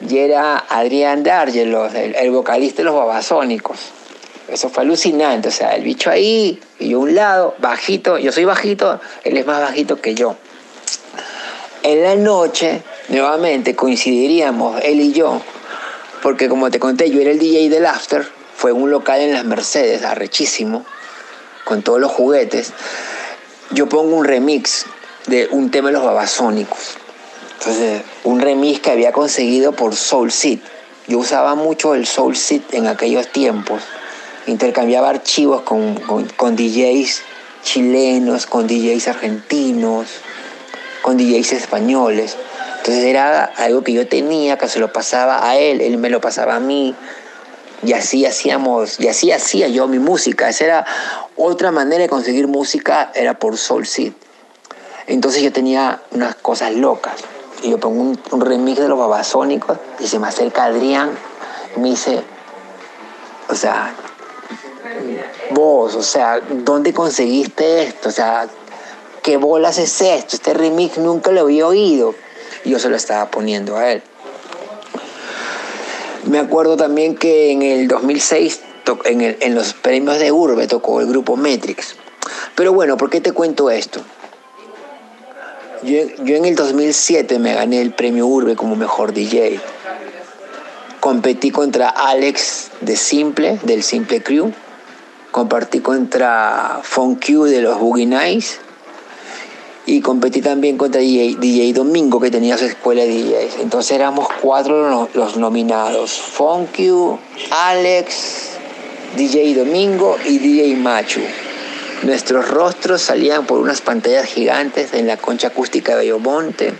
y 0.00 0.18
era 0.18 0.58
Adrián 0.68 1.22
D'Argelo, 1.22 1.86
el, 1.86 2.30
vocalista 2.30 2.78
de 2.78 2.84
los 2.84 2.94
babasónicos. 2.94 3.78
Eso 4.48 4.68
fue 4.68 4.84
alucinante, 4.84 5.48
o 5.48 5.50
sea, 5.50 5.74
el 5.74 5.82
bicho 5.82 6.10
ahí 6.10 6.60
y 6.78 6.90
yo 6.90 7.00
un 7.00 7.14
lado, 7.14 7.54
bajito, 7.58 8.18
yo 8.18 8.30
soy 8.30 8.44
bajito, 8.44 9.00
él 9.24 9.36
es 9.36 9.46
más 9.46 9.60
bajito 9.60 10.00
que 10.00 10.14
yo. 10.14 10.36
En 11.82 12.02
la 12.02 12.14
noche, 12.14 12.82
nuevamente, 13.08 13.74
coincidiríamos 13.74 14.80
él 14.84 15.00
y 15.00 15.12
yo, 15.12 15.40
porque 16.22 16.48
como 16.48 16.70
te 16.70 16.78
conté, 16.78 17.10
yo 17.10 17.20
era 17.20 17.30
el 17.30 17.38
DJ 17.38 17.68
del 17.70 17.86
After, 17.86 18.26
fue 18.54 18.72
un 18.72 18.90
local 18.90 19.20
en 19.20 19.32
las 19.32 19.44
Mercedes, 19.44 20.04
arrechísimo, 20.04 20.84
con 21.64 21.82
todos 21.82 22.00
los 22.00 22.12
juguetes. 22.12 22.72
Yo 23.70 23.88
pongo 23.88 24.16
un 24.16 24.24
remix 24.24 24.86
de 25.26 25.48
un 25.50 25.70
tema 25.70 25.88
de 25.88 25.94
los 25.94 26.04
babasónicos 26.04 26.98
entonces, 27.58 28.02
un 28.24 28.40
remix 28.40 28.80
que 28.80 28.90
había 28.90 29.12
conseguido 29.12 29.72
por 29.72 29.96
Soul 29.96 30.30
Seed, 30.30 30.60
yo 31.08 31.18
usaba 31.18 31.54
mucho 31.54 31.94
el 31.94 32.06
Soul 32.06 32.36
Seed 32.36 32.62
en 32.72 32.86
aquellos 32.86 33.28
tiempos. 33.28 33.82
Intercambiaba 34.46 35.08
archivos 35.08 35.62
con, 35.62 35.94
con, 36.36 36.56
DJs 36.56 37.22
chilenos, 37.62 38.46
con 38.46 38.66
DJs 38.66 39.08
argentinos, 39.08 40.08
con 41.02 41.16
DJs 41.16 41.52
españoles. 41.52 42.36
Entonces 42.78 43.04
era 43.04 43.44
algo 43.44 43.82
que 43.82 43.92
yo 43.92 44.06
tenía, 44.06 44.58
que 44.58 44.68
se 44.68 44.78
lo 44.78 44.92
pasaba 44.92 45.48
a 45.48 45.56
él, 45.56 45.80
él 45.80 45.96
me 45.98 46.10
lo 46.10 46.20
pasaba 46.20 46.56
a 46.56 46.60
mí. 46.60 46.94
Y 47.84 47.92
así 47.92 48.26
hacíamos, 48.26 49.00
y 49.00 49.08
así 49.08 49.30
hacía 49.32 49.68
yo 49.68 49.86
mi 49.86 49.98
música. 49.98 50.48
Esa 50.48 50.64
era 50.64 50.86
otra 51.36 51.70
manera 51.70 52.02
de 52.02 52.08
conseguir 52.08 52.48
música, 52.48 53.12
era 53.14 53.38
por 53.38 53.56
Soul 53.56 53.86
Seed. 53.86 54.12
Entonces 55.06 55.42
yo 55.42 55.52
tenía 55.52 56.02
unas 56.10 56.34
cosas 56.34 56.72
locas. 56.74 57.14
Y 57.62 57.70
yo 57.70 57.78
pongo 57.78 58.02
un, 58.02 58.40
remix 58.40 58.80
de 58.80 58.88
los 58.88 58.98
babasónicos 58.98 59.78
y 59.98 60.06
se 60.06 60.18
me 60.18 60.28
acerca 60.28 60.64
Adrián 60.64 61.10
y 61.76 61.80
me 61.80 61.90
dice, 61.90 62.22
o 63.48 63.54
sea, 63.54 63.94
vos, 65.50 65.94
o 65.94 66.02
sea, 66.02 66.40
¿dónde 66.40 66.92
conseguiste 66.92 67.84
esto? 67.84 68.08
O 68.08 68.12
sea, 68.12 68.48
¿qué 69.22 69.36
bolas 69.36 69.78
es 69.78 70.00
esto? 70.00 70.36
Este 70.36 70.54
remix 70.54 70.98
nunca 70.98 71.30
lo 71.30 71.42
había 71.42 71.66
oído. 71.66 72.14
Y 72.64 72.70
yo 72.70 72.78
se 72.78 72.88
lo 72.88 72.96
estaba 72.96 73.30
poniendo 73.30 73.76
a 73.76 73.92
él. 73.92 74.02
Me 76.24 76.38
acuerdo 76.38 76.76
también 76.76 77.16
que 77.16 77.52
en 77.52 77.62
el 77.62 77.88
2006, 77.88 78.60
en, 79.04 79.36
en 79.40 79.54
los 79.54 79.74
premios 79.74 80.18
de 80.18 80.32
Urbe, 80.32 80.66
tocó 80.66 81.00
el 81.00 81.06
grupo 81.06 81.36
Metrix. 81.36 81.94
Pero 82.56 82.72
bueno, 82.72 82.96
¿por 82.96 83.10
qué 83.10 83.20
te 83.20 83.32
cuento 83.32 83.70
esto? 83.70 84.00
Yo, 85.82 85.98
en 86.36 86.44
el 86.44 86.54
2007 86.54 87.38
me 87.38 87.54
gané 87.54 87.80
el 87.82 87.92
premio 87.92 88.26
Urbe 88.26 88.56
como 88.56 88.76
mejor 88.76 89.12
DJ. 89.12 89.60
Competí 91.00 91.50
contra 91.50 91.88
Alex 91.88 92.70
de 92.80 92.96
Simple, 92.96 93.58
del 93.62 93.82
Simple 93.82 94.22
Crew. 94.22 94.52
Compartí 95.30 95.80
contra 95.80 96.80
Funk 96.82 97.26
de 97.26 97.60
los 97.60 97.78
Boogie 97.78 98.06
Nights. 98.06 98.58
Y 99.84 100.00
competí 100.00 100.40
también 100.40 100.76
contra 100.76 101.00
DJ, 101.00 101.72
Domingo, 101.72 102.18
que 102.20 102.30
tenía 102.30 102.56
su 102.58 102.64
escuela 102.64 103.02
de 103.02 103.22
DJs. 103.22 103.60
Entonces 103.60 103.92
éramos 103.92 104.28
cuatro 104.40 105.08
los 105.14 105.36
nominados. 105.36 106.12
Funk 106.12 106.78
Alex, 107.50 108.50
DJ 109.16 109.54
Domingo 109.54 110.16
y 110.24 110.38
DJ 110.38 110.76
Machu. 110.76 111.20
Nuestros 112.02 112.48
rostros 112.48 113.00
salían 113.00 113.46
por 113.46 113.58
unas 113.58 113.80
pantallas 113.80 114.26
gigantes 114.26 114.92
en 114.92 115.06
la 115.06 115.16
concha 115.16 115.48
acústica 115.48 115.92
de 115.92 116.04
Bellomonte, 116.04 116.74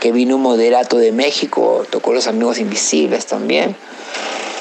que 0.00 0.12
vino 0.12 0.36
un 0.36 0.42
moderato 0.42 0.98
de 0.98 1.12
México, 1.12 1.86
tocó 1.88 2.12
Los 2.12 2.26
Amigos 2.26 2.58
Invisibles 2.58 3.24
también. 3.26 3.74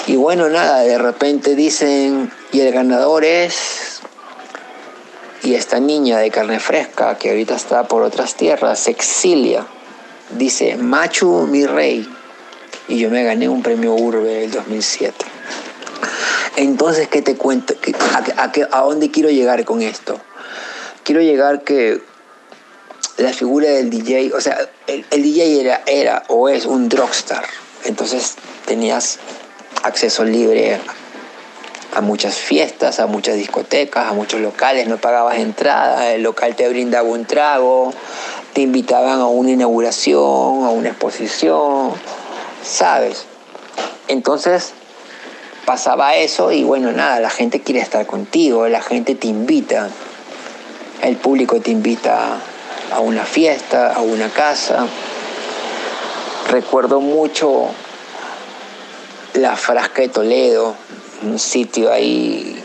Y 0.08 0.16
bueno, 0.16 0.50
nada, 0.50 0.82
de 0.82 0.98
repente 0.98 1.56
dicen, 1.56 2.32
y 2.52 2.62
el 2.62 2.74
ganador 2.74 3.26
es... 3.26 4.02
Y 5.44 5.56
esta 5.56 5.82
niña 5.82 6.20
de 6.20 6.32
carne 6.32 6.62
fresca, 6.62 7.18
que 7.18 7.30
ahorita 7.30 7.56
está 7.56 7.84
por 7.84 8.04
otras 8.04 8.36
tierras, 8.36 8.80
se 8.80 8.92
exilia. 8.92 9.68
Dice, 10.38 10.78
Machu, 10.78 11.48
mi 11.48 11.66
rey. 11.66 12.08
Y 12.88 13.00
yo 13.00 13.10
me 13.10 13.24
gané 13.26 13.50
un 13.50 13.62
premio 13.62 13.94
Urbe 13.94 14.46
el 14.46 14.52
2007. 14.52 15.26
Entonces, 16.56 17.08
¿qué 17.08 17.22
te 17.22 17.36
cuento? 17.36 17.74
¿A, 18.72 18.82
dónde 18.82 19.12
quiero 19.12 19.30
llegar 19.30 19.66
con 19.66 19.82
esto? 19.82 20.20
Quiero 21.04 21.22
llegar 21.22 21.64
que 21.64 22.02
la 23.18 23.34
figura 23.34 23.70
del 23.70 23.90
DJ, 23.90 24.34
o 24.34 24.42
sea, 24.42 24.58
el, 24.88 25.06
DJ 25.10 25.62
era, 25.62 25.82
era 25.86 26.24
o 26.28 26.50
es 26.50 26.66
un 26.66 26.90
drugstore. 26.90 27.48
Entonces 27.86 28.36
tenías 28.66 29.20
acceso 29.84 30.24
libre 30.24 30.80
a 31.94 32.02
muchas 32.02 32.36
fiestas, 32.36 33.00
a 33.00 33.06
muchas 33.06 33.36
discotecas, 33.36 34.08
a 34.08 34.14
muchos 34.14 34.42
locales, 34.42 34.88
no 34.88 34.98
pagabas 34.98 35.38
entrada, 35.38 36.14
el 36.14 36.24
local 36.24 36.56
te 36.56 36.68
brindaba 36.68 37.08
un 37.08 37.26
trago, 37.26 37.94
te 38.54 38.62
invitaban 38.62 39.20
a 39.20 39.28
una 39.28 39.52
inauguración, 39.52 40.64
a 40.64 40.70
una 40.70 40.90
exposición, 40.90 41.92
¿sabes? 42.64 43.26
Entonces, 44.08 44.74
pasaba 45.66 46.16
eso 46.16 46.52
y 46.52 46.64
bueno, 46.64 46.92
nada, 46.92 47.20
la 47.20 47.30
gente 47.30 47.62
quiere 47.62 47.80
estar 47.80 48.06
contigo, 48.06 48.68
la 48.68 48.82
gente 48.82 49.16
te 49.16 49.28
invita, 49.28 49.90
el 51.02 51.16
público 51.18 51.60
te 51.62 51.72
invita 51.72 52.38
a 52.92 53.00
una 53.00 53.24
fiesta, 53.24 53.94
a 53.94 54.02
una 54.02 54.30
casa. 54.30 54.86
Recuerdo 56.50 57.00
mucho 57.00 57.68
la 59.34 59.56
Frasca 59.56 60.02
de 60.02 60.10
Toledo, 60.10 60.76
un 61.24 61.40
sitio 61.40 61.92
ahí 61.92 62.62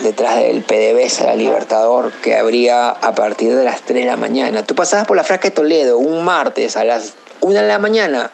detrás 0.00 0.36
del 0.36 0.62
PDVSA, 0.62 1.26
la 1.26 1.36
Libertador, 1.36 2.12
que 2.12 2.36
abría 2.36 2.90
a 2.90 3.14
partir 3.14 3.54
de 3.54 3.64
las 3.64 3.82
3 3.82 4.04
de 4.04 4.10
la 4.10 4.16
mañana. 4.16 4.64
Tú 4.64 4.74
pasabas 4.74 5.06
por 5.06 5.16
la 5.16 5.24
Frasca 5.24 5.48
de 5.48 5.54
Toledo 5.54 5.98
un 5.98 6.24
martes 6.24 6.76
a 6.76 6.84
las 6.84 7.12
1 7.40 7.60
de 7.60 7.68
la 7.68 7.78
mañana, 7.78 8.30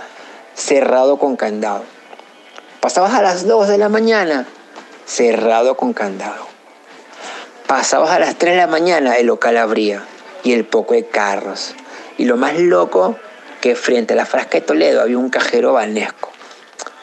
cerrado 0.55 1.18
con 1.18 1.36
candado 1.36 1.82
Pasabas 2.81 3.12
a 3.12 3.20
las 3.20 3.47
2 3.47 3.68
de 3.68 3.76
la 3.76 3.91
mañana, 3.91 4.47
cerrado 5.05 5.76
con 5.76 5.93
candado. 5.93 6.47
Pasabas 7.66 8.11
a 8.11 8.18
las 8.18 8.37
3 8.37 8.55
de 8.55 8.57
la 8.57 8.66
mañana, 8.66 9.16
el 9.16 9.26
local 9.26 9.59
abría 9.59 10.03
y 10.45 10.55
el 10.55 10.64
poco 10.64 10.95
de 10.95 11.05
carros. 11.05 11.74
Y 12.16 12.24
lo 12.24 12.39
más 12.39 12.59
loco, 12.59 13.16
que 13.61 13.74
frente 13.74 14.14
a 14.14 14.16
la 14.16 14.24
frasca 14.24 14.53
de 14.53 14.62
Toledo 14.62 15.03
había 15.03 15.18
un 15.18 15.28
cajero 15.28 15.74
banesco. 15.74 16.31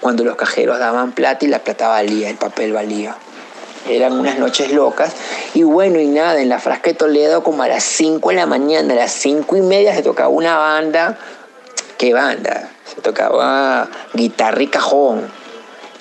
Cuando 0.02 0.24
los 0.24 0.36
cajeros 0.36 0.80
daban 0.80 1.12
plata 1.12 1.46
y 1.46 1.48
la 1.48 1.60
plata 1.60 1.90
valía, 1.90 2.28
el 2.28 2.38
papel 2.38 2.74
valía. 2.74 3.16
Eran 3.88 4.14
unas 4.14 4.40
noches 4.40 4.72
locas. 4.72 5.14
Y 5.54 5.62
bueno, 5.62 6.00
y 6.00 6.08
nada, 6.08 6.42
en 6.42 6.50
la 6.50 6.58
frasca 6.58 6.90
de 6.90 6.96
Toledo, 6.96 7.44
como 7.44 7.62
a 7.62 7.68
las 7.68 7.84
5 7.84 8.30
de 8.30 8.36
la 8.36 8.48
mañana, 8.48 8.94
a 8.94 8.98
las 8.98 9.12
5 9.12 9.56
y 9.56 9.62
media, 9.62 9.94
se 9.94 10.02
tocaba 10.02 10.30
una 10.30 10.58
banda. 10.58 11.20
¿Qué 12.00 12.16
banda? 12.16 12.72
Se 12.84 13.00
tocaba 13.00 13.88
guitarra 14.16 14.64
y 14.64 14.68
cajón 14.68 15.37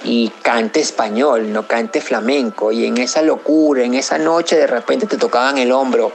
y 0.05 0.29
cante 0.43 0.81
español, 0.81 1.53
no 1.53 1.67
cante 1.67 2.01
flamenco. 2.01 2.73
Y 2.73 2.87
en 2.87 2.99
esa 2.99 3.23
locura, 3.23 3.83
en 3.83 3.95
esa 3.95 4.19
noche, 4.19 4.57
de 4.57 4.67
repente 4.67 5.07
te 5.07 5.17
tocaban 5.17 5.59
el 5.59 5.73
hombro. 5.73 6.13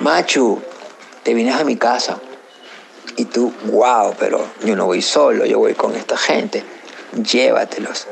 Machu, 0.00 0.60
te 1.22 1.34
vienes 1.34 1.56
a 1.56 1.64
mi 1.64 1.76
casa. 1.76 2.18
Y 3.16 3.26
tú, 3.26 3.52
wow, 3.64 4.14
pero 4.18 4.44
yo 4.64 4.76
no 4.76 4.86
voy 4.86 5.02
solo, 5.02 5.44
yo 5.44 5.58
voy 5.58 5.74
con 5.74 5.94
esta 5.94 6.16
gente. 6.16 6.64
Llévatelos. 7.12 8.06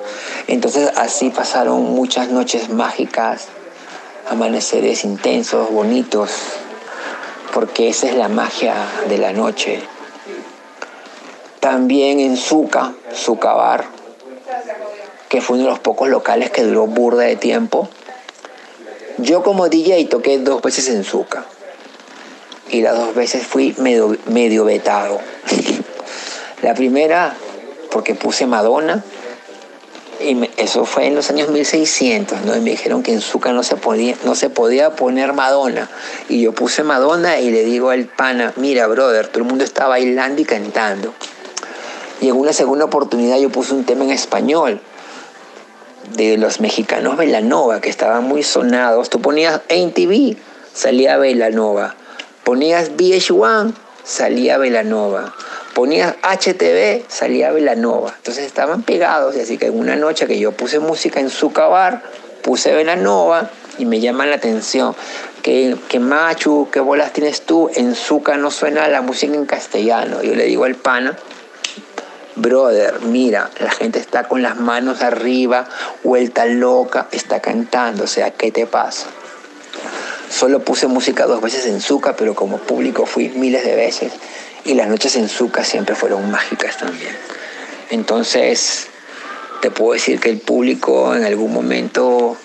Entonces 0.46 0.92
así 0.96 1.30
pasaron 1.30 1.82
muchas 1.82 2.28
noches 2.28 2.68
mágicas, 2.68 3.46
amaneceres 4.28 5.04
intensos, 5.04 5.70
bonitos, 5.70 6.30
porque 7.54 7.88
esa 7.88 8.08
es 8.08 8.14
la 8.14 8.28
magia 8.28 8.74
de 9.08 9.18
la 9.18 9.32
noche. 9.32 9.80
También 11.60 12.20
en 12.20 12.36
Zuca, 12.36 12.92
Zucabar, 13.14 13.99
que 15.28 15.40
fue 15.40 15.56
uno 15.56 15.66
de 15.66 15.70
los 15.70 15.78
pocos 15.78 16.08
locales 16.08 16.50
que 16.50 16.62
duró 16.62 16.86
burda 16.86 17.22
de 17.22 17.36
tiempo. 17.36 17.88
Yo 19.18 19.42
como 19.42 19.68
DJ 19.68 20.04
toqué 20.06 20.38
dos 20.38 20.62
veces 20.62 20.88
en 20.88 21.04
Zuca 21.04 21.44
y 22.68 22.82
las 22.82 22.96
dos 22.96 23.14
veces 23.14 23.46
fui 23.46 23.74
medio, 23.78 24.64
vetado. 24.64 25.20
la 26.62 26.74
primera 26.74 27.36
porque 27.90 28.14
puse 28.14 28.46
Madonna 28.46 29.04
y 30.20 30.50
eso 30.56 30.84
fue 30.84 31.06
en 31.06 31.14
los 31.14 31.30
años 31.30 31.48
1600, 31.48 32.42
¿no? 32.44 32.56
Y 32.56 32.60
me 32.60 32.70
dijeron 32.70 33.02
que 33.02 33.12
en 33.12 33.20
Zuca 33.20 33.52
no 33.52 33.62
se, 33.62 33.76
podía, 33.76 34.16
no 34.24 34.34
se 34.34 34.50
podía 34.50 34.90
poner 34.90 35.32
Madonna. 35.32 35.88
Y 36.28 36.42
yo 36.42 36.52
puse 36.52 36.82
Madonna 36.82 37.40
y 37.40 37.50
le 37.50 37.64
digo 37.64 37.90
al 37.90 38.04
pana, 38.04 38.52
mira, 38.56 38.86
brother, 38.86 39.28
todo 39.28 39.38
el 39.38 39.48
mundo 39.48 39.64
está 39.64 39.86
bailando 39.86 40.42
y 40.42 40.44
cantando. 40.44 41.14
Y 42.20 42.28
en 42.28 42.36
una 42.36 42.52
segunda 42.52 42.84
oportunidad 42.84 43.38
yo 43.38 43.50
puse 43.50 43.72
un 43.72 43.84
tema 43.84 44.04
en 44.04 44.10
español 44.10 44.80
de 46.16 46.36
los 46.36 46.60
mexicanos 46.60 47.16
Velanova, 47.16 47.80
que 47.80 47.88
estaban 47.88 48.24
muy 48.24 48.42
sonados. 48.42 49.10
Tú 49.10 49.20
ponías 49.20 49.60
en 49.68 49.92
TV, 49.92 50.36
salía 50.74 51.16
Velanova. 51.16 51.94
Ponías 52.44 52.90
VH1, 52.92 53.72
salía 54.04 54.58
Velanova. 54.58 55.34
Ponías 55.74 56.14
HTV, 56.22 57.04
salía 57.08 57.52
Velanova. 57.52 58.12
Entonces 58.16 58.44
estaban 58.44 58.82
pegados. 58.82 59.36
Y 59.36 59.40
así 59.40 59.56
que 59.56 59.66
en 59.66 59.78
una 59.78 59.96
noche 59.96 60.26
que 60.26 60.38
yo 60.38 60.52
puse 60.52 60.78
música 60.78 61.20
en 61.20 61.30
su 61.30 61.52
cabar, 61.52 62.02
puse 62.42 62.74
Velanova 62.74 63.50
y 63.78 63.86
me 63.86 64.00
llama 64.00 64.26
la 64.26 64.36
atención. 64.36 64.94
Que, 65.42 65.74
que 65.88 66.00
machu, 66.00 66.68
qué 66.70 66.80
bolas 66.80 67.14
tienes 67.14 67.40
tú, 67.42 67.70
en 67.74 67.94
Zuca 67.94 68.36
no 68.36 68.50
suena 68.50 68.88
la 68.88 69.00
música 69.00 69.34
en 69.34 69.46
castellano. 69.46 70.22
Yo 70.22 70.34
le 70.34 70.44
digo 70.44 70.64
al 70.64 70.74
pana, 70.74 71.16
brother, 72.36 73.00
mira, 73.00 73.50
la 73.58 73.70
gente 73.70 73.98
está 73.98 74.24
con 74.24 74.42
las 74.42 74.56
manos 74.56 75.02
arriba, 75.02 75.68
vuelta 76.02 76.46
loca, 76.46 77.08
está 77.12 77.40
cantando, 77.40 78.04
o 78.04 78.06
sea, 78.06 78.30
¿qué 78.30 78.50
te 78.50 78.66
pasa? 78.66 79.06
Solo 80.30 80.60
puse 80.60 80.86
música 80.86 81.26
dos 81.26 81.40
veces 81.40 81.66
en 81.66 81.80
Zuca, 81.80 82.14
pero 82.14 82.34
como 82.34 82.58
público 82.58 83.04
fui 83.06 83.28
miles 83.30 83.64
de 83.64 83.74
veces 83.74 84.12
y 84.64 84.74
las 84.74 84.88
noches 84.88 85.16
en 85.16 85.28
Zuca 85.28 85.64
siempre 85.64 85.94
fueron 85.94 86.30
mágicas 86.30 86.76
también. 86.78 87.16
Entonces, 87.90 88.86
te 89.60 89.70
puedo 89.70 89.94
decir 89.94 90.20
que 90.20 90.30
el 90.30 90.38
público 90.38 91.14
en 91.14 91.24
algún 91.24 91.52
momento, 91.52 92.36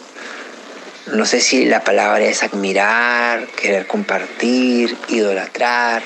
no 1.13 1.25
sé 1.25 1.39
si 1.41 1.65
la 1.65 1.83
palabra 1.83 2.25
es 2.25 2.41
admirar, 2.41 3.45
querer 3.47 3.85
compartir, 3.85 4.97
idolatrar, 5.09 6.01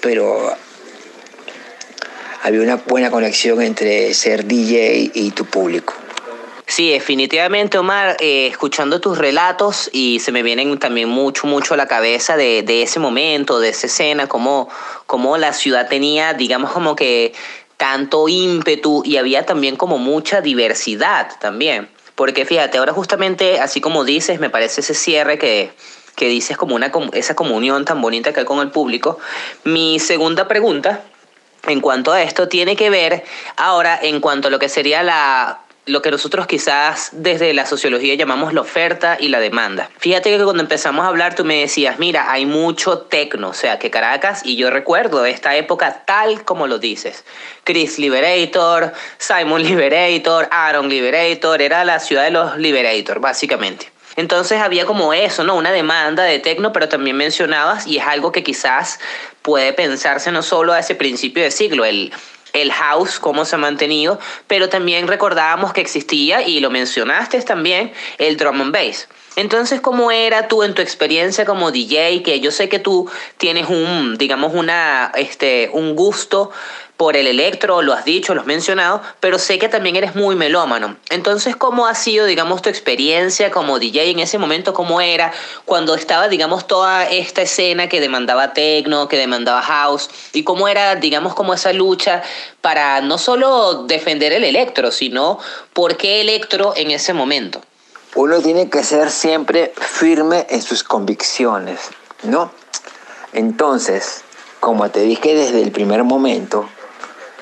pero 0.00 0.54
había 2.42 2.60
una 2.60 2.76
buena 2.76 3.10
conexión 3.10 3.60
entre 3.62 4.14
ser 4.14 4.44
DJ 4.44 5.10
y 5.14 5.30
tu 5.30 5.44
público. 5.44 5.94
Sí, 6.66 6.90
definitivamente, 6.90 7.78
Omar, 7.78 8.18
eh, 8.20 8.46
escuchando 8.46 9.00
tus 9.00 9.16
relatos 9.16 9.88
y 9.90 10.20
se 10.20 10.32
me 10.32 10.42
vienen 10.42 10.78
también 10.78 11.08
mucho, 11.08 11.46
mucho 11.46 11.72
a 11.72 11.76
la 11.78 11.88
cabeza 11.88 12.36
de, 12.36 12.62
de 12.62 12.82
ese 12.82 13.00
momento, 13.00 13.58
de 13.58 13.70
esa 13.70 13.86
escena, 13.86 14.28
como, 14.28 14.68
como 15.06 15.38
la 15.38 15.54
ciudad 15.54 15.88
tenía, 15.88 16.34
digamos, 16.34 16.70
como 16.70 16.94
que 16.94 17.32
tanto 17.78 18.28
ímpetu 18.28 19.02
y 19.04 19.16
había 19.16 19.46
también 19.46 19.76
como 19.76 19.96
mucha 19.96 20.42
diversidad 20.42 21.30
también. 21.40 21.88
Porque 22.14 22.44
fíjate, 22.44 22.76
ahora 22.76 22.92
justamente, 22.92 23.60
así 23.60 23.80
como 23.80 24.04
dices, 24.04 24.38
me 24.38 24.50
parece 24.50 24.82
ese 24.82 24.92
cierre 24.92 25.38
que, 25.38 25.70
que 26.16 26.28
dices 26.28 26.58
como 26.58 26.74
una, 26.74 26.92
esa 27.14 27.34
comunión 27.34 27.86
tan 27.86 28.02
bonita 28.02 28.34
que 28.34 28.40
hay 28.40 28.46
con 28.46 28.58
el 28.58 28.70
público. 28.70 29.18
Mi 29.64 29.98
segunda 30.00 30.48
pregunta 30.48 31.02
en 31.66 31.80
cuanto 31.80 32.12
a 32.12 32.22
esto 32.22 32.48
tiene 32.48 32.76
que 32.76 32.90
ver 32.90 33.24
ahora 33.56 33.98
en 34.00 34.20
cuanto 34.20 34.48
a 34.48 34.50
lo 34.50 34.58
que 34.58 34.68
sería 34.68 35.02
la 35.02 35.60
lo 35.88 36.02
que 36.02 36.10
nosotros 36.10 36.46
quizás 36.46 37.10
desde 37.12 37.54
la 37.54 37.64
sociología 37.64 38.14
llamamos 38.14 38.52
la 38.52 38.60
oferta 38.60 39.16
y 39.18 39.28
la 39.28 39.40
demanda. 39.40 39.90
Fíjate 39.98 40.36
que 40.36 40.44
cuando 40.44 40.62
empezamos 40.62 41.04
a 41.04 41.08
hablar 41.08 41.34
tú 41.34 41.44
me 41.44 41.60
decías, 41.60 41.98
mira, 41.98 42.30
hay 42.30 42.44
mucho 42.44 42.98
tecno, 42.98 43.48
o 43.48 43.54
sea, 43.54 43.78
que 43.78 43.90
Caracas, 43.90 44.42
y 44.44 44.56
yo 44.56 44.70
recuerdo 44.70 45.24
esta 45.24 45.56
época 45.56 46.02
tal 46.04 46.44
como 46.44 46.66
lo 46.66 46.78
dices. 46.78 47.24
Chris 47.64 47.98
Liberator, 47.98 48.92
Simon 49.16 49.62
Liberator, 49.62 50.48
Aaron 50.50 50.88
Liberator, 50.88 51.62
era 51.62 51.84
la 51.84 52.00
ciudad 52.00 52.24
de 52.24 52.30
los 52.32 52.58
Liberator, 52.58 53.18
básicamente. 53.20 53.90
Entonces 54.18 54.60
había 54.60 54.84
como 54.84 55.14
eso, 55.14 55.44
¿no? 55.44 55.54
Una 55.54 55.70
demanda 55.70 56.24
de 56.24 56.40
tecno, 56.40 56.72
pero 56.72 56.88
también 56.88 57.16
mencionabas, 57.16 57.86
y 57.86 57.98
es 57.98 58.04
algo 58.04 58.32
que 58.32 58.42
quizás 58.42 58.98
puede 59.42 59.72
pensarse 59.72 60.32
no 60.32 60.42
solo 60.42 60.72
a 60.72 60.80
ese 60.80 60.96
principio 60.96 61.44
de 61.44 61.52
siglo, 61.52 61.84
el 61.84 62.12
el 62.52 62.72
house, 62.72 63.20
cómo 63.20 63.44
se 63.44 63.54
ha 63.54 63.58
mantenido, 63.58 64.18
pero 64.48 64.68
también 64.68 65.06
recordábamos 65.06 65.72
que 65.72 65.80
existía, 65.80 66.42
y 66.42 66.58
lo 66.58 66.70
mencionaste 66.70 67.40
también, 67.42 67.92
el 68.16 68.36
drum 68.36 68.60
and 68.60 68.72
bass. 68.72 69.06
Entonces, 69.36 69.80
¿cómo 69.80 70.10
era 70.10 70.48
tú 70.48 70.64
en 70.64 70.74
tu 70.74 70.82
experiencia 70.82 71.44
como 71.44 71.70
DJ? 71.70 72.24
Que 72.24 72.40
yo 72.40 72.50
sé 72.50 72.68
que 72.68 72.80
tú 72.80 73.08
tienes 73.36 73.68
un, 73.68 74.16
digamos, 74.18 74.52
una, 74.52 75.12
este, 75.14 75.70
un 75.72 75.94
gusto 75.94 76.50
por 76.98 77.16
el 77.16 77.28
electro, 77.28 77.80
lo 77.80 77.92
has 77.92 78.04
dicho, 78.04 78.34
lo 78.34 78.40
has 78.40 78.46
mencionado, 78.48 79.00
pero 79.20 79.38
sé 79.38 79.60
que 79.60 79.68
también 79.68 79.94
eres 79.94 80.16
muy 80.16 80.34
melómano. 80.34 80.96
Entonces, 81.10 81.54
¿cómo 81.54 81.86
ha 81.86 81.94
sido, 81.94 82.26
digamos, 82.26 82.60
tu 82.60 82.70
experiencia 82.70 83.52
como 83.52 83.78
DJ 83.78 84.10
en 84.10 84.18
ese 84.18 84.36
momento? 84.36 84.74
¿Cómo 84.74 85.00
era 85.00 85.32
cuando 85.64 85.94
estaba, 85.94 86.26
digamos, 86.26 86.66
toda 86.66 87.08
esta 87.08 87.42
escena 87.42 87.88
que 87.88 88.00
demandaba 88.00 88.52
techno, 88.52 89.06
que 89.06 89.16
demandaba 89.16 89.62
house? 89.62 90.10
¿Y 90.32 90.42
cómo 90.42 90.66
era, 90.66 90.96
digamos, 90.96 91.36
como 91.36 91.54
esa 91.54 91.72
lucha 91.72 92.24
para 92.62 93.00
no 93.00 93.16
solo 93.16 93.84
defender 93.84 94.32
el 94.32 94.42
electro, 94.42 94.90
sino 94.90 95.38
por 95.74 95.96
qué 95.96 96.20
electro 96.20 96.74
en 96.76 96.90
ese 96.90 97.12
momento? 97.12 97.62
Uno 98.16 98.40
tiene 98.40 98.68
que 98.70 98.82
ser 98.82 99.12
siempre 99.12 99.72
firme 99.76 100.48
en 100.50 100.62
sus 100.62 100.82
convicciones, 100.82 101.78
¿no? 102.24 102.50
Entonces, 103.32 104.24
como 104.58 104.90
te 104.90 104.98
dije 105.02 105.36
desde 105.36 105.62
el 105.62 105.70
primer 105.70 106.02
momento, 106.02 106.68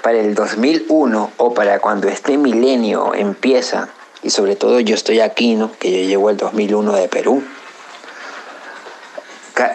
para 0.02 0.18
el 0.18 0.34
2001 0.34 1.32
o 1.36 1.54
para 1.54 1.80
cuando 1.80 2.08
este 2.08 2.36
milenio 2.38 3.14
empieza, 3.14 3.88
y 4.22 4.30
sobre 4.30 4.56
todo 4.56 4.80
yo 4.80 4.94
estoy 4.94 5.20
aquí, 5.20 5.54
¿no? 5.54 5.72
que 5.78 5.90
yo 5.90 6.08
llego 6.08 6.30
el 6.30 6.36
2001 6.36 6.92
de 6.92 7.08
Perú, 7.08 7.42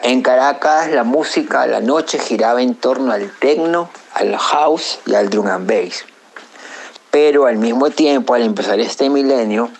en 0.03 0.21
Caracas 0.21 0.91
la 0.91 1.03
música 1.03 1.63
a 1.63 1.67
la 1.67 1.79
noche 1.79 2.19
giraba 2.19 2.61
en 2.61 2.75
torno 2.75 3.11
al 3.13 3.31
techno, 3.39 3.89
al 4.13 4.37
house 4.37 4.99
y 5.07 5.15
al 5.15 5.29
drum 5.29 5.47
and 5.47 5.67
bass. 5.67 6.05
Pero 7.09 7.47
al 7.47 7.57
mismo 7.57 7.89
tiempo, 7.89 8.35
al 8.35 8.43
empezar 8.43 8.79
este 8.79 9.09
milenio, 9.09 9.71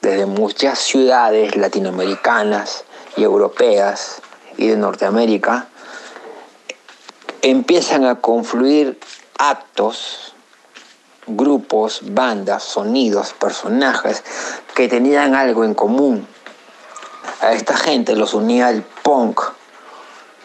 desde 0.00 0.24
muchas 0.26 0.78
ciudades 0.78 1.54
latinoamericanas 1.54 2.84
y 3.16 3.24
europeas 3.24 4.22
y 4.56 4.68
de 4.68 4.76
Norteamérica, 4.76 5.68
empiezan 7.42 8.06
a 8.06 8.20
confluir 8.20 8.98
actos, 9.42 10.34
grupos, 11.26 12.00
bandas, 12.14 12.62
sonidos, 12.62 13.32
personajes 13.32 14.22
que 14.72 14.86
tenían 14.86 15.34
algo 15.34 15.64
en 15.64 15.74
común. 15.74 16.28
A 17.40 17.52
esta 17.52 17.76
gente 17.76 18.14
los 18.14 18.34
unía 18.34 18.70
el 18.70 18.82
punk, 18.82 19.40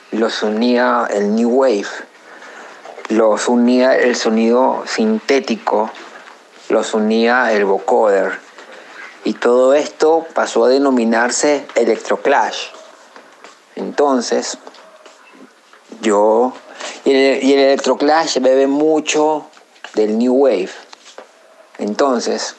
los 0.10 0.42
unía 0.42 1.08
el 1.12 1.36
new 1.36 1.48
wave, 1.48 1.86
los 3.10 3.48
unía 3.48 3.96
el 3.96 4.16
sonido 4.16 4.84
sintético, 4.88 5.92
los 6.70 6.96
unía 6.96 7.52
el 7.52 7.66
vocoder. 7.66 8.40
Y 9.26 9.34
todo 9.34 9.76
esto 9.76 10.26
pasó 10.34 10.66
a 10.66 10.70
denominarse 10.70 11.68
electroclash. 11.76 12.70
Entonces, 13.76 14.58
yo 16.02 16.54
y 17.08 17.54
el, 17.54 17.60
electroclash 17.60 18.40
bebe 18.42 18.68
mucho 18.68 19.46
del 19.94 20.18
New 20.18 20.34
Wave. 20.34 20.72
Entonces, 21.78 22.58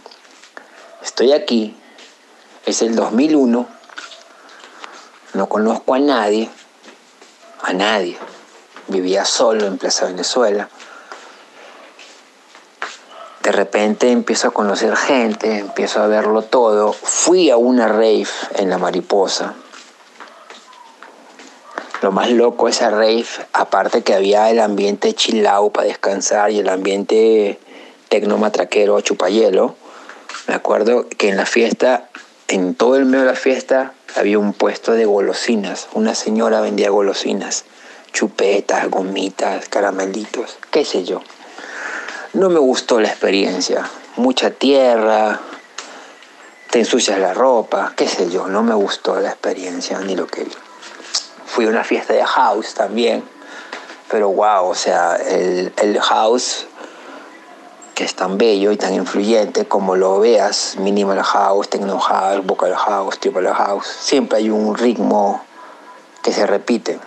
estoy 1.03 1.33
aquí, 1.33 1.77
es 2.65 2.81
el 2.81 2.97
2001, 2.97 3.69
no 5.35 5.49
conozco 5.51 5.93
a 5.93 5.99
nadie, 5.99 6.49
a 7.61 7.75
nadie. 7.75 8.17
Vivía 8.87 9.27
solo 9.27 9.67
en 9.67 9.77
Plaza 9.77 10.07
Venezuela. 10.07 10.71
De 13.43 13.53
repente 13.53 14.11
empiezo 14.11 14.49
a 14.49 14.53
conocer 14.53 14.97
gente, 14.97 15.59
empiezo 15.59 16.01
a 16.01 16.07
verlo 16.07 16.41
todo. 16.41 16.95
Fui 16.95 17.51
a 17.51 17.59
una 17.59 17.87
rave 17.87 18.29
en 18.55 18.71
La 18.71 18.79
Mariposa 18.79 19.55
lo 22.01 22.13
más 22.13 22.31
loco 22.31 22.69
esa 22.69 22.91
rave, 22.91 23.27
aparte 23.53 24.03
que 24.03 24.15
había 24.15 24.51
el 24.51 24.61
ambiente 24.61 25.15
chilao 25.15 25.71
para 25.71 25.89
descansar 25.89 26.51
y 26.51 26.61
el 26.61 26.69
ambiente 26.69 27.59
tecnomatraquero 28.09 29.01
chupayelo, 29.01 29.75
me 30.47 30.55
acuerdo 30.55 31.09
que 31.09 31.29
en 31.29 31.37
la 31.37 31.47
fiesta, 31.47 32.09
en 32.47 32.75
todo 32.75 32.97
el 32.97 33.05
medio 33.05 33.25
de 33.25 33.33
la 33.33 33.37
fiesta, 33.37 33.93
había 34.17 34.39
un 34.39 34.53
puesto 34.53 34.93
de 34.93 35.05
golosinas. 35.05 35.89
Una 35.93 36.15
señora 36.15 36.61
vendía 36.61 36.91
golosinas, 36.91 37.65
chupetas, 38.13 38.89
gomitas, 38.89 39.69
caramelitos, 39.69 40.57
qué 40.71 40.85
sé 40.85 41.05
yo. 41.05 41.21
No 42.33 42.49
me 42.49 42.61
gustó 42.61 43.01
la 43.01 43.09
experiencia. 43.09 43.91
Mucha 44.17 44.51
tierra, 44.51 45.41
te 46.71 46.79
ensucias 46.79 47.19
la 47.19 47.35
ropa, 47.35 47.93
qué 47.97 48.07
sé 48.07 48.31
yo. 48.31 48.47
No 48.47 48.63
me 48.63 48.75
gustó 48.75 49.19
la 49.21 49.31
experiencia 49.31 49.99
ni 50.01 50.17
lo 50.17 50.27
que 50.27 50.45
vi 50.45 50.53
fui 51.49 51.65
a 51.65 51.71
una 51.71 51.83
fiesta 51.83 52.13
de 52.13 52.25
house 52.25 52.75
también, 52.75 53.25
pero 54.11 54.29
wow, 54.29 54.69
o 54.69 54.75
sea, 54.75 55.17
el, 55.17 55.99
house 56.01 56.67
que 57.95 58.05
es 58.05 58.15
tan 58.15 58.37
bello 58.39 58.71
y 58.71 58.77
tan 58.77 58.95
influyente 58.95 59.65
como 59.67 59.97
lo 59.97 60.21
veas, 60.21 60.77
minimal 60.79 61.23
house, 61.23 61.69
techno 61.69 61.99
house, 61.99 62.47
vocal 62.47 62.77
house, 62.77 63.19
triple 63.19 63.53
house, 63.53 63.87
siempre 63.87 64.39
hay 64.39 64.51
un 64.51 64.77
ritmo 64.77 65.43
que 66.23 66.33
se 66.33 66.47
repite. 66.47 67.01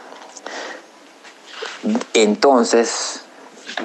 Entonces, 2.13 3.21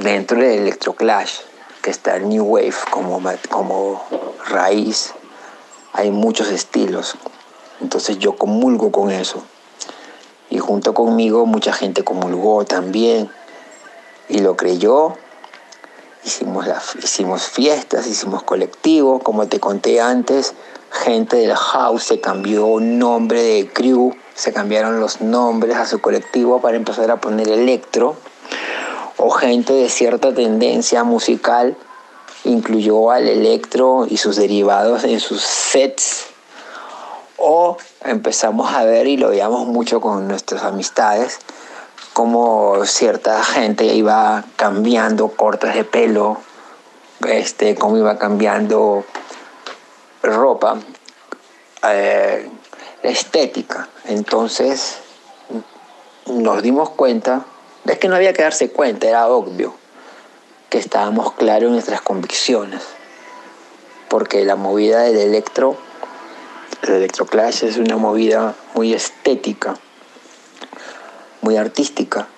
dentro 0.01 0.39
del 0.39 0.61
electroclash, 0.61 1.41
que 1.83 1.91
está 1.91 2.17
el 2.17 2.29
new 2.29 2.45
wave 2.45 2.75
como, 2.91 3.23
como 3.51 4.03
raíz, 4.49 5.13
hay 5.93 6.11
muchos 6.11 6.49
estilos. 6.49 7.17
Entonces 7.81 8.19
yo 8.19 8.37
comulgo 8.37 8.91
con 8.91 9.11
eso 9.11 9.45
y 10.51 10.59
junto 10.59 10.95
conmigo 10.95 11.47
mucha 11.47 11.73
gente 11.73 12.05
comulgó 12.05 12.65
también. 12.65 13.31
Y 14.29 14.41
lo 14.41 14.57
creyó. 14.57 15.15
Hicimos, 16.25 16.67
hicimos 17.03 17.43
fiestas, 17.43 18.07
hicimos 18.07 18.43
colectivo, 18.43 19.21
como 19.21 19.47
te 19.47 19.61
conté 19.61 20.01
antes, 20.01 20.55
gente 20.91 21.37
del 21.37 21.55
house 21.55 22.03
se 22.03 22.21
cambió 22.21 22.81
nombre 22.81 23.41
de 23.43 23.69
crew, 23.69 24.13
se 24.35 24.53
cambiaron 24.53 24.99
los 24.99 25.21
nombres 25.21 25.77
a 25.77 25.87
su 25.87 26.01
colectivo 26.01 26.61
para 26.61 26.77
empezar 26.77 27.13
a 27.13 27.21
poner 27.21 27.49
electro, 27.49 28.17
o 29.19 29.31
gente 29.31 29.73
de 29.73 29.89
cierta 29.89 30.35
tendencia 30.35 31.05
musical 31.05 31.77
incluyó 32.43 33.13
al 33.13 33.29
electro 33.29 34.07
y 34.09 34.17
sus 34.17 34.35
derivados 34.35 35.05
en 35.05 35.21
sus 35.21 35.43
sets 35.43 36.27
o 37.39 37.77
empezamos 38.05 38.73
a 38.73 38.85
ver 38.85 39.07
y 39.07 39.17
lo 39.17 39.29
veíamos 39.31 39.67
mucho 39.67 40.01
con 40.01 40.29
nuestras 40.29 40.63
amistades, 40.63 41.39
como 42.13 42.85
cierta 42.87 43.45
gente 43.45 43.85
iba 43.85 44.45
cambiando 44.57 45.29
cortes 45.29 45.75
de 45.75 45.85
pelo 45.85 46.39
este, 47.27 47.75
cómo 47.75 47.97
iba 47.97 48.19
cambiando 48.19 49.05
ropa, 50.23 50.79
eh, 51.89 52.51
estética. 53.03 53.89
Entonces 54.07 54.99
nos 56.27 56.63
dimos 56.63 56.91
cuenta, 56.91 57.45
es 57.85 57.99
que 57.99 58.09
no 58.09 58.17
había 58.17 58.33
que 58.33 58.43
darse 58.43 58.71
cuenta, 58.71 59.09
era 59.09 59.29
obvio 59.29 59.75
que 60.71 60.79
estábamos 60.79 61.33
claros 61.33 61.69
en 61.69 61.73
nuestras 61.73 62.01
convicciones, 62.01 62.83
porque 64.09 64.45
la 64.45 64.57
movida 64.57 65.01
del 65.01 65.17
electro, 65.17 65.77
el 66.83 66.95
electroclash 66.95 67.65
es 67.65 67.77
una 67.79 67.97
movida 67.97 68.55
muy 68.75 68.95
estética, 68.95 69.77
muy 71.41 71.57
artística. 71.57 72.29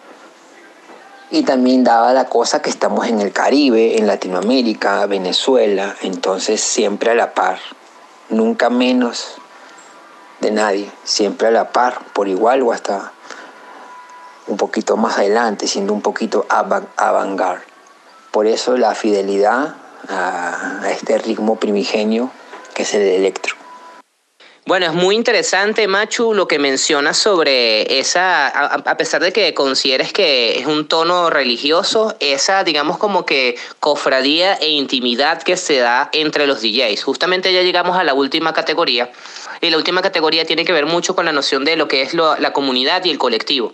Y 1.30 1.42
también 1.42 1.84
daba 1.84 2.12
la 2.12 2.26
cosa 2.26 2.62
que 2.62 2.70
estamos 2.70 3.06
en 3.06 3.20
el 3.20 3.32
Caribe, 3.32 3.98
en 3.98 4.06
Latinoamérica, 4.06 5.04
Venezuela, 5.06 5.94
entonces 6.02 6.60
siempre 6.60 7.10
a 7.10 7.14
la 7.14 7.34
par, 7.34 7.58
nunca 8.30 8.70
menos 8.70 9.36
de 10.40 10.50
nadie, 10.50 10.90
siempre 11.04 11.48
a 11.48 11.50
la 11.50 11.70
par, 11.70 12.00
por 12.14 12.28
igual 12.28 12.62
o 12.62 12.72
hasta 12.72 13.12
un 14.46 14.56
poquito 14.56 14.96
más 14.96 15.18
adelante, 15.18 15.66
siendo 15.66 15.92
un 15.92 16.00
poquito 16.00 16.46
avant 16.48 16.88
Por 18.30 18.46
eso 18.46 18.76
la 18.78 18.94
fidelidad 18.94 19.76
a, 20.08 20.80
este 20.90 21.18
ritmo 21.18 21.56
primigenio 21.56 22.30
que 22.74 22.82
es 22.82 22.94
el 22.94 23.02
electro. 23.02 23.57
Bueno, 24.68 24.84
es 24.84 24.92
muy 24.92 25.14
interesante, 25.14 25.88
Machu, 25.88 26.34
lo 26.34 26.46
que 26.46 26.58
mencionas 26.58 27.16
sobre 27.16 28.00
esa, 28.00 28.48
a, 28.48 28.96
pesar 28.98 29.22
de 29.22 29.32
que 29.32 29.54
consideres 29.54 30.12
que 30.12 30.58
es 30.58 30.66
un 30.66 30.86
tono 30.86 31.30
religioso, 31.30 32.14
esa, 32.20 32.64
digamos, 32.64 32.98
como 32.98 33.24
que 33.24 33.56
cofradía 33.80 34.56
e 34.56 34.68
intimidad 34.68 35.42
que 35.42 35.56
se 35.56 35.78
da 35.78 36.10
entre 36.12 36.46
los 36.46 36.60
DJs. 36.60 37.02
Justamente 37.02 37.50
ya 37.50 37.62
llegamos 37.62 37.96
a 37.96 38.04
la 38.04 38.12
última 38.12 38.52
categoría, 38.52 39.10
y 39.62 39.70
la 39.70 39.78
última 39.78 40.02
categoría 40.02 40.44
tiene 40.44 40.66
que 40.66 40.72
ver 40.74 40.84
mucho 40.84 41.16
con 41.16 41.24
la 41.24 41.32
noción 41.32 41.64
de 41.64 41.76
lo 41.76 41.88
que 41.88 42.02
es 42.02 42.12
la 42.12 42.52
comunidad 42.52 43.02
y 43.06 43.10
el 43.10 43.16
colectivo. 43.16 43.72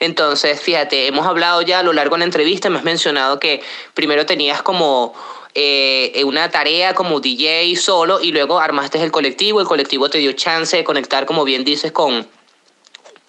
Entonces, 0.00 0.58
fíjate, 0.62 1.08
hemos 1.08 1.26
hablado 1.26 1.60
ya 1.60 1.80
a 1.80 1.82
lo 1.82 1.92
largo 1.92 2.14
de 2.14 2.20
la 2.20 2.24
entrevista, 2.24 2.70
me 2.70 2.78
has 2.78 2.84
mencionado 2.84 3.38
que 3.38 3.62
primero 3.92 4.24
tenías 4.24 4.62
como 4.62 5.12
eh, 5.54 6.22
una 6.24 6.50
tarea 6.50 6.94
como 6.94 7.20
DJ 7.20 7.76
solo 7.76 8.20
y 8.20 8.32
luego 8.32 8.58
armaste 8.58 9.02
el 9.02 9.10
colectivo, 9.10 9.60
el 9.60 9.66
colectivo 9.66 10.08
te 10.08 10.18
dio 10.18 10.32
chance 10.32 10.76
de 10.76 10.84
conectar, 10.84 11.26
como 11.26 11.44
bien 11.44 11.64
dices, 11.64 11.92
con 11.92 12.26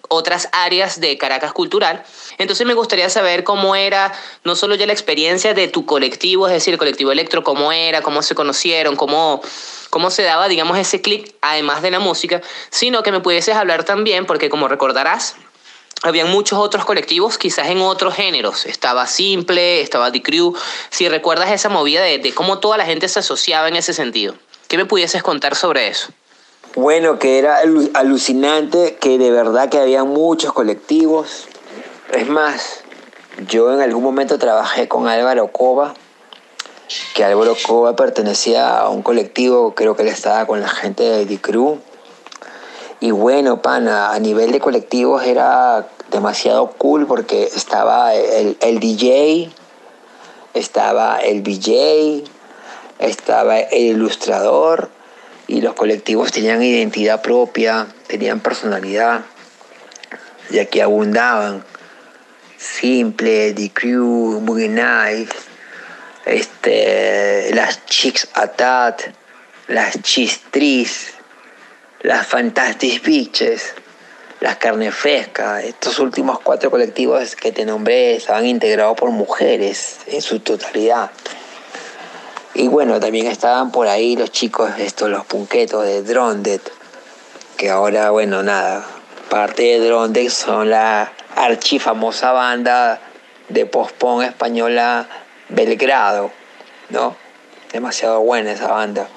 otras 0.08 0.48
áreas 0.52 1.00
de 1.00 1.18
Caracas 1.18 1.52
Cultural. 1.52 2.04
Entonces 2.38 2.66
me 2.66 2.74
gustaría 2.74 3.08
saber 3.10 3.44
cómo 3.44 3.76
era 3.76 4.12
no 4.44 4.56
solo 4.56 4.74
ya 4.74 4.86
la 4.86 4.92
experiencia 4.92 5.54
de 5.54 5.68
tu 5.68 5.86
colectivo, 5.86 6.46
es 6.46 6.52
decir, 6.52 6.74
el 6.74 6.78
colectivo 6.78 7.12
Electro, 7.12 7.44
cómo 7.44 7.72
era, 7.72 8.02
cómo 8.02 8.22
se 8.22 8.34
conocieron, 8.34 8.96
cómo, 8.96 9.42
cómo 9.90 10.10
se 10.10 10.22
daba, 10.22 10.48
digamos, 10.48 10.78
ese 10.78 11.00
clic, 11.00 11.34
además 11.40 11.82
de 11.82 11.90
la 11.90 12.00
música, 12.00 12.42
sino 12.70 13.02
que 13.02 13.12
me 13.12 13.20
pudieses 13.20 13.56
hablar 13.56 13.84
también, 13.84 14.26
porque 14.26 14.48
como 14.48 14.68
recordarás, 14.68 15.36
habían 16.02 16.30
muchos 16.30 16.58
otros 16.58 16.84
colectivos, 16.84 17.38
quizás 17.38 17.68
en 17.68 17.80
otros 17.80 18.14
géneros. 18.14 18.66
Estaba 18.66 19.06
Simple, 19.06 19.80
estaba 19.80 20.12
The 20.12 20.22
Crew. 20.22 20.54
Si 20.90 21.08
recuerdas 21.08 21.50
esa 21.50 21.68
movida 21.68 22.02
de, 22.02 22.18
de 22.18 22.34
cómo 22.34 22.58
toda 22.58 22.76
la 22.76 22.84
gente 22.84 23.08
se 23.08 23.20
asociaba 23.20 23.68
en 23.68 23.76
ese 23.76 23.94
sentido. 23.94 24.34
¿Qué 24.68 24.76
me 24.76 24.86
pudieses 24.86 25.22
contar 25.22 25.54
sobre 25.54 25.88
eso? 25.88 26.08
Bueno, 26.74 27.20
que 27.20 27.38
era 27.38 27.60
alucinante, 27.94 28.96
que 29.00 29.16
de 29.16 29.30
verdad 29.30 29.68
que 29.68 29.78
había 29.78 30.02
muchos 30.02 30.52
colectivos. 30.52 31.46
Es 32.12 32.28
más, 32.28 32.80
yo 33.48 33.72
en 33.72 33.80
algún 33.80 34.02
momento 34.02 34.38
trabajé 34.38 34.88
con 34.88 35.06
Álvaro 35.06 35.48
Cova, 35.48 35.94
que 37.14 37.24
Álvaro 37.24 37.56
Cova 37.64 37.94
pertenecía 37.94 38.78
a 38.78 38.88
un 38.88 39.02
colectivo, 39.02 39.74
creo 39.74 39.94
que 39.94 40.02
él 40.02 40.08
estaba 40.08 40.46
con 40.46 40.60
la 40.60 40.68
gente 40.68 41.04
de 41.04 41.26
The 41.26 41.40
Crew. 41.40 41.78
Y 43.04 43.10
bueno, 43.10 43.60
pana, 43.60 44.14
a 44.14 44.18
nivel 44.18 44.50
de 44.50 44.60
colectivos 44.60 45.24
era 45.24 45.86
demasiado 46.10 46.70
cool 46.70 47.06
porque 47.06 47.42
estaba 47.54 48.14
el, 48.14 48.56
el 48.62 48.80
DJ, 48.80 49.50
estaba 50.54 51.18
el 51.18 51.42
DJ, 51.42 52.24
estaba 52.98 53.58
el 53.58 53.82
ilustrador 53.88 54.88
y 55.46 55.60
los 55.60 55.74
colectivos 55.74 56.32
tenían 56.32 56.62
identidad 56.62 57.20
propia, 57.20 57.88
tenían 58.06 58.40
personalidad, 58.40 59.26
ya 60.48 60.64
que 60.64 60.80
abundaban. 60.80 61.62
Simple, 62.56 63.52
The 63.52 63.70
Crew, 63.70 64.40
Boogie 64.40 64.70
Nice, 64.70 65.36
este, 66.24 67.54
las 67.54 67.84
Chicks 67.84 68.28
Atat, 68.32 69.02
las 69.68 70.00
Chistris, 70.00 71.13
las 72.04 72.26
Fantastic 72.26 73.02
Bitches, 73.02 73.74
las 74.40 74.56
Carnes 74.56 74.94
Frescas. 74.94 75.64
Estos 75.64 75.98
últimos 75.98 76.38
cuatro 76.38 76.70
colectivos 76.70 77.34
que 77.34 77.50
te 77.50 77.64
nombré 77.64 78.16
estaban 78.16 78.44
integrados 78.44 78.94
por 78.94 79.10
mujeres 79.10 80.00
en 80.06 80.20
su 80.20 80.40
totalidad. 80.40 81.10
Y 82.52 82.68
bueno, 82.68 83.00
también 83.00 83.26
estaban 83.26 83.72
por 83.72 83.88
ahí 83.88 84.16
los 84.16 84.30
chicos, 84.30 84.70
estos, 84.78 85.08
los 85.08 85.24
punquetos 85.24 85.86
de 85.86 86.02
Drondet, 86.02 86.60
que 87.56 87.70
ahora, 87.70 88.10
bueno, 88.10 88.42
nada, 88.42 88.84
parte 89.30 89.62
de 89.62 89.80
Drondet 89.80 90.28
son 90.28 90.68
la 90.68 91.10
archifamosa 91.34 92.32
banda 92.32 93.00
de 93.48 93.64
post-punk 93.64 94.24
española 94.24 95.08
Belgrado, 95.48 96.30
¿no? 96.90 97.16
Demasiado 97.72 98.20
buena 98.20 98.52
esa 98.52 98.68
banda. 98.68 99.08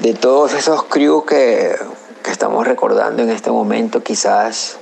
De 0.00 0.14
todos 0.14 0.52
esos 0.52 0.84
crews 0.84 1.24
que, 1.24 1.76
que 2.22 2.30
estamos 2.30 2.66
recordando 2.66 3.22
en 3.22 3.30
este 3.30 3.50
momento, 3.50 4.02
quizás 4.02 4.78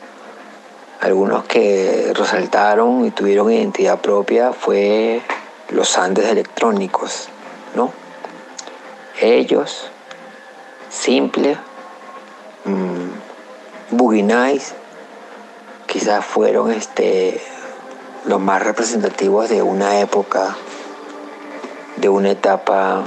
algunos 1.00 1.44
que 1.44 2.12
resaltaron 2.14 3.04
y 3.04 3.10
tuvieron 3.10 3.52
identidad 3.52 4.00
propia 4.00 4.52
fue 4.52 5.22
los 5.70 5.98
Andes 5.98 6.26
electrónicos 6.26 7.28
¿no? 7.74 7.92
Ellos, 9.20 9.90
Simple, 10.88 11.58
mmm, 12.64 13.10
quizás 15.86 16.24
fueron 16.24 16.70
este, 16.70 17.40
los 18.24 18.40
más 18.40 18.62
representativos 18.62 19.48
de 19.48 19.62
una 19.62 20.00
época, 20.00 20.56
de 21.96 22.08
una 22.08 22.30
etapa 22.30 23.02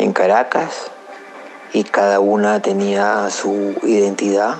en 0.00 0.14
Caracas 0.14 0.90
y 1.74 1.84
cada 1.84 2.20
una 2.20 2.62
tenía 2.62 3.28
su 3.28 3.74
identidad 3.82 4.56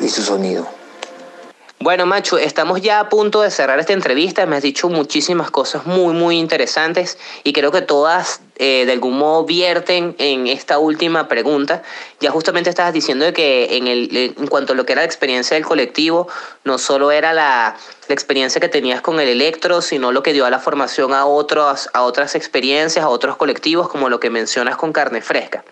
y 0.00 0.08
su 0.10 0.22
sonido. 0.22 0.73
Bueno, 1.84 2.06
Macho, 2.06 2.38
estamos 2.38 2.80
ya 2.80 2.98
a 2.98 3.10
punto 3.10 3.42
de 3.42 3.50
cerrar 3.50 3.78
esta 3.78 3.92
entrevista. 3.92 4.46
Me 4.46 4.56
has 4.56 4.62
dicho 4.62 4.88
muchísimas 4.88 5.50
cosas 5.50 5.84
muy, 5.84 6.14
muy 6.14 6.38
interesantes 6.38 7.18
y 7.42 7.52
creo 7.52 7.70
que 7.72 7.82
todas 7.82 8.40
eh, 8.56 8.86
de 8.86 8.92
algún 8.92 9.18
modo 9.18 9.44
vierten 9.44 10.16
en 10.16 10.46
esta 10.46 10.78
última 10.78 11.28
pregunta. 11.28 11.82
Ya 12.20 12.30
justamente 12.30 12.70
estabas 12.70 12.94
diciendo 12.94 13.30
que 13.34 13.76
en, 13.76 13.86
el, 13.86 14.16
en 14.16 14.46
cuanto 14.46 14.72
a 14.72 14.76
lo 14.76 14.86
que 14.86 14.94
era 14.94 15.02
la 15.02 15.06
experiencia 15.06 15.56
del 15.56 15.66
colectivo, 15.66 16.26
no 16.64 16.78
solo 16.78 17.10
era 17.10 17.34
la, 17.34 17.76
la 18.08 18.14
experiencia 18.14 18.62
que 18.62 18.70
tenías 18.70 19.02
con 19.02 19.20
el 19.20 19.28
electro, 19.28 19.82
sino 19.82 20.10
lo 20.10 20.22
que 20.22 20.32
dio 20.32 20.46
a 20.46 20.50
la 20.50 20.60
formación 20.60 21.12
a, 21.12 21.26
otros, 21.26 21.90
a 21.92 22.00
otras 22.00 22.34
experiencias, 22.34 23.04
a 23.04 23.10
otros 23.10 23.36
colectivos, 23.36 23.90
como 23.90 24.08
lo 24.08 24.20
que 24.20 24.30
mencionas 24.30 24.78
con 24.78 24.94
carne 24.94 25.20
fresca. 25.20 25.62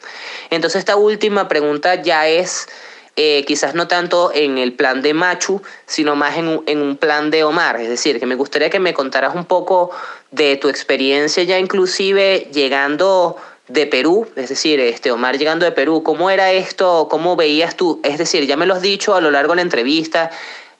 Entonces 0.51 0.81
esta 0.81 0.97
última 0.97 1.49
pregunta 1.49 1.95
ya 1.95 2.29
es 2.29 2.69
eh, 3.17 3.45
quizás 3.47 3.75
no 3.75 3.89
tanto 3.89 4.31
en 4.35 4.59
el 4.59 4.73
plan 4.73 5.03
de 5.03 5.13
Machu, 5.13 5.61
sino 5.87 6.17
más 6.17 6.39
en 6.39 6.49
un, 6.49 6.63
en 6.67 6.81
un 6.81 6.97
plan 6.97 7.31
de 7.31 7.45
Omar. 7.45 7.81
Es 7.81 7.89
decir, 7.89 8.19
que 8.19 8.27
me 8.27 8.35
gustaría 8.35 8.71
que 8.71 8.81
me 8.81 8.95
contaras 8.95 9.35
un 9.35 9.45
poco 9.45 9.91
de 10.31 10.57
tu 10.57 10.69
experiencia 10.69 11.43
ya 11.43 11.59
inclusive 11.59 12.49
llegando 12.53 13.37
de 13.69 13.87
Perú, 13.87 14.29
es 14.37 14.49
decir, 14.49 14.81
este 14.81 15.13
Omar 15.13 15.39
llegando 15.39 15.65
de 15.65 15.73
Perú, 15.73 16.03
¿cómo 16.03 16.31
era 16.31 16.53
esto? 16.53 17.07
¿Cómo 17.11 17.37
veías 17.37 17.77
tú? 17.77 18.01
Es 18.03 18.19
decir, 18.19 18.47
ya 18.47 18.57
me 18.57 18.67
lo 18.67 18.75
has 18.75 18.83
dicho 18.83 19.15
a 19.15 19.21
lo 19.21 19.31
largo 19.31 19.53
de 19.53 19.57
la 19.57 19.63
entrevista, 19.63 20.31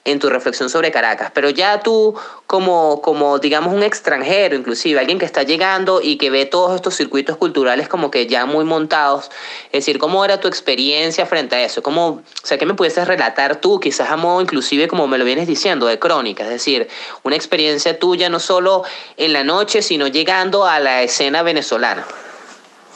en 0.05 0.19
tu 0.19 0.29
reflexión 0.29 0.69
sobre 0.69 0.91
Caracas, 0.91 1.31
pero 1.33 1.49
ya 1.49 1.79
tú 1.79 2.13
como, 2.45 3.01
como, 3.01 3.39
digamos, 3.39 3.73
un 3.73 3.83
extranjero, 3.83 4.55
inclusive, 4.55 4.99
alguien 4.99 5.17
que 5.17 5.25
está 5.25 5.43
llegando 5.43 6.01
y 6.01 6.17
que 6.17 6.29
ve 6.29 6.45
todos 6.45 6.75
estos 6.75 6.95
circuitos 6.95 7.37
culturales 7.37 7.87
como 7.87 8.11
que 8.11 8.27
ya 8.27 8.45
muy 8.45 8.65
montados, 8.65 9.31
es 9.67 9.85
decir, 9.85 9.99
¿cómo 9.99 10.25
era 10.25 10.41
tu 10.41 10.49
experiencia 10.49 11.25
frente 11.25 11.55
a 11.55 11.63
eso? 11.63 11.81
¿Cómo, 11.81 12.07
o 12.07 12.21
sea, 12.43 12.57
¿qué 12.57 12.65
me 12.65 12.73
pudieses 12.73 13.07
relatar 13.07 13.55
tú, 13.57 13.79
quizás 13.79 14.09
a 14.09 14.17
modo 14.17 14.41
inclusive, 14.41 14.89
como 14.89 15.07
me 15.07 15.17
lo 15.17 15.23
vienes 15.23 15.47
diciendo, 15.47 15.85
de 15.85 15.97
crónica? 15.99 16.43
Es 16.43 16.49
decir, 16.49 16.89
una 17.23 17.37
experiencia 17.37 17.97
tuya 17.97 18.27
no 18.29 18.39
solo 18.39 18.83
en 19.15 19.31
la 19.31 19.45
noche, 19.45 19.81
sino 19.81 20.07
llegando 20.07 20.65
a 20.65 20.79
la 20.79 21.01
escena 21.01 21.43
venezolana. 21.43 22.05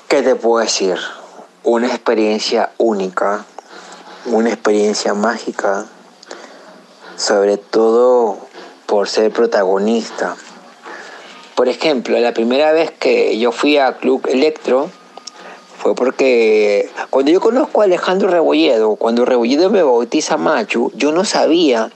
¿Qué 0.10 0.22
te 0.22 0.36
puedo 0.36 0.64
decir? 0.64 0.98
Una 1.64 1.88
experiencia 1.88 2.72
única, 2.78 3.46
una 4.26 4.50
experiencia 4.50 5.14
mágica 5.14 5.86
sobre 7.18 7.58
todo 7.58 8.38
por 8.86 9.10
ser 9.10 9.32
protagonista, 9.32 10.38
Por 11.56 11.68
ejemplo, 11.68 12.20
la 12.20 12.34
primera 12.34 12.72
vez 12.72 12.92
que 12.92 13.40
yo 13.40 13.52
fui 13.52 13.78
a 13.78 13.98
Club 13.98 14.28
Electro 14.30 14.92
fue 15.80 15.96
porque 15.96 16.92
cuando 17.10 17.32
yo 17.32 17.42
conozco 17.42 17.82
a 17.82 17.86
Alejandro 17.86 18.30
Rebolledo, 18.30 18.96
cuando 18.96 19.26
Rebolledo 19.26 19.72
me 19.72 19.82
bautiza 19.82 20.38
Machu, 20.38 20.92
yo 20.94 21.12
no 21.12 21.26
sabía 21.26 21.92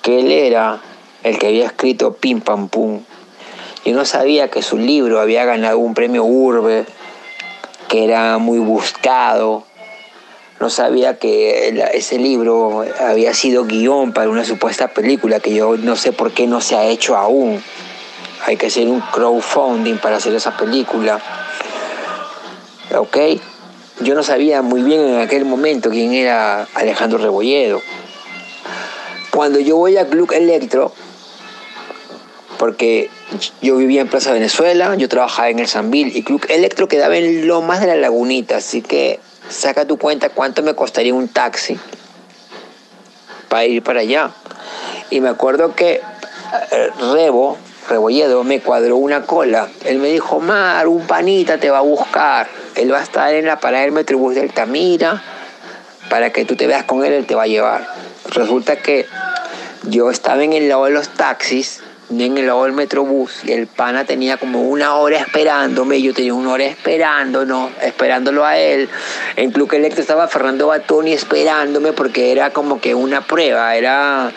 que 0.00 0.20
él 0.20 0.32
era 0.32 0.80
el 1.22 1.38
que 1.38 1.48
había 1.48 1.66
escrito 1.66 2.14
Pim 2.14 2.40
Pam 2.40 2.68
Pum. 2.68 3.02
Yo 3.84 3.94
no 3.94 4.06
sabía 4.06 4.48
que 4.48 4.62
su 4.62 4.78
libro 4.78 5.20
había 5.20 5.44
ganado 5.44 5.78
un 5.78 5.92
premio 5.92 6.24
Urbe, 6.24 6.86
que 7.88 8.04
era 8.04 8.38
muy 8.38 8.58
buscado. 8.58 9.64
No 10.62 10.70
sabía 10.70 11.18
que 11.18 11.74
ese 11.92 12.18
libro 12.20 12.84
había 13.00 13.34
sido 13.34 13.64
guion 13.64 14.12
para 14.12 14.30
una 14.30 14.44
supuesta 14.44 14.86
película 14.86 15.40
que 15.40 15.52
yo 15.52 15.76
no 15.76 15.96
sé 15.96 16.12
por 16.12 16.30
qué 16.30 16.46
no 16.46 16.60
se 16.60 16.76
ha 16.76 16.84
hecho 16.84 17.16
aún. 17.16 17.60
Hay 18.46 18.56
que 18.56 18.68
hacer 18.68 18.86
un 18.86 19.00
crowdfunding 19.00 19.96
para 19.96 20.18
hacer 20.18 20.32
esa 20.36 20.56
película. 20.56 21.20
¿Ok? 22.96 23.16
Yo 24.02 24.14
no 24.14 24.22
sabía 24.22 24.62
muy 24.62 24.84
bien 24.84 25.00
en 25.00 25.20
aquel 25.20 25.44
momento 25.44 25.90
quién 25.90 26.12
era 26.12 26.68
Alejandro 26.74 27.18
Rebolledo. 27.18 27.80
Cuando 29.32 29.58
yo 29.58 29.76
voy 29.78 29.96
a 29.96 30.06
Club 30.06 30.30
Electro, 30.30 30.92
porque 32.60 33.10
yo 33.60 33.78
vivía 33.78 34.02
en 34.02 34.08
Plaza 34.08 34.32
Venezuela, 34.32 34.94
yo 34.94 35.08
trabajaba 35.08 35.50
en 35.50 35.58
el 35.58 35.66
Sanville 35.66 36.16
y 36.16 36.22
Club 36.22 36.46
Electro 36.48 36.86
quedaba 36.86 37.16
en 37.16 37.48
Lomas 37.48 37.80
de 37.80 37.88
la 37.88 37.96
Lagunita, 37.96 38.58
así 38.58 38.80
que 38.80 39.18
saca 39.52 39.86
tu 39.86 39.98
cuenta 39.98 40.30
cuánto 40.30 40.62
me 40.62 40.74
costaría 40.74 41.14
un 41.14 41.28
taxi 41.28 41.78
para 43.48 43.64
ir 43.64 43.82
para 43.82 44.00
allá. 44.00 44.30
Y 45.10 45.20
me 45.20 45.28
acuerdo 45.28 45.74
que 45.74 46.00
eh, 46.70 46.90
Rebo, 47.12 47.58
Rebolledo, 47.88 48.44
me 48.44 48.60
cuadró 48.60 48.96
una 48.96 49.22
cola. 49.22 49.68
Él 49.84 49.98
me 49.98 50.08
dijo, 50.08 50.40
Mar, 50.40 50.88
un 50.88 51.06
panita 51.06 51.58
te 51.58 51.70
va 51.70 51.78
a 51.78 51.82
buscar. 51.82 52.48
Él 52.76 52.92
va 52.92 53.00
a 53.00 53.02
estar 53.02 53.34
en 53.34 53.46
la 53.46 53.60
parada 53.60 53.82
del 53.82 53.92
Metrobús 53.92 54.34
del 54.34 54.44
Altamira. 54.44 55.22
Para 56.08 56.30
que 56.30 56.44
tú 56.44 56.56
te 56.56 56.66
veas 56.66 56.84
con 56.84 57.04
él, 57.04 57.12
él 57.12 57.26
te 57.26 57.34
va 57.34 57.42
a 57.42 57.46
llevar. 57.46 57.86
Resulta 58.30 58.76
que 58.76 59.06
yo 59.84 60.10
estaba 60.10 60.42
en 60.42 60.52
el 60.52 60.68
lado 60.68 60.86
de 60.86 60.92
los 60.92 61.08
taxis, 61.10 61.82
en 62.20 62.38
el 62.38 62.46
lado 62.46 62.64
del 62.64 62.72
metrobús, 62.72 63.44
y 63.44 63.52
el 63.52 63.66
pana 63.66 64.04
tenía 64.04 64.36
como 64.36 64.62
una 64.62 64.96
hora 64.96 65.18
esperándome, 65.18 66.00
yo 66.02 66.12
tenía 66.12 66.34
una 66.34 66.52
hora 66.52 66.64
esperándolo, 66.64 67.70
esperándolo 67.80 68.44
a 68.44 68.58
él. 68.58 68.88
En 69.36 69.50
Club 69.50 69.72
Electro 69.72 70.00
estaba 70.00 70.28
Fernando 70.28 70.68
Batoni 70.68 71.12
esperándome 71.12 71.92
porque 71.92 72.32
era 72.32 72.50
como 72.50 72.80
que 72.80 72.94
una 72.94 73.22
prueba, 73.22 73.74
era, 73.76 74.32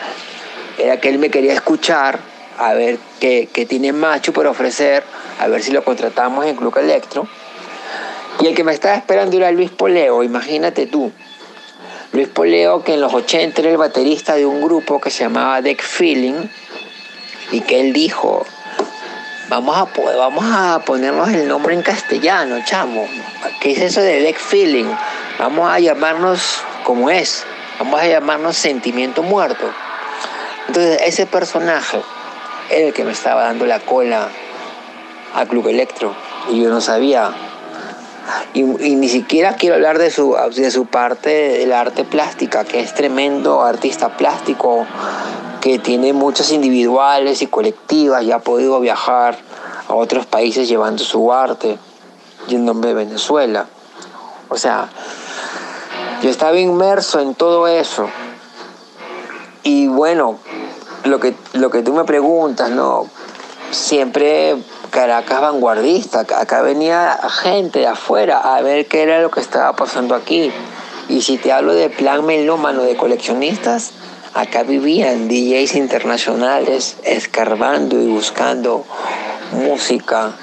era 0.77 0.99
que 0.99 1.09
él 1.09 1.19
me 1.19 1.29
quería 1.29 1.53
escuchar, 1.53 2.19
a 2.57 2.73
ver 2.73 2.97
qué, 3.19 3.49
qué 3.51 3.65
tiene 3.65 3.91
Macho 3.91 4.31
por 4.31 4.47
ofrecer, 4.47 5.03
a 5.39 5.47
ver 5.47 5.61
si 5.61 5.71
lo 5.71 5.83
contratamos 5.83 6.45
en 6.45 6.55
Club 6.55 6.77
Electro. 6.77 7.27
Y 8.39 8.47
el 8.47 8.55
que 8.55 8.63
me 8.63 8.73
estaba 8.73 8.95
esperando 8.95 9.37
era 9.37 9.51
Luis 9.51 9.71
Poleo, 9.71 10.23
imagínate 10.23 10.87
tú. 10.87 11.11
Luis 12.11 12.27
Poleo, 12.29 12.81
que 12.83 12.93
en 12.93 13.01
los 13.01 13.13
80 13.13 13.59
era 13.59 13.71
el 13.71 13.77
baterista 13.77 14.35
de 14.35 14.45
un 14.45 14.61
grupo 14.61 15.01
que 15.01 15.09
se 15.09 15.23
llamaba 15.23 15.61
Deck 15.61 15.81
Feeling, 15.81 16.47
y 17.51 17.61
que 17.61 17.79
él 17.79 17.93
dijo, 17.93 18.45
vamos 19.49 19.77
a, 19.77 19.87
vamos 20.17 20.45
a 20.47 20.79
ponernos 20.85 21.29
el 21.29 21.47
nombre 21.47 21.73
en 21.73 21.81
castellano, 21.81 22.57
chamo. 22.65 23.07
¿Qué 23.59 23.71
es 23.71 23.79
eso 23.79 24.01
de 24.01 24.21
Deck 24.21 24.37
Feeling? 24.37 24.85
Vamos 25.39 25.69
a 25.69 25.79
llamarnos 25.79 26.61
como 26.83 27.09
es, 27.09 27.43
vamos 27.79 27.99
a 27.99 28.07
llamarnos 28.07 28.57
Sentimiento 28.57 29.23
Muerto. 29.23 29.65
Entonces 30.67 30.99
ese 31.03 31.25
personaje 31.25 32.01
era 32.69 32.87
el 32.87 32.93
que 32.93 33.03
me 33.03 33.11
estaba 33.11 33.43
dando 33.43 33.65
la 33.65 33.79
cola 33.79 34.29
a 35.35 35.45
Club 35.45 35.67
Electro 35.67 36.15
y 36.49 36.61
yo 36.61 36.69
no 36.69 36.81
sabía 36.81 37.33
y, 38.53 38.63
ni 38.63 39.09
siquiera 39.09 39.55
quiero 39.55 39.75
hablar 39.75 39.97
de 39.97 40.09
su, 40.09 40.35
de 40.55 40.71
su 40.71 40.85
parte 40.85 41.29
del 41.29 41.73
arte 41.73 42.03
plástica, 42.03 42.63
que 42.63 42.79
es 42.79 42.93
tremendo 42.93 43.63
artista 43.63 44.17
plástico, 44.17 44.85
que 45.65 45.79
tiene 45.79 46.13
muchas 46.13 46.51
individuales 46.51 47.41
y 47.41 47.47
colectivas 47.47 48.21
y 48.21 48.31
ha 48.31 48.37
podido 48.37 48.79
viajar 48.79 49.35
a 49.87 49.95
otros 49.95 50.27
países 50.27 50.67
llevando 50.67 51.03
su 51.03 51.33
arte, 51.33 51.79
yéndome 52.47 52.85
de 52.85 52.93
Venezuela. 52.93 53.65
O 54.49 54.59
sea, 54.59 54.89
yo 56.21 56.29
estaba 56.29 56.59
inmerso 56.59 57.19
en 57.19 57.33
todo 57.33 57.67
eso. 57.67 58.07
Y 59.63 59.87
bueno, 59.87 60.37
lo 61.03 61.19
que, 61.19 61.33
lo 61.53 61.71
que 61.71 61.81
tú 61.81 61.93
me 61.93 62.03
preguntas, 62.03 62.69
¿no? 62.69 63.07
Siempre 63.71 64.57
Caracas 64.91 65.41
vanguardista. 65.41 66.19
Acá 66.19 66.61
venía 66.61 67.17
gente 67.41 67.79
de 67.79 67.87
afuera 67.87 68.55
a 68.55 68.61
ver 68.61 68.85
qué 68.85 69.01
era 69.01 69.19
lo 69.19 69.31
que 69.31 69.39
estaba 69.39 69.75
pasando 69.75 70.13
aquí. 70.13 70.51
Y 71.09 71.23
si 71.23 71.39
te 71.39 71.51
hablo 71.51 71.73
de 71.73 71.89
plan 71.89 72.23
melómano 72.23 72.83
de 72.83 72.95
coleccionistas, 72.95 73.93
acá 74.35 74.63
vivían 74.63 75.29
DJs 75.29 75.75
internacionales 75.75 76.97
escarbando 77.05 78.01
y 78.01 78.07
buscando 78.07 78.83
música 79.53 80.33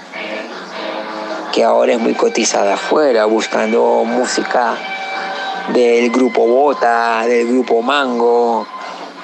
que 1.53 1.63
ahora 1.63 1.93
es 1.93 2.01
muy 2.01 2.15
cotizada 2.15 2.75
afuera, 2.75 3.27
buscando 3.27 4.05
música 4.07 4.75
del 5.75 6.11
grupo 6.11 6.47
Bota, 6.47 7.27
del 7.27 7.47
grupo 7.47 7.83
Mango, 7.83 8.67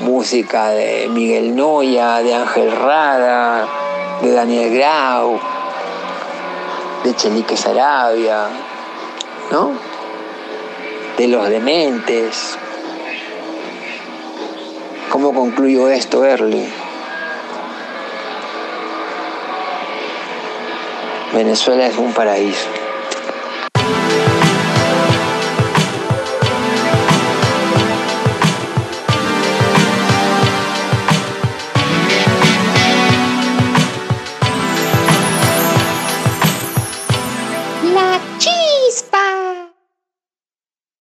música 0.00 0.68
de 0.68 1.08
Miguel 1.08 1.56
Noya, 1.56 2.18
de 2.18 2.34
Ángel 2.34 2.70
Rada, 2.70 3.66
de 4.20 4.32
Daniel 4.32 4.74
Grau, 4.74 5.40
de 7.04 7.16
Chenique 7.16 7.56
Sarabia, 7.56 8.48
¿no? 9.50 9.72
De 11.16 11.26
los 11.26 11.48
dementes. 11.48 12.58
¿Cómo 15.10 15.32
concluyo 15.32 15.88
esto, 15.88 16.24
Early? 16.24 16.70
Venezuela 21.32 21.86
es 21.86 21.96
un 21.96 22.12
paraíso. 22.12 22.77